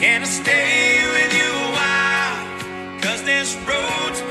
can 0.00 0.22
I 0.22 0.24
stay 0.24 1.02
with 1.14 1.32
you 1.40 1.50
a 1.50 1.70
while? 1.80 3.00
Cause 3.02 3.24
this 3.24 3.56
road's 3.66 4.22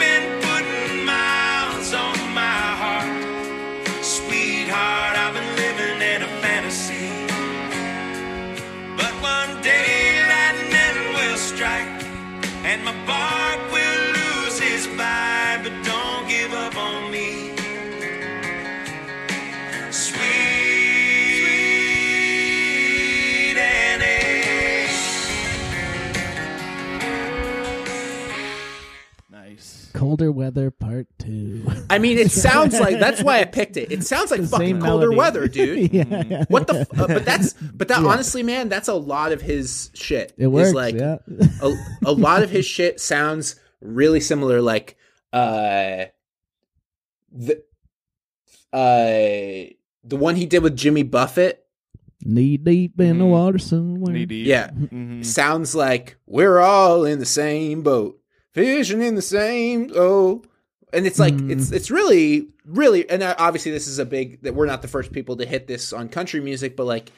Colder 30.06 30.32
weather 30.32 30.70
part 30.72 31.08
two. 31.18 31.66
I 31.89 31.97
mean, 31.99 32.18
it 32.20 32.30
sounds 32.45 32.80
like 32.80 32.99
that's 32.99 33.24
why 33.24 33.39
I 33.39 33.45
picked 33.45 33.76
it. 33.76 33.91
It 33.91 34.03
sounds 34.03 34.30
like 34.30 34.43
fucking 34.43 34.80
colder 34.80 35.10
melody. 35.10 35.16
weather, 35.18 35.47
dude. 35.49 35.91
yeah. 35.93 36.45
What 36.47 36.68
the? 36.68 36.82
F- 36.82 36.99
uh, 36.99 37.08
but 37.08 37.26
that's 37.26 37.53
but 37.53 37.88
that 37.88 38.03
honestly, 38.03 38.43
man, 38.43 38.70
that's 38.70 38.88
a 38.88 38.93
lot 38.93 39.32
of 39.32 39.41
his 39.41 39.89
shit. 39.95 40.34
It 40.38 40.47
works. 40.47 40.68
Is 40.70 40.74
like 40.76 40.95
yeah. 40.95 41.18
a, 41.62 41.74
a 42.06 42.12
lot 42.12 42.43
of 42.43 42.49
his 42.51 42.66
shit 42.66 42.99
sounds 42.99 43.56
really 43.82 44.20
similar. 44.20 44.62
Like 44.62 44.95
uh, 45.34 46.06
the 47.32 47.64
uh, 48.72 49.74
the 50.03 50.18
one 50.18 50.36
he 50.36 50.45
did 50.45 50.62
with 50.64 50.76
Jimmy 50.78 51.03
Buffett 51.03 51.62
Knee 52.24 52.58
deep 52.58 52.99
in 52.99 53.20
the 53.20 53.24
Mhm. 53.26 53.30
water 53.30 53.58
somewhere. 53.58 54.14
Knee 54.14 54.26
deep. 54.26 54.47
Yeah. 54.47 54.70
Mhm. 54.70 55.24
sounds 55.26 55.76
like 55.76 56.18
we're 56.26 56.60
all 56.60 57.06
in 57.06 57.20
the 57.20 57.26
same 57.26 57.82
boat, 57.84 58.20
fishing 58.56 59.01
in 59.03 59.16
the 59.16 59.22
same 59.22 59.91
oh. 59.95 60.41
And 60.93 61.06
it's 61.06 61.20
like 61.20 61.34
Mm. 61.34 61.51
it's 61.51 61.72
it's 61.72 61.91
really 61.91 62.47
really 62.66 63.08
and 63.10 63.22
obviously 63.22 63.72
this 63.72 63.86
is 63.86 63.99
a 63.99 64.06
big 64.06 64.41
that 64.43 64.56
we're 64.56 64.66
not 64.66 64.82
the 64.82 64.88
first 64.88 65.12
people 65.12 65.36
to 65.38 65.45
hit 65.45 65.68
this 65.68 65.91
on 65.91 66.08
country 66.10 66.39
music, 66.39 66.76
but 66.78 66.86
like 66.86 67.12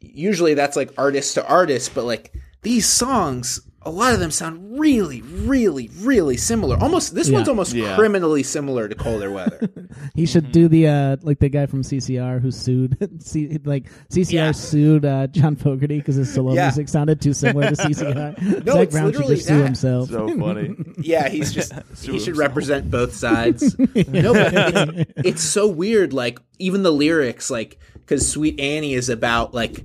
usually 0.00 0.54
that's 0.54 0.76
like 0.76 0.92
artist 0.98 1.34
to 1.34 1.48
artist, 1.48 1.94
but 1.94 2.04
like 2.04 2.32
these 2.62 2.86
songs, 2.86 3.60
a 3.86 3.90
lot 3.90 4.12
of 4.14 4.20
them 4.20 4.30
sound 4.30 4.78
really, 4.80 5.20
really, 5.22 5.90
really 6.00 6.36
similar. 6.36 6.76
Almost 6.78 7.14
this 7.14 7.28
Yeah. 7.28 7.36
one's 7.36 7.48
almost 7.48 7.72
Yeah. 7.74 7.94
criminally 7.96 8.42
similar 8.42 8.88
to 8.88 8.94
Colder 8.94 9.30
Weather. 9.32 9.68
He 10.14 10.26
should 10.26 10.52
do 10.52 10.68
the 10.68 10.88
uh 10.88 11.16
like 11.22 11.38
the 11.38 11.48
guy 11.48 11.66
from 11.66 11.82
CCR 11.82 12.40
who 12.40 12.50
sued 12.50 12.96
C- 13.22 13.58
like 13.64 13.84
CCR 14.10 14.32
Yeah. 14.32 14.52
sued 14.52 15.04
uh 15.04 15.26
John 15.28 15.56
Fogerty 15.56 15.98
because 15.98 16.16
his 16.16 16.32
solo 16.32 16.54
Yeah. 16.54 16.66
music 16.66 16.88
sounded 16.88 17.20
too 17.20 17.32
similar 17.34 17.68
to 17.70 17.76
CCR. 17.76 18.64
No, 18.64 18.72
Zach 18.74 18.82
it's 18.84 18.92
Brown 18.92 19.06
should 19.06 19.14
literally 19.16 19.34
just 19.36 19.48
sue 19.48 19.58
that. 19.58 19.64
himself. 19.64 20.08
So 20.10 20.38
funny. 20.38 20.74
yeah, 20.98 21.28
he's 21.28 21.52
just 21.52 21.72
he 21.72 21.80
should 22.18 22.26
himself. 22.34 22.38
represent 22.38 22.90
both 22.90 23.14
sides. 23.14 23.78
no, 23.78 24.32
but 24.34 24.54
it's, 24.54 25.12
it's 25.16 25.42
so 25.42 25.66
weird. 25.68 26.12
Like 26.12 26.38
even 26.58 26.82
the 26.82 26.92
lyrics, 26.92 27.50
like 27.50 27.78
because 27.94 28.26
Sweet 28.30 28.58
Annie 28.60 28.94
is 28.94 29.08
about 29.08 29.54
like 29.54 29.82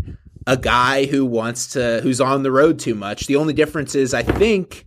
a 0.48 0.58
guy 0.58 1.06
who 1.06 1.26
wants 1.26 1.68
to 1.74 2.00
who's 2.02 2.22
on 2.22 2.44
the 2.44 2.52
road 2.52 2.80
too 2.80 2.96
much. 2.96 3.28
The 3.28 3.36
only 3.36 3.54
difference 3.54 3.96
is, 3.96 4.14
I 4.14 4.24
think, 4.24 4.86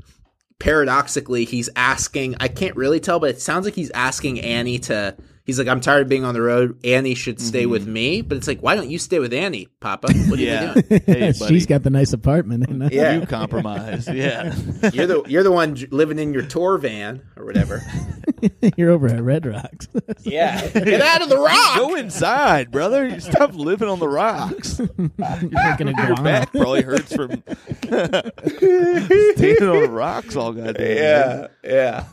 paradoxically, 0.58 1.44
he's 1.44 1.68
asking. 1.76 2.36
I 2.40 2.48
can't 2.48 2.76
really 2.76 3.00
tell, 3.00 3.20
but 3.20 3.30
it 3.30 3.40
sounds 3.40 3.64
like 3.64 3.74
he's 3.74 3.90
asking 3.90 4.40
Annie 4.40 4.78
to. 4.80 5.16
He's 5.44 5.58
like, 5.58 5.66
I'm 5.68 5.80
tired 5.80 6.02
of 6.02 6.08
being 6.08 6.24
on 6.24 6.34
the 6.34 6.40
road. 6.42 6.78
Annie 6.84 7.14
should 7.16 7.40
stay 7.40 7.66
with 7.66 7.86
me. 7.86 8.22
But 8.22 8.36
it's 8.38 8.46
like, 8.46 8.60
why 8.60 8.76
don't 8.76 8.88
you 8.90 8.98
stay 8.98 9.18
with 9.18 9.32
Annie, 9.34 9.66
Papa? 9.80 10.08
What 10.28 10.38
are 10.38 10.42
Yeah. 10.42 10.74
you 10.76 10.82
doing? 10.82 11.00
Hey. 11.06 11.32
She's 11.32 11.66
got 11.66 11.82
the 11.82 11.90
nice 11.90 12.12
apartment. 12.12 12.68
And, 12.68 12.82
uh, 12.84 12.88
Yeah. 12.92 13.14
You 13.18 13.26
compromise. 13.26 14.08
Yeah. 14.12 14.54
You're 14.92 15.06
the 15.06 15.22
you're 15.26 15.42
the 15.42 15.50
one 15.52 15.76
living 15.90 16.18
in 16.20 16.32
your 16.32 16.42
tour 16.42 16.78
van 16.78 17.22
or 17.36 17.44
whatever. 17.44 17.82
You're 18.76 18.90
over 18.90 19.06
at 19.08 19.22
Red 19.22 19.46
Rocks. 19.46 19.88
Yeah, 20.22 20.66
get 20.70 21.00
out 21.00 21.22
of 21.22 21.28
the 21.28 21.38
rock. 21.38 21.76
Go 21.76 21.94
inside, 21.94 22.70
brother. 22.72 23.06
You 23.08 23.20
stop 23.20 23.54
living 23.54 23.88
on 23.88 23.98
the 24.00 24.08
rocks. 24.08 24.78
You're 24.78 24.88
drinking 24.96 25.88
a 25.88 25.96
Your 25.96 26.06
guano. 26.14 26.22
back 26.22 26.50
probably 26.52 26.82
hurts 26.82 27.14
from 27.14 27.42
standing 27.84 29.62
on 29.68 29.90
rocks 29.90 30.34
all 30.36 30.52
goddamn. 30.52 30.74
day. 30.74 31.46
Yeah, 31.64 32.04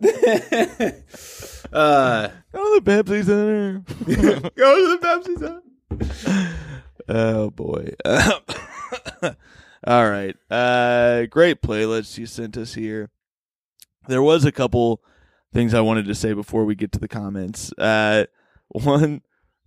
yeah. 0.00 0.92
Uh, 1.72 2.28
Go 2.52 2.74
to 2.74 2.80
the 2.80 2.90
Pepsi 2.90 3.24
Center. 3.24 3.82
go 4.56 4.76
to 4.76 4.98
the 4.98 5.06
Pepsi 5.06 5.38
Center. 5.38 6.56
Oh 7.08 7.50
boy. 7.50 7.94
All 9.86 10.08
right. 10.08 10.36
Uh 10.50 11.26
great 11.26 11.60
playlist 11.62 12.18
you 12.18 12.26
sent 12.26 12.56
us 12.56 12.74
here. 12.74 13.10
There 14.06 14.22
was 14.22 14.44
a 14.44 14.52
couple 14.52 15.02
things 15.52 15.74
I 15.74 15.80
wanted 15.80 16.06
to 16.06 16.14
say 16.14 16.32
before 16.32 16.64
we 16.64 16.74
get 16.74 16.92
to 16.92 16.98
the 17.00 17.08
comments. 17.08 17.72
Uh 17.78 18.26
one 18.68 19.22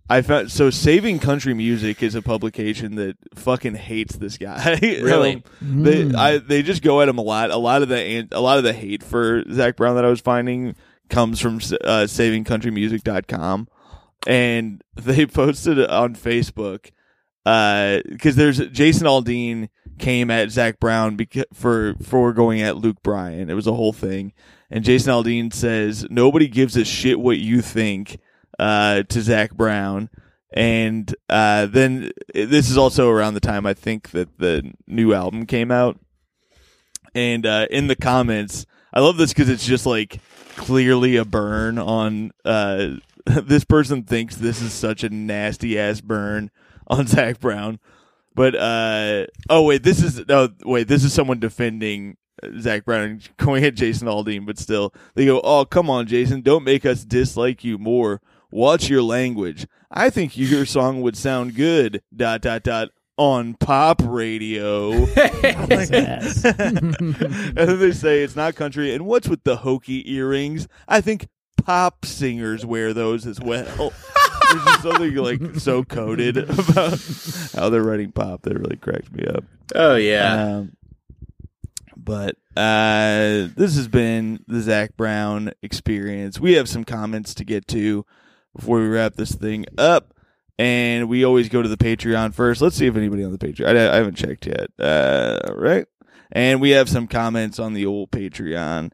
I 0.08 0.22
found 0.22 0.50
so 0.52 0.70
Saving 0.70 1.18
Country 1.18 1.52
Music 1.52 2.02
is 2.02 2.14
a 2.14 2.22
publication 2.22 2.94
that 2.94 3.16
fucking 3.34 3.74
hates 3.74 4.16
this 4.16 4.38
guy. 4.38 4.78
Really? 4.82 5.42
Um, 5.60 5.82
they 5.82 6.04
Mm. 6.04 6.14
I 6.16 6.38
they 6.38 6.62
just 6.62 6.82
go 6.82 7.02
at 7.02 7.08
him 7.08 7.18
a 7.18 7.22
lot. 7.22 7.50
A 7.50 7.56
lot 7.56 7.82
of 7.82 7.88
the 7.88 8.26
a 8.32 8.40
lot 8.40 8.56
of 8.58 8.64
the 8.64 8.72
hate 8.72 9.02
for 9.02 9.42
Zac 9.52 9.76
Brown 9.76 9.96
that 9.96 10.04
I 10.04 10.08
was 10.08 10.20
finding 10.20 10.74
comes 11.08 11.40
from 11.40 11.56
uh, 11.56 12.06
savingcountrymusic.com 12.06 13.68
and 14.26 14.82
they 14.94 15.26
posted 15.26 15.84
on 15.86 16.14
Facebook 16.14 16.90
because 17.44 18.36
there's 18.36 18.58
Jason 18.68 19.06
Aldean 19.06 19.68
came 19.98 20.30
at 20.30 20.50
Zac 20.50 20.80
Brown 20.80 21.16
beca- 21.16 21.44
for 21.54 21.94
for 22.02 22.32
going 22.32 22.60
at 22.60 22.76
Luke 22.76 23.02
Bryan. 23.02 23.48
It 23.48 23.54
was 23.54 23.66
a 23.66 23.74
whole 23.74 23.92
thing, 23.92 24.32
and 24.70 24.84
Jason 24.84 25.12
Aldean 25.12 25.52
says 25.52 26.06
nobody 26.10 26.48
gives 26.48 26.76
a 26.76 26.84
shit 26.84 27.20
what 27.20 27.38
you 27.38 27.62
think 27.62 28.18
uh, 28.58 29.04
to 29.04 29.22
Zac 29.22 29.54
Brown. 29.54 30.10
And 30.52 31.14
uh, 31.28 31.66
then 31.66 32.12
this 32.32 32.70
is 32.70 32.78
also 32.78 33.10
around 33.10 33.34
the 33.34 33.40
time 33.40 33.66
I 33.66 33.74
think 33.74 34.10
that 34.12 34.38
the 34.38 34.72
new 34.86 35.12
album 35.12 35.44
came 35.44 35.70
out. 35.70 36.00
And 37.14 37.44
uh, 37.44 37.66
in 37.70 37.88
the 37.88 37.96
comments, 37.96 38.64
I 38.92 39.00
love 39.00 39.18
this 39.18 39.32
because 39.32 39.50
it's 39.50 39.66
just 39.66 39.84
like 39.84 40.20
clearly 40.56 41.16
a 41.16 41.24
burn 41.24 41.78
on. 41.78 42.32
Uh, 42.44 42.96
this 43.26 43.64
person 43.64 44.02
thinks 44.02 44.36
this 44.36 44.62
is 44.62 44.72
such 44.72 45.02
a 45.02 45.08
nasty 45.08 45.78
ass 45.78 46.00
burn 46.00 46.50
on 46.86 47.06
Zac 47.06 47.40
Brown. 47.40 47.78
But 48.34 48.54
uh 48.54 49.26
oh 49.48 49.62
wait, 49.62 49.82
this 49.82 50.02
is 50.02 50.26
no 50.28 50.50
wait, 50.64 50.88
this 50.88 51.04
is 51.04 51.12
someone 51.12 51.40
defending 51.40 52.18
uh, 52.42 52.48
Zac 52.60 52.84
Brown 52.84 53.02
and 53.02 53.28
going 53.38 53.64
at 53.64 53.74
Jason 53.74 54.08
Aldean, 54.08 54.44
but 54.44 54.58
still 54.58 54.92
they 55.14 55.24
go, 55.24 55.40
"Oh 55.42 55.64
come 55.64 55.88
on, 55.88 56.06
Jason, 56.06 56.42
don't 56.42 56.64
make 56.64 56.84
us 56.84 57.04
dislike 57.04 57.64
you 57.64 57.78
more. 57.78 58.20
Watch 58.50 58.90
your 58.90 59.02
language. 59.02 59.66
I 59.90 60.10
think 60.10 60.36
your 60.36 60.66
song 60.66 61.00
would 61.00 61.16
sound 61.16 61.54
good." 61.54 62.02
Dot 62.14 62.42
dot 62.42 62.62
dot 62.62 62.88
on 63.16 63.54
pop 63.54 64.02
radio. 64.04 65.06
And 65.46 65.68
then 67.56 67.78
they 67.78 67.92
say 67.92 68.22
it's 68.22 68.36
not 68.36 68.54
country. 68.54 68.94
And 68.94 69.06
what's 69.06 69.28
with 69.28 69.44
the 69.44 69.56
hokey 69.58 70.12
earrings? 70.12 70.68
I 70.88 71.00
think 71.00 71.28
pop 71.56 72.04
singers 72.04 72.66
wear 72.66 72.92
those 72.92 73.26
as 73.26 73.40
well. 73.40 73.64
There's 74.50 74.64
just 74.64 74.82
something 74.82 75.14
like 75.14 75.56
so 75.56 75.82
coded 75.84 76.36
about 76.36 77.00
how 77.54 77.70
they're 77.70 77.82
writing 77.82 78.12
pop 78.12 78.42
that 78.42 78.54
really 78.58 78.76
cracks 78.76 79.10
me 79.10 79.26
up. 79.26 79.44
Oh 79.74 79.96
yeah. 79.96 80.56
Um, 80.58 80.76
but 81.96 82.36
uh, 82.56 83.48
this 83.56 83.76
has 83.76 83.88
been 83.88 84.44
the 84.46 84.60
Zac 84.60 84.96
Brown 84.96 85.52
experience. 85.62 86.38
We 86.38 86.54
have 86.54 86.68
some 86.68 86.84
comments 86.84 87.34
to 87.34 87.44
get 87.44 87.66
to 87.68 88.04
before 88.54 88.78
we 88.80 88.86
wrap 88.86 89.14
this 89.14 89.34
thing 89.34 89.66
up. 89.76 90.14
And 90.58 91.08
we 91.08 91.24
always 91.24 91.48
go 91.48 91.60
to 91.60 91.68
the 91.68 91.76
Patreon 91.76 92.32
first. 92.34 92.62
Let's 92.62 92.76
see 92.76 92.86
if 92.86 92.96
anybody 92.96 93.24
on 93.24 93.32
the 93.32 93.38
Patreon. 93.38 93.76
I, 93.76 93.92
I 93.92 93.96
haven't 93.96 94.14
checked 94.16 94.46
yet. 94.46 94.68
Uh, 94.78 95.38
all 95.48 95.56
right. 95.56 95.86
And 96.32 96.60
we 96.60 96.70
have 96.70 96.88
some 96.88 97.06
comments 97.06 97.58
on 97.58 97.74
the 97.74 97.86
old 97.86 98.10
Patreon. 98.10 98.92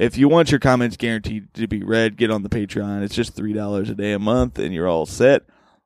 If 0.00 0.18
you 0.18 0.28
want 0.28 0.50
your 0.50 0.58
comments 0.58 0.96
guaranteed 0.96 1.54
to 1.54 1.68
be 1.68 1.82
read, 1.82 2.16
get 2.16 2.30
on 2.30 2.42
the 2.42 2.48
Patreon. 2.48 3.02
It's 3.02 3.14
just 3.14 3.36
$3 3.36 3.90
a 3.90 3.94
day 3.94 4.12
a 4.12 4.18
month 4.18 4.58
and 4.58 4.74
you're 4.74 4.88
all 4.88 5.06
set. 5.06 5.42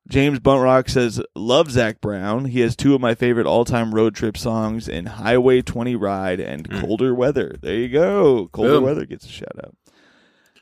James 0.08 0.38
Buntrock 0.40 0.88
says, 0.88 1.20
Love 1.36 1.70
Zac 1.70 2.00
Brown. 2.00 2.46
He 2.46 2.60
has 2.60 2.74
two 2.74 2.94
of 2.94 3.00
my 3.00 3.14
favorite 3.14 3.46
all 3.46 3.66
time 3.66 3.94
road 3.94 4.14
trip 4.14 4.38
songs 4.38 4.88
in 4.88 5.04
Highway 5.04 5.60
20 5.60 5.96
Ride 5.96 6.40
and 6.40 6.68
Colder 6.80 7.14
Weather. 7.14 7.56
There 7.60 7.74
you 7.74 7.88
go. 7.90 8.48
Colder 8.50 8.76
Boom. 8.76 8.84
Weather 8.84 9.04
gets 9.04 9.26
a 9.26 9.30
shout 9.30 9.56
out. 9.62 9.74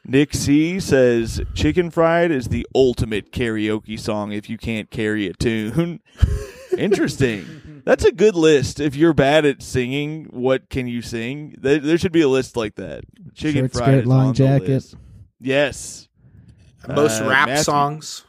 Nick 0.08 0.34
C 0.34 0.78
says, 0.78 1.40
Chicken 1.54 1.90
Fried 1.90 2.30
is 2.30 2.48
the 2.48 2.66
ultimate 2.74 3.32
karaoke 3.32 3.98
song 3.98 4.30
if 4.32 4.48
you 4.48 4.56
can't 4.56 4.90
carry 4.90 5.26
a 5.26 5.32
tune. 5.32 6.00
Interesting. 6.78 7.82
That's 7.84 8.04
a 8.04 8.12
good 8.12 8.34
list. 8.36 8.78
If 8.80 8.94
you're 8.96 9.14
bad 9.14 9.44
at 9.44 9.62
singing, 9.62 10.26
what 10.30 10.68
can 10.70 10.86
you 10.86 11.02
sing? 11.02 11.54
There, 11.58 11.78
there 11.78 11.98
should 11.98 12.12
be 12.12 12.20
a 12.22 12.28
list 12.28 12.56
like 12.56 12.76
that. 12.76 13.04
Chicken 13.34 13.62
Short 13.64 13.72
fried 13.72 13.84
skirt, 13.88 14.00
is 14.02 14.06
long 14.06 14.20
on 14.20 14.26
the 14.28 14.34
jacket. 14.34 14.68
list. 14.68 14.94
Yes. 15.40 16.08
Most 16.88 17.20
Uh, 17.22 17.28
rap 17.28 17.48
Matthew- 17.48 17.64
songs. 17.64 18.22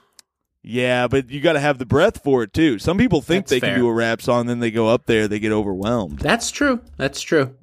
Yeah, 0.63 1.07
but 1.07 1.29
you 1.29 1.39
got 1.39 1.53
to 1.53 1.59
have 1.61 1.77
the 1.77 1.85
breath 1.85 2.21
for 2.23 2.43
it 2.43 2.53
too. 2.53 2.77
Some 2.79 2.97
people 2.97 3.21
think 3.21 3.45
That's 3.45 3.51
they 3.51 3.59
fair. 3.61 3.69
can 3.75 3.79
do 3.79 3.87
a 3.87 3.93
rap 3.93 4.21
song, 4.21 4.47
then 4.47 4.59
they 4.59 4.71
go 4.71 4.87
up 4.89 5.05
there, 5.05 5.27
they 5.27 5.39
get 5.39 5.51
overwhelmed. 5.53 6.19
That's 6.19 6.51
true. 6.51 6.81
That's 6.97 7.21
true. 7.21 7.55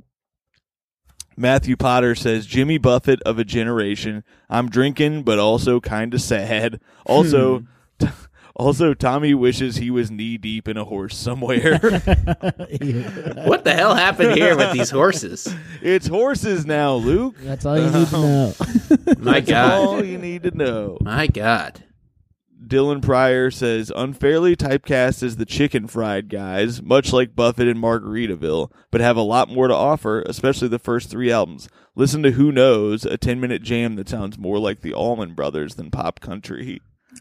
Matthew 1.36 1.76
Potter 1.76 2.14
says 2.14 2.46
Jimmy 2.46 2.78
Buffett 2.78 3.20
of 3.22 3.38
a 3.38 3.44
generation. 3.44 4.24
I'm 4.48 4.68
drinking, 4.68 5.22
but 5.24 5.38
also 5.38 5.80
kind 5.80 6.14
of 6.14 6.20
sad. 6.20 6.80
Also, 7.06 7.64
Hmm. 8.00 8.06
also 8.56 8.94
Tommy 8.94 9.34
wishes 9.34 9.76
he 9.76 9.90
was 9.90 10.10
knee 10.10 10.36
deep 10.38 10.68
in 10.68 10.76
a 10.76 10.84
horse 10.84 11.16
somewhere. 11.16 11.78
What 13.44 13.64
the 13.64 13.72
hell 13.74 13.94
happened 13.94 14.32
here 14.34 14.56
with 14.56 14.72
these 14.72 14.90
horses? 14.90 15.52
it's 15.82 16.06
horses 16.06 16.64
now, 16.66 16.94
Luke. 16.94 17.36
That's 17.40 17.64
all 17.66 17.78
you 17.78 17.90
need 17.90 18.08
to 18.08 18.16
know. 18.16 18.54
My 19.18 19.40
That's 19.40 19.50
all 19.78 20.04
you 20.04 20.18
need 20.18 20.42
to 20.44 20.50
know. 20.56 20.98
My 21.00 21.26
God. 21.26 21.82
Dylan 22.66 23.02
Pryor 23.02 23.50
says 23.50 23.92
unfairly 23.94 24.56
typecast 24.56 25.22
as 25.22 25.36
the 25.36 25.44
chicken 25.44 25.86
fried 25.86 26.28
guys, 26.28 26.82
much 26.82 27.12
like 27.12 27.36
Buffett 27.36 27.68
and 27.68 27.78
Margaritaville, 27.80 28.70
but 28.90 29.00
have 29.00 29.16
a 29.16 29.22
lot 29.22 29.50
more 29.50 29.68
to 29.68 29.74
offer, 29.74 30.22
especially 30.22 30.68
the 30.68 30.78
first 30.78 31.10
three 31.10 31.30
albums. 31.30 31.68
Listen 31.94 32.22
to 32.22 32.32
Who 32.32 32.50
Knows, 32.52 33.04
a 33.04 33.16
10 33.16 33.40
minute 33.40 33.62
jam 33.62 33.96
that 33.96 34.08
sounds 34.08 34.38
more 34.38 34.58
like 34.58 34.80
the 34.80 34.94
Allman 34.94 35.34
Brothers 35.34 35.74
than 35.74 35.90
pop 35.90 36.20
country. 36.20 36.80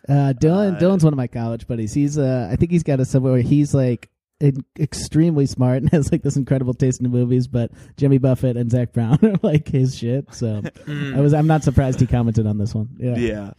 Uh, 0.10 0.34
Dylan, 0.36 0.80
Dylan's 0.80 1.04
one 1.04 1.14
of 1.14 1.18
my 1.18 1.28
college 1.28 1.68
buddies. 1.68 1.94
He's, 1.94 2.18
uh, 2.18 2.50
I 2.52 2.56
think 2.56 2.72
he's 2.72 2.84
got 2.84 3.00
a 3.00 3.06
somewhere 3.06 3.34
where 3.34 3.42
he's 3.42 3.74
like 3.76 4.10
in- 4.40 4.66
extremely 4.80 5.46
smart 5.46 5.84
and 5.84 5.90
has 5.92 6.12
like 6.12 6.24
this 6.24 6.36
incredible 6.36 6.74
taste 6.74 7.02
in 7.02 7.10
movies. 7.12 7.48
But 7.48 7.72
Jimmy 7.98 8.18
Buffett 8.18 8.58
and 8.58 8.72
Zac 8.72 8.94
Brown 8.94 9.20
are 9.24 9.36
like 9.44 9.68
his 9.68 9.96
shit. 9.98 10.34
So 10.34 10.64
I 10.88 11.20
was, 11.22 11.34
I'm 11.34 11.48
not 11.48 11.64
surprised 11.64 12.00
he 12.00 12.08
commented 12.08 12.48
on 12.48 12.58
this 12.58 12.74
one. 12.74 12.90
Yeah. 12.98 13.16
Yeah. 13.16 13.52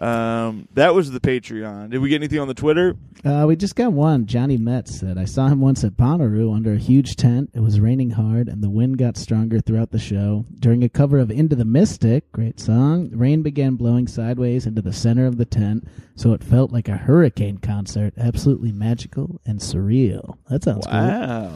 Um, 0.00 0.66
that 0.74 0.94
was 0.94 1.12
the 1.12 1.20
Patreon. 1.20 1.90
Did 1.90 1.98
we 1.98 2.08
get 2.08 2.16
anything 2.16 2.40
on 2.40 2.48
the 2.48 2.54
Twitter? 2.54 2.96
Uh, 3.24 3.44
we 3.46 3.54
just 3.54 3.76
got 3.76 3.92
one. 3.92 4.26
Johnny 4.26 4.56
Metz 4.56 4.98
said, 4.98 5.16
I 5.16 5.24
saw 5.24 5.46
him 5.46 5.60
once 5.60 5.84
at 5.84 5.96
Bonnaroo 5.96 6.54
under 6.54 6.72
a 6.74 6.78
huge 6.78 7.14
tent. 7.16 7.50
It 7.54 7.60
was 7.60 7.78
raining 7.80 8.10
hard, 8.10 8.48
and 8.48 8.62
the 8.62 8.68
wind 8.68 8.98
got 8.98 9.16
stronger 9.16 9.60
throughout 9.60 9.92
the 9.92 9.98
show. 9.98 10.44
During 10.58 10.82
a 10.82 10.88
cover 10.88 11.18
of 11.18 11.30
Into 11.30 11.54
the 11.54 11.64
Mystic, 11.64 12.30
great 12.32 12.58
song, 12.58 13.10
rain 13.12 13.42
began 13.42 13.76
blowing 13.76 14.08
sideways 14.08 14.66
into 14.66 14.82
the 14.82 14.92
center 14.92 15.26
of 15.26 15.36
the 15.38 15.44
tent, 15.44 15.86
so 16.16 16.32
it 16.32 16.42
felt 16.42 16.72
like 16.72 16.88
a 16.88 16.96
hurricane 16.96 17.58
concert. 17.58 18.14
Absolutely 18.18 18.72
magical 18.72 19.40
and 19.46 19.60
surreal. 19.60 20.36
That 20.50 20.64
sounds 20.64 20.86
cool. 20.86 20.94
Wow. 21.00 21.52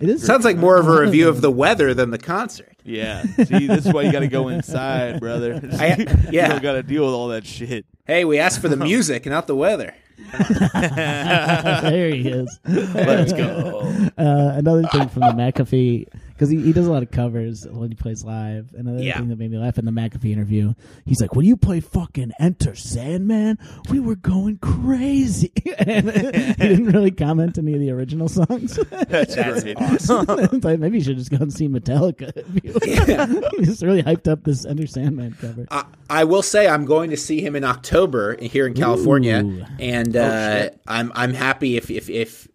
It 0.00 0.08
is. 0.08 0.24
Sounds 0.24 0.44
like 0.44 0.56
more 0.56 0.76
of 0.76 0.88
a 0.88 1.00
review 1.00 1.28
of 1.28 1.40
the 1.40 1.50
weather 1.50 1.94
than 1.94 2.10
the 2.10 2.18
concert. 2.18 2.76
Yeah. 2.84 3.22
See, 3.22 3.66
this 3.66 3.86
is 3.86 3.92
why 3.92 4.02
you 4.02 4.12
got 4.12 4.20
to 4.20 4.28
go 4.28 4.48
inside, 4.48 5.20
brother. 5.20 5.54
I- 5.78 5.96
you 5.98 6.06
yeah. 6.32 6.48
don't 6.48 6.62
got 6.62 6.72
to 6.74 6.82
deal 6.82 7.04
with 7.04 7.14
all 7.14 7.28
that 7.28 7.46
shit. 7.46 7.86
Hey, 8.06 8.24
we 8.24 8.38
asked 8.38 8.60
for 8.60 8.68
the 8.68 8.76
music, 8.84 9.24
not 9.26 9.46
the 9.46 9.56
weather. 9.56 9.94
there 10.38 12.10
he 12.10 12.28
is. 12.28 12.58
Let's 12.66 13.32
go. 13.32 13.80
Uh, 14.18 14.52
another 14.56 14.82
thing 14.88 15.08
from 15.08 15.20
the 15.22 15.32
McAfee, 15.32 16.08
because 16.44 16.62
he, 16.62 16.66
he 16.68 16.72
does 16.72 16.86
a 16.86 16.92
lot 16.92 17.02
of 17.02 17.10
covers 17.10 17.66
when 17.70 17.90
he 17.90 17.94
plays 17.94 18.24
live. 18.24 18.72
And 18.76 18.86
another 18.88 19.02
Yeah. 19.02 19.18
thing 19.18 19.28
that 19.28 19.38
made 19.38 19.50
me 19.50 19.58
laugh 19.58 19.78
in 19.78 19.84
the 19.84 19.90
McAfee 19.92 20.32
interview, 20.32 20.74
he's 21.04 21.20
like, 21.20 21.34
"When 21.34 21.46
you 21.46 21.56
play 21.56 21.80
fucking 21.80 22.32
Enter 22.38 22.74
Sandman, 22.74 23.58
we 23.90 24.00
were 24.00 24.16
going 24.16 24.58
crazy." 24.58 25.52
and 25.78 26.10
he 26.10 26.52
didn't 26.68 26.86
really 26.92 27.10
comment 27.10 27.58
any 27.58 27.74
of 27.74 27.80
the 27.80 27.90
original 27.90 28.28
songs. 28.28 28.76
That's, 28.90 29.34
That's 29.34 29.62
great. 29.62 29.76
awesome. 29.76 30.24
Like, 30.64 30.78
maybe 30.78 30.98
you 30.98 31.04
should 31.04 31.18
just 31.18 31.30
go 31.30 31.36
and 31.38 31.52
see 31.52 31.68
Metallica. 31.68 32.32
he 33.58 33.64
just 33.64 33.82
really 33.82 34.02
hyped 34.02 34.30
up 34.30 34.44
this 34.44 34.64
Enter 34.64 34.86
Sandman 34.86 35.36
cover. 35.40 35.66
I, 35.70 35.84
I 36.08 36.24
will 36.24 36.42
say 36.42 36.66
I'm 36.68 36.84
going 36.84 37.10
to 37.10 37.16
see 37.16 37.40
him 37.40 37.56
in 37.56 37.64
October 37.64 38.36
here 38.40 38.66
in 38.66 38.74
California, 38.74 39.42
Ooh. 39.44 39.64
and 39.78 40.16
uh, 40.16 40.70
I'm 40.86 41.12
I'm 41.14 41.34
happy 41.34 41.76
if 41.76 41.90
if 41.90 42.08
if 42.08 42.48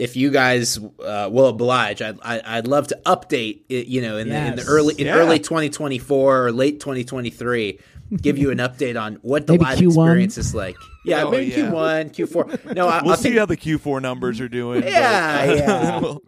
if 0.00 0.16
you 0.16 0.30
guys 0.30 0.78
uh, 1.04 1.28
will 1.30 1.46
oblige. 1.46 2.02
I'd 2.02 2.18
I- 2.22 2.42
I'd 2.58 2.66
love 2.66 2.88
to 2.88 2.98
update 3.06 3.60
it, 3.68 3.86
you 3.86 4.00
know 4.02 4.16
in 4.16 4.28
the 4.28 4.36
in 4.46 4.56
the 4.56 4.64
early 4.64 4.94
in 4.98 5.06
Yeah. 5.06 5.14
early 5.16 5.38
2024 5.38 6.46
or 6.46 6.52
late 6.52 6.80
2023. 6.80 7.78
Give 8.20 8.36
you 8.38 8.50
an 8.50 8.58
update 8.58 9.00
on 9.00 9.18
what 9.22 9.46
the 9.46 9.52
Maybe 9.52 9.64
live 9.64 9.78
Q1? 9.78 9.86
experience 9.86 10.36
is 10.38 10.52
like. 10.52 10.74
Yeah, 11.04 11.22
Oh, 11.24 11.30
maybe 11.30 11.52
yeah. 11.52 11.70
Q1, 11.70 12.12
Q4. 12.12 12.74
No, 12.74 12.88
I, 12.88 13.00
We'll 13.02 13.12
I'll 13.12 13.16
see 13.16 13.22
think 13.28 13.38
how 13.38 13.46
the 13.46 13.56
Q4 13.56 14.02
numbers 14.02 14.40
are 14.40 14.48
doing. 14.48 14.80
but- 14.80 14.90
Yeah, 14.90 15.44
yeah. 15.54 16.00
Well, 16.00 16.20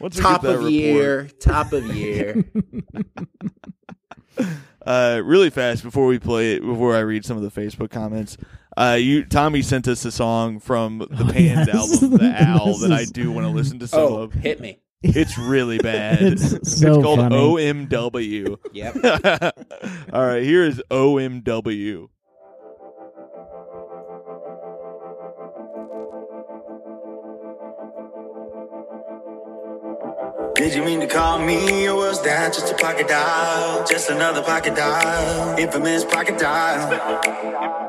Once 0.00 0.16
top 0.18 0.42
get 0.42 0.48
of 0.52 0.56
report. 0.60 0.72
year, 0.72 1.28
top 1.38 1.72
of 1.74 1.94
year. 1.94 2.42
Uh, 4.84 5.20
really 5.24 5.50
fast 5.50 5.82
before 5.82 6.06
we 6.06 6.16
play 6.16 6.54
it, 6.54 6.62
before 6.62 6.94
I 6.94 7.00
read 7.00 7.24
some 7.24 7.36
of 7.36 7.42
the 7.42 7.50
Facebook 7.60 7.90
comments. 7.90 8.36
Uh, 8.76 8.98
you 9.00 9.24
Tommy 9.24 9.62
sent 9.62 9.88
us 9.88 10.04
a 10.04 10.12
song 10.12 10.60
from 10.60 10.98
the 10.98 11.24
Pans 11.32 11.68
yes. 11.68 12.02
album, 12.02 12.18
The 12.18 12.34
Owl, 12.46 12.66
This 12.66 12.80
that 12.82 12.92
I 12.92 13.04
do 13.06 13.32
want 13.32 13.46
to 13.46 13.50
listen 13.50 13.78
to 13.78 13.88
some 13.88 14.00
oh, 14.00 14.16
of. 14.18 14.34
hit 14.34 14.60
me. 14.60 14.80
It's 15.02 15.38
really 15.38 15.78
bad. 15.78 16.20
It's 16.36 16.80
so 16.80 17.00
called 17.00 17.20
funny. 17.20 17.36
OMW. 17.36 18.58
Yep. 18.72 18.96
All 20.12 20.26
right, 20.26 20.42
here 20.42 20.62
is 20.62 20.82
OMW. 20.90 22.08
Did 30.54 30.74
you 30.74 30.82
mean 30.82 31.00
to 31.00 31.06
call 31.06 31.38
me, 31.38 31.86
or 31.88 31.94
was 31.96 32.22
that 32.24 32.54
just 32.54 32.72
a 32.72 32.76
pocket 32.76 33.08
dial? 33.08 33.86
Just 33.86 34.10
another 34.10 34.42
pocket 34.42 34.74
dial, 34.74 35.58
infamous 35.58 36.04
pocket 36.04 36.38
dial. 36.38 37.85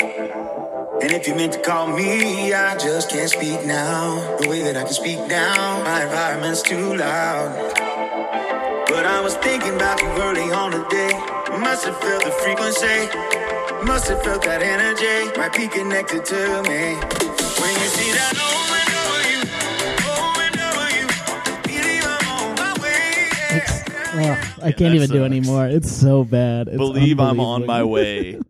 And 0.00 1.12
if 1.12 1.26
you 1.28 1.34
meant 1.34 1.52
to 1.52 1.60
call 1.60 1.88
me, 1.88 2.54
I 2.54 2.76
just 2.78 3.10
can't 3.10 3.28
speak 3.28 3.64
now. 3.66 4.36
The 4.38 4.48
way 4.48 4.62
that 4.62 4.76
I 4.76 4.84
can 4.84 4.92
speak 4.94 5.18
now, 5.28 5.82
my 5.84 6.04
environment's 6.04 6.62
too 6.62 6.94
loud. 6.96 7.74
But 8.88 9.04
I 9.04 9.20
was 9.20 9.36
thinking 9.36 9.74
about 9.74 10.00
you 10.00 10.08
early 10.08 10.50
on 10.52 10.70
today. 10.72 11.12
Must 11.58 11.84
have 11.84 12.00
felt 12.00 12.24
the 12.24 12.30
frequency, 12.30 13.08
must 13.84 14.08
have 14.08 14.22
felt 14.22 14.42
that 14.44 14.62
energy. 14.62 15.30
Might 15.38 15.52
be 15.52 15.68
connected 15.68 16.24
to 16.24 16.62
me. 16.62 16.96
When 17.60 17.72
you 17.76 17.88
see 17.92 18.12
that 18.16 18.34
OMW, 18.40 19.44
OMW, 20.08 21.04
believe 21.64 22.04
I'm 22.06 22.26
on 22.32 22.54
my 22.56 22.72
way. 22.80 24.30
Ugh, 24.32 24.38
I 24.62 24.72
can't 24.72 24.78
that 24.78 24.94
even 24.94 25.08
do 25.10 25.18
sucks. 25.18 25.26
anymore. 25.26 25.66
It's 25.66 25.92
so 25.92 26.24
bad. 26.24 26.68
It's 26.68 26.76
Believe 26.78 27.20
I'm 27.20 27.38
on 27.40 27.66
my 27.66 27.82
way. 27.84 28.40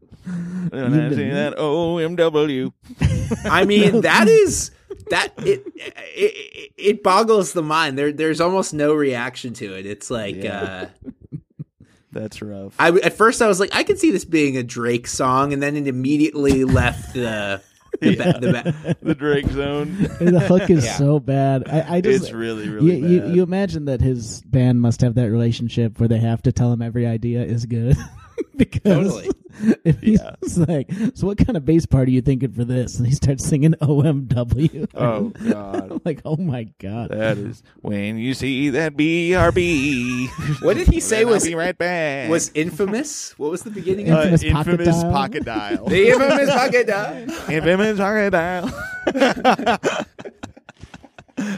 And 0.72 0.94
I 0.94 1.10
see 1.10 1.28
that 1.30 1.56
OMW. 1.56 2.72
I 3.44 3.64
mean, 3.64 4.02
that 4.02 4.28
is 4.28 4.70
that 5.10 5.32
it, 5.38 5.64
it 5.76 6.72
it 6.76 7.02
boggles 7.02 7.52
the 7.52 7.62
mind. 7.62 7.98
There 7.98 8.12
there's 8.12 8.40
almost 8.40 8.72
no 8.74 8.94
reaction 8.94 9.52
to 9.54 9.76
it. 9.76 9.86
It's 9.86 10.10
like 10.10 10.44
uh 10.44 10.86
That's 12.12 12.42
rough. 12.42 12.74
I 12.78 12.88
at 12.90 13.14
first 13.14 13.40
I 13.42 13.46
was 13.46 13.60
like 13.60 13.70
I 13.74 13.84
could 13.84 13.98
see 13.98 14.10
this 14.10 14.24
being 14.24 14.56
a 14.56 14.62
Drake 14.62 15.06
song 15.06 15.52
and 15.52 15.62
then 15.62 15.76
it 15.76 15.86
immediately 15.86 16.64
left 16.64 17.14
the 17.14 17.62
the, 18.00 18.16
ba- 18.16 18.38
the 18.40 18.52
ba- 18.52 18.96
the 19.02 19.14
Drake 19.14 19.48
Zone. 19.48 19.96
the 20.20 20.40
hook 20.40 20.70
is 20.70 20.84
Yeah. 20.84 20.96
so 20.96 21.18
bad. 21.20 21.68
I, 21.68 21.96
I 21.96 22.00
just 22.00 22.24
It's 22.24 22.32
really, 22.32 22.68
really 22.68 22.96
you, 22.96 23.06
you, 23.08 23.26
you 23.34 23.42
imagine 23.42 23.84
that 23.86 24.00
his 24.00 24.42
band 24.42 24.80
must 24.80 25.00
have 25.02 25.16
that 25.16 25.30
relationship 25.30 25.98
where 25.98 26.08
they 26.08 26.18
have 26.18 26.42
to 26.42 26.52
tell 26.52 26.72
him 26.72 26.82
every 26.82 27.06
idea 27.06 27.42
is 27.42 27.66
good. 27.66 27.96
because 28.56 28.82
Totally. 28.82 29.30
if 29.84 30.00
he's 30.00 30.20
Yeah. 30.20 30.34
like, 30.66 30.90
so 31.14 31.26
what 31.26 31.38
kind 31.38 31.56
of 31.56 31.64
bass 31.64 31.84
part 31.86 32.08
are 32.08 32.10
you 32.10 32.20
thinking 32.22 32.52
for 32.52 32.64
this? 32.64 32.98
And 32.98 33.06
he 33.06 33.14
starts 33.14 33.44
singing 33.44 33.72
OMW. 33.82 34.88
Oh 34.94 35.28
God, 35.50 36.00
like, 36.04 36.20
oh 36.24 36.36
my 36.36 36.64
god. 36.78 37.10
that 37.10 37.36
is 37.38 37.62
when 37.80 38.18
you 38.18 38.34
see 38.34 38.70
that 38.70 38.94
BRB. 38.96 40.28
What 40.62 40.76
did 40.76 40.88
he 40.88 41.00
say 41.00 41.24
was 41.24 41.44
be 41.44 41.54
right 41.54 41.76
back. 41.76 42.28
was 42.30 42.50
infamous? 42.54 43.38
What 43.38 43.50
was 43.50 43.62
the 43.62 43.70
beginning 43.70 44.10
uh, 44.10 44.18
of 44.22 44.42
Infamous 44.44 44.52
pocket 44.52 44.70
infamous 44.80 45.02
dial? 45.02 45.12
pocket 45.12 45.44
dial? 45.44 45.84
the 45.86 46.08
infamous 46.08 46.50
pocket 46.50 46.86
dial? 46.86 47.50
infamous 47.50 47.98
pocket 47.98 48.30
dial. 48.30 48.70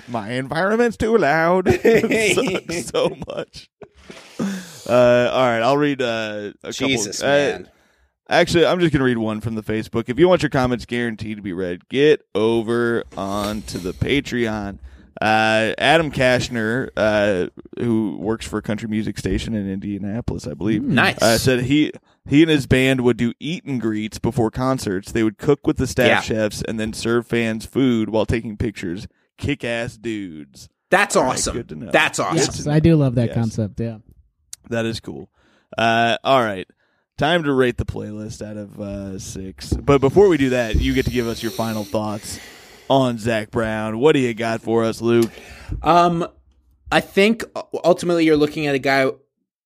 My 0.08 0.30
environment's 0.32 0.96
too 0.96 1.16
loud. 1.18 1.64
it 1.68 2.36
sucks 2.36 2.86
so 2.90 3.16
much. 3.26 3.68
Uh, 4.88 5.30
all 5.32 5.46
right, 5.46 5.62
I'll 5.62 5.76
read 5.76 6.02
uh, 6.02 6.52
a 6.62 6.72
Jesus 6.72 7.20
couple. 7.20 7.30
uh, 7.32 7.36
man. 7.36 7.68
Actually, 8.28 8.66
I'm 8.66 8.80
just 8.80 8.92
going 8.92 9.00
to 9.00 9.04
read 9.04 9.18
one 9.18 9.40
from 9.40 9.54
the 9.56 9.62
Facebook. 9.62 10.08
If 10.08 10.18
you 10.18 10.28
want 10.28 10.42
your 10.42 10.50
comments 10.50 10.86
guaranteed 10.86 11.36
to 11.36 11.42
be 11.42 11.52
read, 11.52 11.88
get 11.88 12.24
over 12.34 13.04
on 13.16 13.62
to 13.62 13.78
the 13.78 13.92
Patreon. 13.92 14.78
Uh, 15.20 15.74
Adam 15.78 16.10
Kashner, 16.10 16.88
uh, 16.96 17.48
who 17.78 18.16
works 18.18 18.46
for 18.46 18.58
a 18.58 18.62
country 18.62 18.88
music 18.88 19.18
station 19.18 19.54
in 19.54 19.70
Indianapolis, 19.70 20.46
I 20.46 20.54
believe, 20.54 20.82
Nice. 20.82 21.20
uh, 21.20 21.36
said 21.38 21.60
he 21.64 21.92
he 22.28 22.42
and 22.42 22.50
his 22.50 22.66
band 22.66 23.02
would 23.02 23.18
do 23.18 23.32
eat 23.38 23.64
and 23.64 23.80
greets 23.80 24.18
before 24.18 24.50
concerts. 24.50 25.12
They 25.12 25.22
would 25.22 25.36
cook 25.38 25.66
with 25.66 25.76
the 25.76 25.86
staff 25.86 26.06
Yeah. 26.08 26.20
chefs 26.20 26.62
and 26.62 26.80
then 26.80 26.92
serve 26.92 27.26
fans 27.26 27.66
food 27.66 28.08
while 28.08 28.24
taking 28.26 28.56
pictures. 28.56 29.06
kick 29.38 29.64
ass 29.64 29.96
dudes. 29.96 30.68
That's 30.90 31.16
All 31.16 31.24
right, 31.24 31.32
awesome. 31.32 31.56
good 31.56 31.68
to 31.70 31.74
know. 31.74 31.90
That's 31.90 32.18
awesome. 32.20 32.36
Yes, 32.36 32.66
I 32.66 32.78
do 32.80 32.94
love 32.96 33.16
that 33.16 33.28
Yes. 33.28 33.34
concept. 33.34 33.80
Yeah. 33.80 33.98
That 34.72 34.86
is 34.86 35.00
cool. 35.00 35.30
Uh, 35.76 36.18
all 36.24 36.42
right. 36.42 36.66
Time 37.18 37.44
to 37.44 37.52
rate 37.52 37.76
the 37.76 37.84
playlist 37.84 38.44
out 38.44 38.56
of 38.56 38.80
uh, 38.80 39.18
six. 39.18 39.72
But 39.72 40.00
before 40.00 40.28
we 40.28 40.38
do 40.38 40.50
that, 40.50 40.76
you 40.76 40.94
get 40.94 41.04
to 41.04 41.10
give 41.10 41.28
us 41.28 41.42
your 41.42 41.52
final 41.52 41.84
thoughts 41.84 42.40
on 42.88 43.18
Zac 43.18 43.50
Brown. 43.50 43.98
What 43.98 44.12
do 44.12 44.18
you 44.18 44.34
got 44.34 44.60
for 44.60 44.84
us, 44.84 45.00
Luke? 45.00 45.30
Um, 45.82 46.26
I 46.90 47.00
think 47.00 47.44
ultimately 47.84 48.24
you're 48.24 48.36
looking 48.36 48.66
at 48.66 48.74
a 48.74 48.78
guy. 48.78 49.10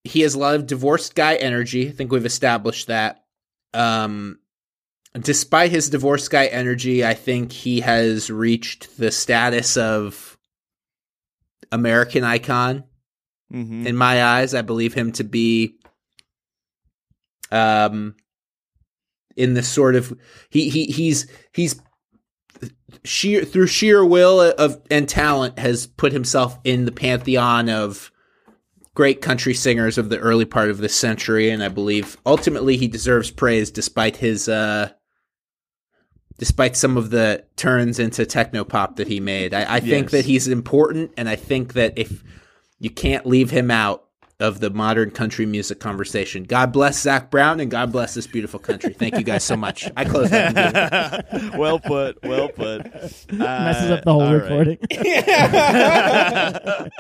He 0.05 0.21
has 0.21 0.35
a 0.35 0.39
lot 0.39 0.55
of 0.55 0.67
divorced 0.67 1.15
guy 1.15 1.37
energy. 1.37 1.89
I 1.89 1.93
think 1.93 2.13
we've 2.13 2.27
established 2.27 2.89
that. 2.89 3.25
Um, 3.73 4.39
despite 5.19 5.71
his 5.71 5.89
divorced 5.89 6.31
guy 6.31 6.47
energy, 6.47 7.05
I 7.05 7.15
think 7.15 7.53
he 7.53 7.81
has 7.81 8.31
reached 8.31 8.99
the 8.99 9.11
status 9.11 9.77
of 9.77 10.37
American 11.73 12.23
icon 12.25 12.85
Mm-hmm. 13.53 13.87
in 13.87 13.97
my 13.97 14.25
eyes. 14.25 14.55
I 14.55 14.63
believe 14.63 14.95
him 14.95 15.13
to 15.13 15.25
be, 15.25 15.77
um, 17.53 18.17
in 19.37 19.55
the 19.55 19.63
sort 19.63 19.95
of 19.95 20.19
he 20.51 20.69
he 20.69 20.87
he's 20.87 21.27
he's 21.53 21.81
sheer 23.05 23.45
through 23.45 23.67
sheer 23.67 24.05
will 24.05 24.41
of 24.41 24.81
and 24.91 25.09
talent 25.09 25.59
has 25.59 25.87
put 25.87 26.13
himself 26.13 26.59
in 26.65 26.85
the 26.85 26.93
pantheon 26.93 27.69
of 27.69 28.11
great 28.95 29.21
country 29.21 29.53
singers 29.53 29.99
of 29.99 30.09
the 30.09 30.19
early 30.19 30.47
part 30.47 30.71
of 30.71 30.79
this 30.79 30.95
century 30.95 31.51
and 31.51 31.63
i 31.63 31.69
believe 31.69 32.17
ultimately 32.25 32.77
he 32.77 32.89
deserves 32.89 33.31
praise 33.31 33.71
despite 33.71 34.17
his 34.17 34.49
uh 34.49 34.91
despite 36.39 36.77
some 36.77 36.97
of 36.97 37.11
the 37.11 37.45
turns 37.57 37.99
into 37.99 38.25
techno 38.25 38.65
pop 38.65 38.97
that 38.97 39.09
he 39.09 39.21
made 39.21 39.53
i, 39.53 39.77
I 39.77 39.81
think 39.81 40.11
that 40.11 40.25
he's 40.25 40.49
important 40.49 41.13
and 41.19 41.29
i 41.29 41.37
think 41.37 41.75
that 41.75 41.99
if 41.99 42.25
you 42.79 42.91
can't 42.91 43.27
leave 43.27 43.51
him 43.51 43.71
out 43.71 44.03
of 44.39 44.61
the 44.61 44.69
modern 44.69 45.11
country 45.11 45.47
music 45.47 45.81
conversation. 45.81 46.45
God 46.45 46.71
bless 46.71 47.01
Zac 47.01 47.31
Brown 47.31 47.59
and 47.59 47.71
God 47.71 47.91
bless 47.91 48.13
this 48.13 48.27
beautiful 48.27 48.61
country. 48.61 48.93
Thank 48.93 49.15
you 49.17 49.23
guys 49.23 49.43
so 49.45 49.57
much. 49.57 49.91
I 49.97 50.05
close 50.05 50.29
that. 50.29 51.55
well 51.57 51.79
put. 51.79 52.23
Well 52.23 52.51
put. 52.51 52.85
Messes 53.33 53.91
Uh, 53.91 53.95
up 53.95 54.05
the 54.05 54.13
whole 54.13 54.21
all 54.23 54.37
right. 54.37 54.43
recording. 54.43 54.79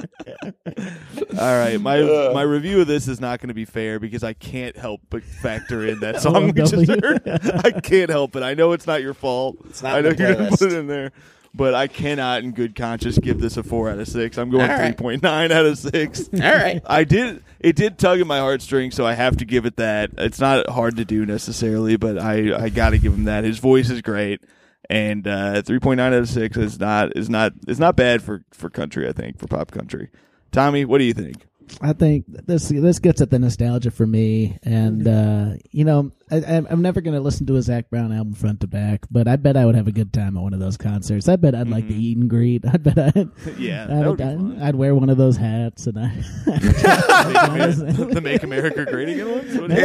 All 1.38 1.58
right, 1.58 1.80
my 1.80 2.00
my 2.32 2.42
review 2.42 2.80
of 2.80 2.86
this 2.86 3.08
is 3.08 3.20
not 3.20 3.40
going 3.40 3.48
to 3.48 3.54
be 3.54 3.64
fair 3.64 3.98
because 4.00 4.24
I 4.24 4.32
can't 4.32 4.76
help 4.76 5.00
but 5.10 5.22
factor 5.22 5.86
in 5.86 6.00
that 6.00 6.20
song 6.22 6.46
we 6.46 6.52
just 6.52 6.74
heard. 6.88 7.20
I 7.64 7.70
can't 7.80 8.10
help 8.10 8.36
it. 8.36 8.42
I 8.42 8.54
know 8.54 8.72
it's 8.72 8.86
not 8.86 9.02
your 9.02 9.14
fault. 9.14 9.56
It's 9.68 9.82
not 9.82 9.96
I 9.96 10.00
know 10.00 10.08
you're 10.08 10.34
going 10.34 10.50
to 10.50 10.56
put 10.56 10.72
it 10.72 10.72
in 10.72 10.86
there, 10.86 11.12
but 11.56 11.74
I 11.74 11.86
cannot, 11.86 12.42
in 12.44 12.52
good 12.52 12.74
conscience, 12.74 13.18
give 13.18 13.40
this 13.40 13.56
a 13.56 13.62
four 13.62 13.88
out 13.88 13.98
of 13.98 14.06
six. 14.06 14.36
I'm 14.36 14.50
going 14.50 14.70
All 14.70 14.76
three 14.76 14.86
right. 14.86 14.96
point 14.96 15.22
nine 15.22 15.50
out 15.50 15.64
of 15.66 15.78
six. 15.78 16.28
All 16.32 16.38
right. 16.40 16.82
I 16.84 17.04
did. 17.04 17.42
It 17.60 17.74
did 17.76 17.98
tug 17.98 18.20
at 18.20 18.26
my 18.26 18.38
heartstrings, 18.38 18.94
so 18.94 19.06
I 19.06 19.14
have 19.14 19.38
to 19.38 19.44
give 19.44 19.64
it 19.66 19.76
that. 19.76 20.10
It's 20.18 20.38
not 20.38 20.68
hard 20.68 20.96
to 20.98 21.04
do 21.04 21.24
necessarily, 21.24 21.96
but 21.96 22.18
I 22.18 22.64
I 22.64 22.68
got 22.68 22.90
to 22.90 22.98
give 22.98 23.14
him 23.14 23.24
that. 23.24 23.44
His 23.44 23.58
voice 23.58 23.88
is 23.90 24.02
great, 24.02 24.42
and 24.90 25.26
uh, 25.26 25.62
three 25.62 25.78
point 25.80 25.96
nine 25.98 26.12
out 26.12 26.20
of 26.20 26.28
six 26.28 26.56
is 26.56 26.78
not 26.78 27.16
is 27.16 27.30
not 27.30 27.52
is 27.66 27.80
not 27.80 27.96
bad 27.96 28.22
for 28.22 28.42
for 28.52 28.68
country. 28.68 29.08
I 29.08 29.12
think 29.12 29.38
for 29.38 29.46
pop 29.46 29.70
country. 29.70 30.10
Tommy, 30.52 30.84
what 30.84 30.98
do 30.98 31.04
you 31.04 31.14
think? 31.14 31.46
I 31.80 31.92
think 31.92 32.24
this 32.28 32.68
this 32.68 32.98
gets 32.98 33.20
at 33.20 33.30
the 33.30 33.38
nostalgia 33.38 33.90
for 33.90 34.06
me, 34.06 34.58
and 34.62 35.02
mm-hmm. 35.02 35.52
uh, 35.52 35.56
you 35.70 35.84
know, 35.84 36.10
I, 36.30 36.36
I'm 36.36 36.66
I'm 36.70 36.82
never 36.82 37.00
going 37.00 37.14
to 37.14 37.20
listen 37.20 37.46
to 37.46 37.56
a 37.56 37.62
Zac 37.62 37.90
Brown 37.90 38.12
album 38.12 38.34
front 38.34 38.60
to 38.60 38.66
back, 38.66 39.06
but 39.10 39.28
I 39.28 39.36
bet 39.36 39.56
I 39.56 39.66
would 39.66 39.74
have 39.74 39.88
a 39.88 39.92
good 39.92 40.12
time 40.12 40.36
at 40.36 40.42
one 40.42 40.54
of 40.54 40.60
those 40.60 40.76
concerts. 40.76 41.28
I 41.28 41.36
bet 41.36 41.54
I'd 41.54 41.68
like 41.68 41.86
to 41.88 41.92
mm-hmm. 41.92 42.02
eat 42.02 42.16
and 42.18 42.30
greet. 42.30 42.64
I 42.72 42.76
bet 42.76 42.98
I'd 42.98 43.30
Yeah, 43.58 43.84
I'd, 43.84 44.20
I'd. 44.20 44.62
I'd 44.62 44.74
wear 44.76 44.94
one 44.94 45.10
of 45.10 45.18
those 45.18 45.36
hats, 45.36 45.86
and 45.86 45.98
I 45.98 46.08
the 46.46 48.20
Make 48.22 48.42
America 48.42 48.84
Great 48.84 49.08
Again 49.10 49.30
ones. 49.30 49.58
What 49.58 49.70
do 49.70 49.76
you- 49.76 49.82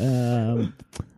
yeah. 0.00 0.66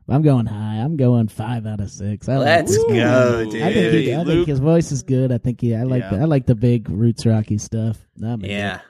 I'm 0.09 0.23
going 0.23 0.47
high. 0.47 0.77
I'm 0.77 0.97
going 0.97 1.29
five 1.29 1.67
out 1.67 1.81
of 1.81 1.91
six. 1.91 2.29
I 2.29 2.37
like 2.37 2.47
Let's 2.47 2.73
this 2.77 2.85
guy. 2.85 2.97
go, 2.97 3.41
I 3.41 3.45
dude. 3.45 3.53
think, 3.53 3.93
he, 4.07 4.15
I 4.15 4.19
Luke. 4.19 4.27
think 4.29 4.47
his 4.49 4.59
voice 4.59 4.91
is 4.93 5.03
good. 5.03 5.31
I 5.33 5.39
think 5.39 5.61
he, 5.61 5.75
I 5.75 5.83
like 5.83 6.03
Yeah. 6.03 6.11
the, 6.11 6.21
I 6.21 6.25
like 6.25 6.47
the 6.47 6.55
big 6.55 6.89
roots 6.89 7.27
rocky 7.27 7.59
stuff. 7.59 7.99
I'm. 8.23 8.41
Yeah. 8.45 8.81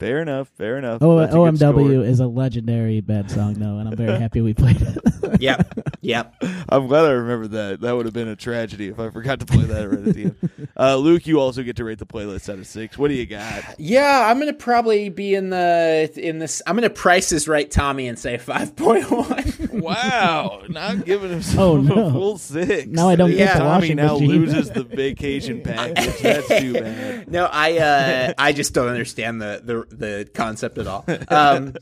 Fair 0.00 0.20
enough. 0.20 0.48
Fair 0.58 0.76
enough. 0.76 1.00
O- 1.02 1.18
That's 1.20 1.32
a 1.34 1.36
OMW 1.38 2.04
is 2.06 2.20
a 2.20 2.26
legendary 2.26 3.00
bad 3.00 3.30
song 3.30 3.54
though, 3.54 3.78
and 3.78 3.88
I'm 3.88 3.96
very 3.96 4.18
happy 4.18 4.40
we 4.40 4.52
played 4.52 4.80
it. 4.82 5.40
Yep. 5.40 5.78
Yep. 6.04 6.34
I'm 6.76 6.86
glad 6.88 7.04
I 7.04 7.10
remembered 7.12 7.52
that. 7.52 7.80
That 7.80 7.92
would 7.96 8.04
have 8.06 8.14
been 8.14 8.28
a 8.28 8.36
tragedy 8.36 8.88
if 8.88 8.98
I 8.98 9.10
forgot 9.10 9.40
to 9.40 9.46
play 9.46 9.64
that 9.64 9.88
right 9.88 9.98
at 10.08 10.14
the 10.14 10.22
end. 10.24 10.50
Uh, 10.76 10.96
Luke, 10.96 11.24
you 11.28 11.38
also 11.40 11.62
get 11.62 11.76
to 11.76 11.84
rate 11.84 12.00
the 12.00 12.06
playlist 12.06 12.52
out 12.52 12.58
of 12.58 12.66
six. 12.66 12.98
What 12.98 13.06
do 13.06 13.14
you 13.14 13.26
got? 13.26 13.78
Yeah, 13.78 14.26
I'm 14.28 14.40
gonna 14.40 14.52
probably 14.52 15.08
be 15.08 15.36
in 15.36 15.50
the 15.50 16.10
in 16.16 16.40
this. 16.40 16.62
I'm 16.66 16.74
gonna 16.74 16.90
price 16.90 17.30
is 17.30 17.46
right, 17.46 17.70
Tommy, 17.70 18.08
and 18.08 18.18
say 18.18 18.38
five 18.38 18.74
point 18.74 19.08
one. 19.08 19.44
Wow, 19.72 20.62
not 20.68 21.04
giving 21.04 21.30
him 21.40 21.58
Oh, 21.60 21.76
no. 21.76 22.08
a 22.08 22.12
full 22.12 22.38
six. 22.38 22.86
Now 22.88 23.08
I 23.08 23.14
don't 23.14 23.30
get 23.30 23.52
the 23.52 23.58
Tommy 23.60 23.68
washing 23.70 23.96
now 23.98 24.14
machine. 24.14 24.28
loses 24.30 24.70
the 24.70 24.82
vacation 24.82 25.60
package. 25.64 26.18
That's 26.18 26.48
too 26.48 26.72
bad. 26.72 27.30
No, 27.30 27.44
I 27.44 27.78
uh, 27.78 28.32
I 28.36 28.52
just 28.52 28.74
don't 28.74 28.88
understand 28.88 29.40
the, 29.40 29.60
the 29.62 29.96
the 29.96 30.30
concept 30.34 30.78
at 30.78 30.88
all. 30.88 31.04
Um, 31.28 31.74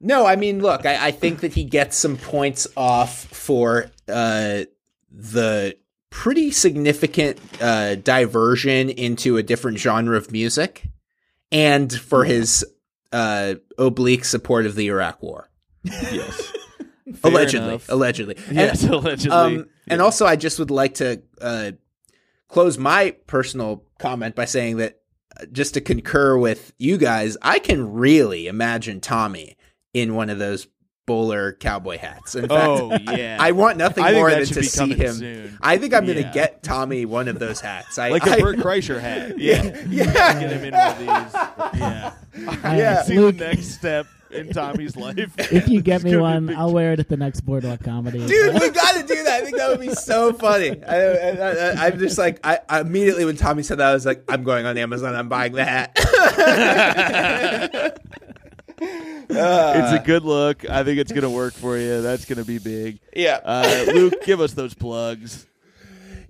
no, 0.00 0.26
I 0.26 0.36
mean, 0.36 0.60
look, 0.60 0.84
I, 0.86 1.08
I 1.08 1.10
think 1.10 1.40
that 1.40 1.54
he 1.54 1.64
gets 1.64 1.96
some 1.96 2.16
points 2.16 2.66
off 2.76 3.24
for 3.24 3.90
uh, 4.08 4.62
the 5.10 5.76
pretty 6.10 6.50
significant 6.50 7.38
uh, 7.60 7.94
diversion 7.96 8.90
into 8.90 9.36
a 9.36 9.42
different 9.42 9.78
genre 9.78 10.16
of 10.16 10.30
music, 10.32 10.84
and 11.50 11.92
for 11.92 12.24
his 12.24 12.64
uh, 13.12 13.54
oblique 13.78 14.24
support 14.24 14.66
of 14.66 14.74
the 14.74 14.86
Iraq 14.88 15.22
War. 15.22 15.48
Yes. 15.84 16.52
Allegedly, 17.22 17.68
enough. 17.68 17.88
allegedly. 17.88 18.36
And- 18.48 18.56
Yes, 18.56 18.82
allegedly. 18.84 19.30
um, 19.30 19.68
and 19.86 20.02
also, 20.02 20.26
I 20.26 20.34
just 20.36 20.58
would 20.58 20.72
like 20.72 20.94
to 20.94 21.22
uh, 21.40 21.70
close 22.48 22.76
my 22.78 23.12
personal 23.28 23.84
comment 24.00 24.34
by 24.34 24.44
saying 24.44 24.78
that 24.78 24.98
uh, 25.40 25.44
just 25.52 25.74
to 25.74 25.80
concur 25.80 26.36
with 26.36 26.72
you 26.78 26.98
guys, 26.98 27.36
I 27.42 27.60
can 27.60 27.92
really 27.92 28.48
imagine 28.48 29.00
Tommy 29.00 29.56
in 29.96 30.14
one 30.14 30.28
of 30.28 30.38
those 30.38 30.68
bowler 31.06 31.52
cowboy 31.54 31.96
hats. 31.96 32.34
In 32.34 32.48
fact, 32.48 32.52
oh 32.52 32.96
yeah, 33.12 33.38
I 33.40 33.52
want 33.52 33.78
nothing 33.78 34.04
I 34.04 34.12
more 34.12 34.30
than 34.30 34.44
to 34.44 34.62
see 34.62 34.92
him. 34.92 35.14
soon. 35.14 35.58
I 35.62 35.78
think 35.78 35.94
I'm 35.94 36.04
going 36.04 36.22
to 36.22 36.30
get 36.34 36.62
Tommy 36.62 37.06
one 37.06 37.28
of 37.28 37.38
those 37.38 37.60
hats. 37.60 37.96
I, 37.96 38.10
like 38.10 38.26
a 38.26 38.32
I, 38.32 38.40
Bert 38.40 38.56
Kreischer 38.58 39.00
hat. 39.00 39.38
Yeah, 39.46 39.84
yeah. 39.88 40.40
Get 40.40 40.52
him 40.52 40.64
in 40.64 40.74
one 40.74 40.82
of 40.82 40.98
these. 40.98 41.06
Yeah, 41.80 42.12
Yeah. 42.76 43.02
See 43.04 43.18
Luke, 43.18 43.38
the 43.38 43.46
next 43.48 43.68
step 43.68 44.06
in 44.30 44.50
Tommy's 44.50 44.96
life. 44.96 45.32
if 45.38 45.68
you 45.68 45.80
get 45.80 46.02
me 46.02 46.16
one, 46.16 46.54
I'll 46.54 46.72
wear 46.72 46.92
it 46.92 47.00
at 47.00 47.08
the 47.08 47.16
next 47.16 47.40
Boardwalk 47.40 47.82
Comedy. 47.82 48.26
Dude, 48.26 48.54
we 48.54 48.70
got 48.70 48.96
to 48.96 49.06
do 49.06 49.22
that. 49.24 49.40
I 49.40 49.44
think 49.44 49.56
that 49.56 49.70
would 49.70 49.80
be 49.80 49.94
so 49.94 50.32
funny. 50.32 50.82
I, 50.84 50.96
I, 50.96 51.30
I, 51.30 51.86
I'm 51.86 51.98
just 51.98 52.18
like, 52.18 52.40
I, 52.44 52.58
I 52.68 52.80
immediately 52.80 53.24
when 53.24 53.36
Tommy 53.36 53.62
said 53.62 53.78
that, 53.78 53.88
I 53.90 53.94
was 53.94 54.04
like, 54.04 54.24
I'm 54.28 54.42
going 54.42 54.66
on 54.66 54.76
Amazon. 54.76 55.14
I'm 55.14 55.28
buying 55.28 55.52
the 55.52 55.64
hat. 55.64 55.96
It's 59.28 59.92
a 59.92 60.02
good 60.04 60.24
look. 60.24 60.68
I 60.68 60.84
think 60.84 60.98
it's 60.98 61.12
gonna 61.12 61.30
work 61.30 61.54
for 61.54 61.76
you. 61.76 62.00
That's 62.02 62.24
gonna 62.24 62.44
be 62.44 62.58
big. 62.58 63.00
yeah. 63.14 63.40
Uh, 63.44 63.84
Luke, 63.92 64.14
give 64.24 64.40
us 64.40 64.52
those 64.52 64.74
plugs. 64.74 65.46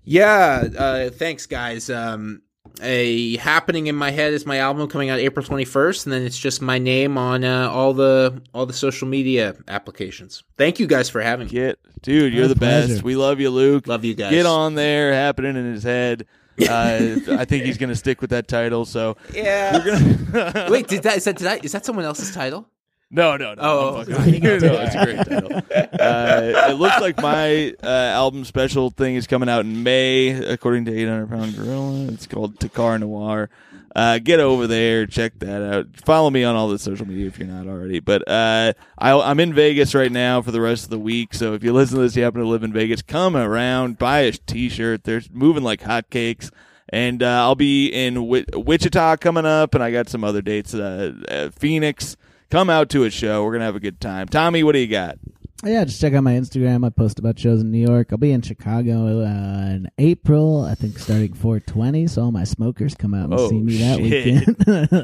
Yeah, 0.05 0.65
uh, 0.79 1.11
thanks, 1.11 1.47
guys. 1.47 1.91
Um, 1.91 2.43
a 2.83 3.37
happening 3.39 3.87
in 3.87 3.97
my 3.97 4.11
head 4.11 4.35
is 4.35 4.45
my 4.47 4.59
album 4.59 4.89
coming 4.89 5.11
out 5.11 5.19
April 5.19 5.45
twenty 5.45 5.65
first, 5.65 6.07
and 6.07 6.13
then 6.13 6.23
it's 6.23 6.39
just 6.39 6.61
my 6.63 6.79
name 6.79 7.19
on 7.19 7.45
uh, 7.45 7.69
all 7.71 7.93
the 7.93 8.43
all 8.55 8.67
the 8.67 8.73
social 8.73 9.09
media 9.09 9.57
applications. 9.69 10.45
Thank 10.57 10.79
you 10.79 10.87
guys 10.87 11.09
for 11.09 11.21
having 11.21 11.47
me. 11.47 11.53
Get, 11.53 11.79
dude, 12.03 12.33
you're 12.33 12.45
My 12.45 12.49
the 12.49 12.61
best. 12.61 13.03
We 13.03 13.17
love 13.17 13.41
you, 13.41 13.51
Luke. 13.51 13.87
Love 13.87 14.05
you 14.05 14.15
guys. 14.15 14.31
Get 14.31 14.47
on 14.47 14.75
there, 14.75 15.13
happening 15.13 15.57
in 15.57 15.73
his 15.73 15.83
head. 15.83 16.27
Uh, 16.69 17.17
I 17.39 17.45
think 17.45 17.65
he's 17.65 17.79
gonna 17.79 17.97
stick 17.97 18.21
with 18.21 18.31
that 18.31 18.49
title. 18.49 18.85
So 18.85 19.17
Yeah. 19.33 20.69
Wait, 20.71 20.89
did 20.89 21.03
that 21.03 21.19
is 21.19 21.25
that 21.25 21.37
did 21.37 21.47
I, 21.47 21.57
is 21.63 21.73
that 21.73 21.85
someone 21.85 22.05
else's 22.05 22.35
title? 22.35 22.69
No, 23.09 23.37
no, 23.37 23.55
no. 23.55 23.63
Oh, 23.63 23.97
I'm 24.01 24.09
no, 24.11 24.17
it's 24.17 24.95
a 24.95 25.05
great 25.05 25.17
title. 25.19 25.63
Uh, 26.01 26.71
it 26.71 26.75
looks 26.75 27.01
like 27.01 27.17
my 27.19 27.73
uh, 27.83 27.87
album 27.87 28.45
special 28.45 28.91
thing 28.91 29.15
is 29.15 29.29
coming 29.29 29.49
out 29.49 29.65
in 29.65 29.85
May, 29.85 30.31
according 30.31 30.87
to 30.87 30.93
800 30.99 31.31
Pound 31.31 31.55
Gorilla. 31.57 32.07
It's 32.09 32.27
called 32.27 32.59
Thakkar 32.59 32.99
Noir. 32.99 33.49
Uh, 33.97 34.19
get 34.19 34.41
over 34.41 34.67
there, 34.67 35.07
check 35.07 35.39
that 35.39 35.63
out. 35.63 35.87
Follow 36.05 36.29
me 36.29 36.45
on 36.45 36.55
all 36.55 36.69
the 36.69 36.79
social 36.79 37.09
media 37.09 37.29
if 37.29 37.39
you're 37.39 37.49
not 37.49 37.67
already. 37.67 37.99
But 37.99 38.29
uh, 38.29 38.75
I, 38.99 39.13
I'm 39.13 39.41
in 39.41 39.55
Vegas 39.55 39.95
right 39.95 40.13
now 40.13 40.43
for 40.43 40.51
the 40.51 40.61
rest 40.61 40.85
of 40.85 40.91
the 40.91 40.99
week. 40.99 41.33
So 41.33 41.55
if 41.55 41.65
you 41.65 41.73
listen 41.73 41.97
to 41.97 42.03
this, 42.03 42.15
you 42.15 42.23
happen 42.23 42.43
to 42.43 42.47
live 42.47 42.63
in 42.63 42.75
Vegas, 42.75 43.01
come 43.01 43.35
around, 43.35 43.97
buy 43.97 44.21
a 44.21 44.33
T-shirt. 44.33 45.05
They're 45.05 45.23
moving 45.33 45.63
like 45.63 45.81
hotcakes. 45.81 46.51
And 46.91 47.23
uh, 47.23 47.41
I'll 47.41 47.55
be 47.55 47.89
in 47.89 48.15
Wi- 48.17 48.45
Wichita 48.53 49.17
coming 49.17 49.47
up, 49.47 49.75
and 49.75 49.83
I 49.83 49.91
got 49.91 50.11
some 50.11 50.25
other 50.25 50.43
dates. 50.43 50.75
Uh, 50.75 51.15
uh, 51.27 51.49
Phoenix, 51.49 52.19
come 52.51 52.69
out 52.69 52.91
to 52.91 53.05
a 53.05 53.11
show. 53.11 53.45
We're 53.45 53.53
gonna 53.53 53.65
have 53.65 53.77
a 53.77 53.81
good 53.81 53.99
time. 54.01 54.29
Tommy, 54.29 54.63
what 54.63 54.73
do 54.73 54.79
you 54.79 54.87
got? 54.89 55.19
Yeah, 55.65 55.85
just 55.85 55.99
check 56.01 56.13
out 56.13 56.23
my 56.23 56.35
Instagram. 56.35 56.85
I 56.85 56.91
post 56.91 57.19
about 57.19 57.39
shows 57.39 57.63
in 57.63 57.71
New 57.71 57.85
York. 57.87 58.09
I'll 58.13 58.19
be 58.19 58.33
in 58.33 58.43
Chicago 58.43 59.23
uh, 59.25 59.71
in 59.75 59.89
April. 59.99 60.63
I 60.65 60.75
think 60.75 60.99
starting 60.99 61.33
420. 61.33 62.07
So 62.09 62.23
all 62.23 62.33
my 62.33 62.45
smokers 62.45 62.95
come 62.95 63.15
out 63.15 63.31
and 63.31 63.35
Oh, 63.35 63.49
see 63.49 63.61
me 63.61 63.79
that 63.79 63.99
shit. 63.99 64.05
weekend. 64.05 64.57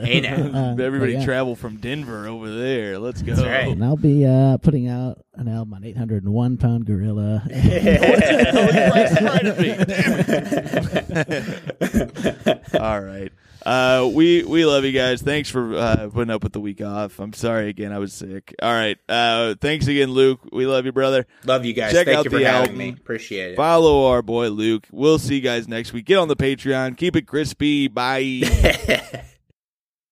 Hey. 0.06 0.22
Uh, 0.52 0.76
Everybody 0.78 1.14
yeah. 1.14 1.24
travel 1.24 1.56
from 1.56 1.76
Denver 1.76 2.26
over 2.26 2.50
there. 2.50 2.98
Let's 2.98 3.22
go. 3.22 3.32
right. 3.34 3.68
And 3.68 3.82
I'll 3.84 3.96
be 3.96 4.24
uh, 4.26 4.58
putting 4.58 4.88
out 4.88 5.24
an 5.34 5.48
album 5.48 5.74
on 5.74 5.84
801 5.84 6.56
Pound 6.58 6.84
Gorilla. 6.86 7.42
All 12.80 13.00
right. 13.00 13.32
Uh, 13.64 14.10
we 14.12 14.42
we 14.44 14.64
love 14.64 14.84
you 14.84 14.92
guys. 14.92 15.22
Thanks 15.22 15.48
for 15.48 15.74
uh, 15.76 16.08
putting 16.12 16.30
up 16.30 16.42
with 16.42 16.52
the 16.52 16.60
week 16.60 16.80
off. 16.82 17.18
I'm 17.20 17.32
sorry 17.32 17.68
again. 17.68 17.92
I 17.92 17.98
was 17.98 18.12
sick. 18.12 18.54
All 18.60 18.72
right. 18.72 18.98
Uh, 19.08 19.54
thanks 19.60 19.86
again, 19.86 20.10
Luke. 20.10 20.40
We 20.52 20.66
love 20.66 20.84
you, 20.84 20.92
brother. 20.92 21.26
Love 21.44 21.64
you 21.64 21.72
guys. 21.72 21.92
Check 21.92 22.06
Thank 22.06 22.18
out 22.18 22.24
you 22.24 22.30
for 22.30 22.38
the 22.38 22.44
having 22.44 22.60
album. 22.70 22.78
me. 22.78 22.88
Appreciate 22.90 23.52
it. 23.52 23.56
Follow 23.56 24.06
our 24.06 24.22
boy 24.22 24.48
Luke. 24.48 24.86
We'll 24.90 25.18
see 25.18 25.36
you 25.36 25.40
guys 25.40 25.68
next 25.68 25.92
week. 25.92 26.06
Get 26.06 26.18
on 26.18 26.28
the 26.28 26.36
Patreon. 26.36 26.96
Keep 26.96 27.16
it 27.16 27.26
crispy. 27.26 27.88
Bye. 27.88 29.22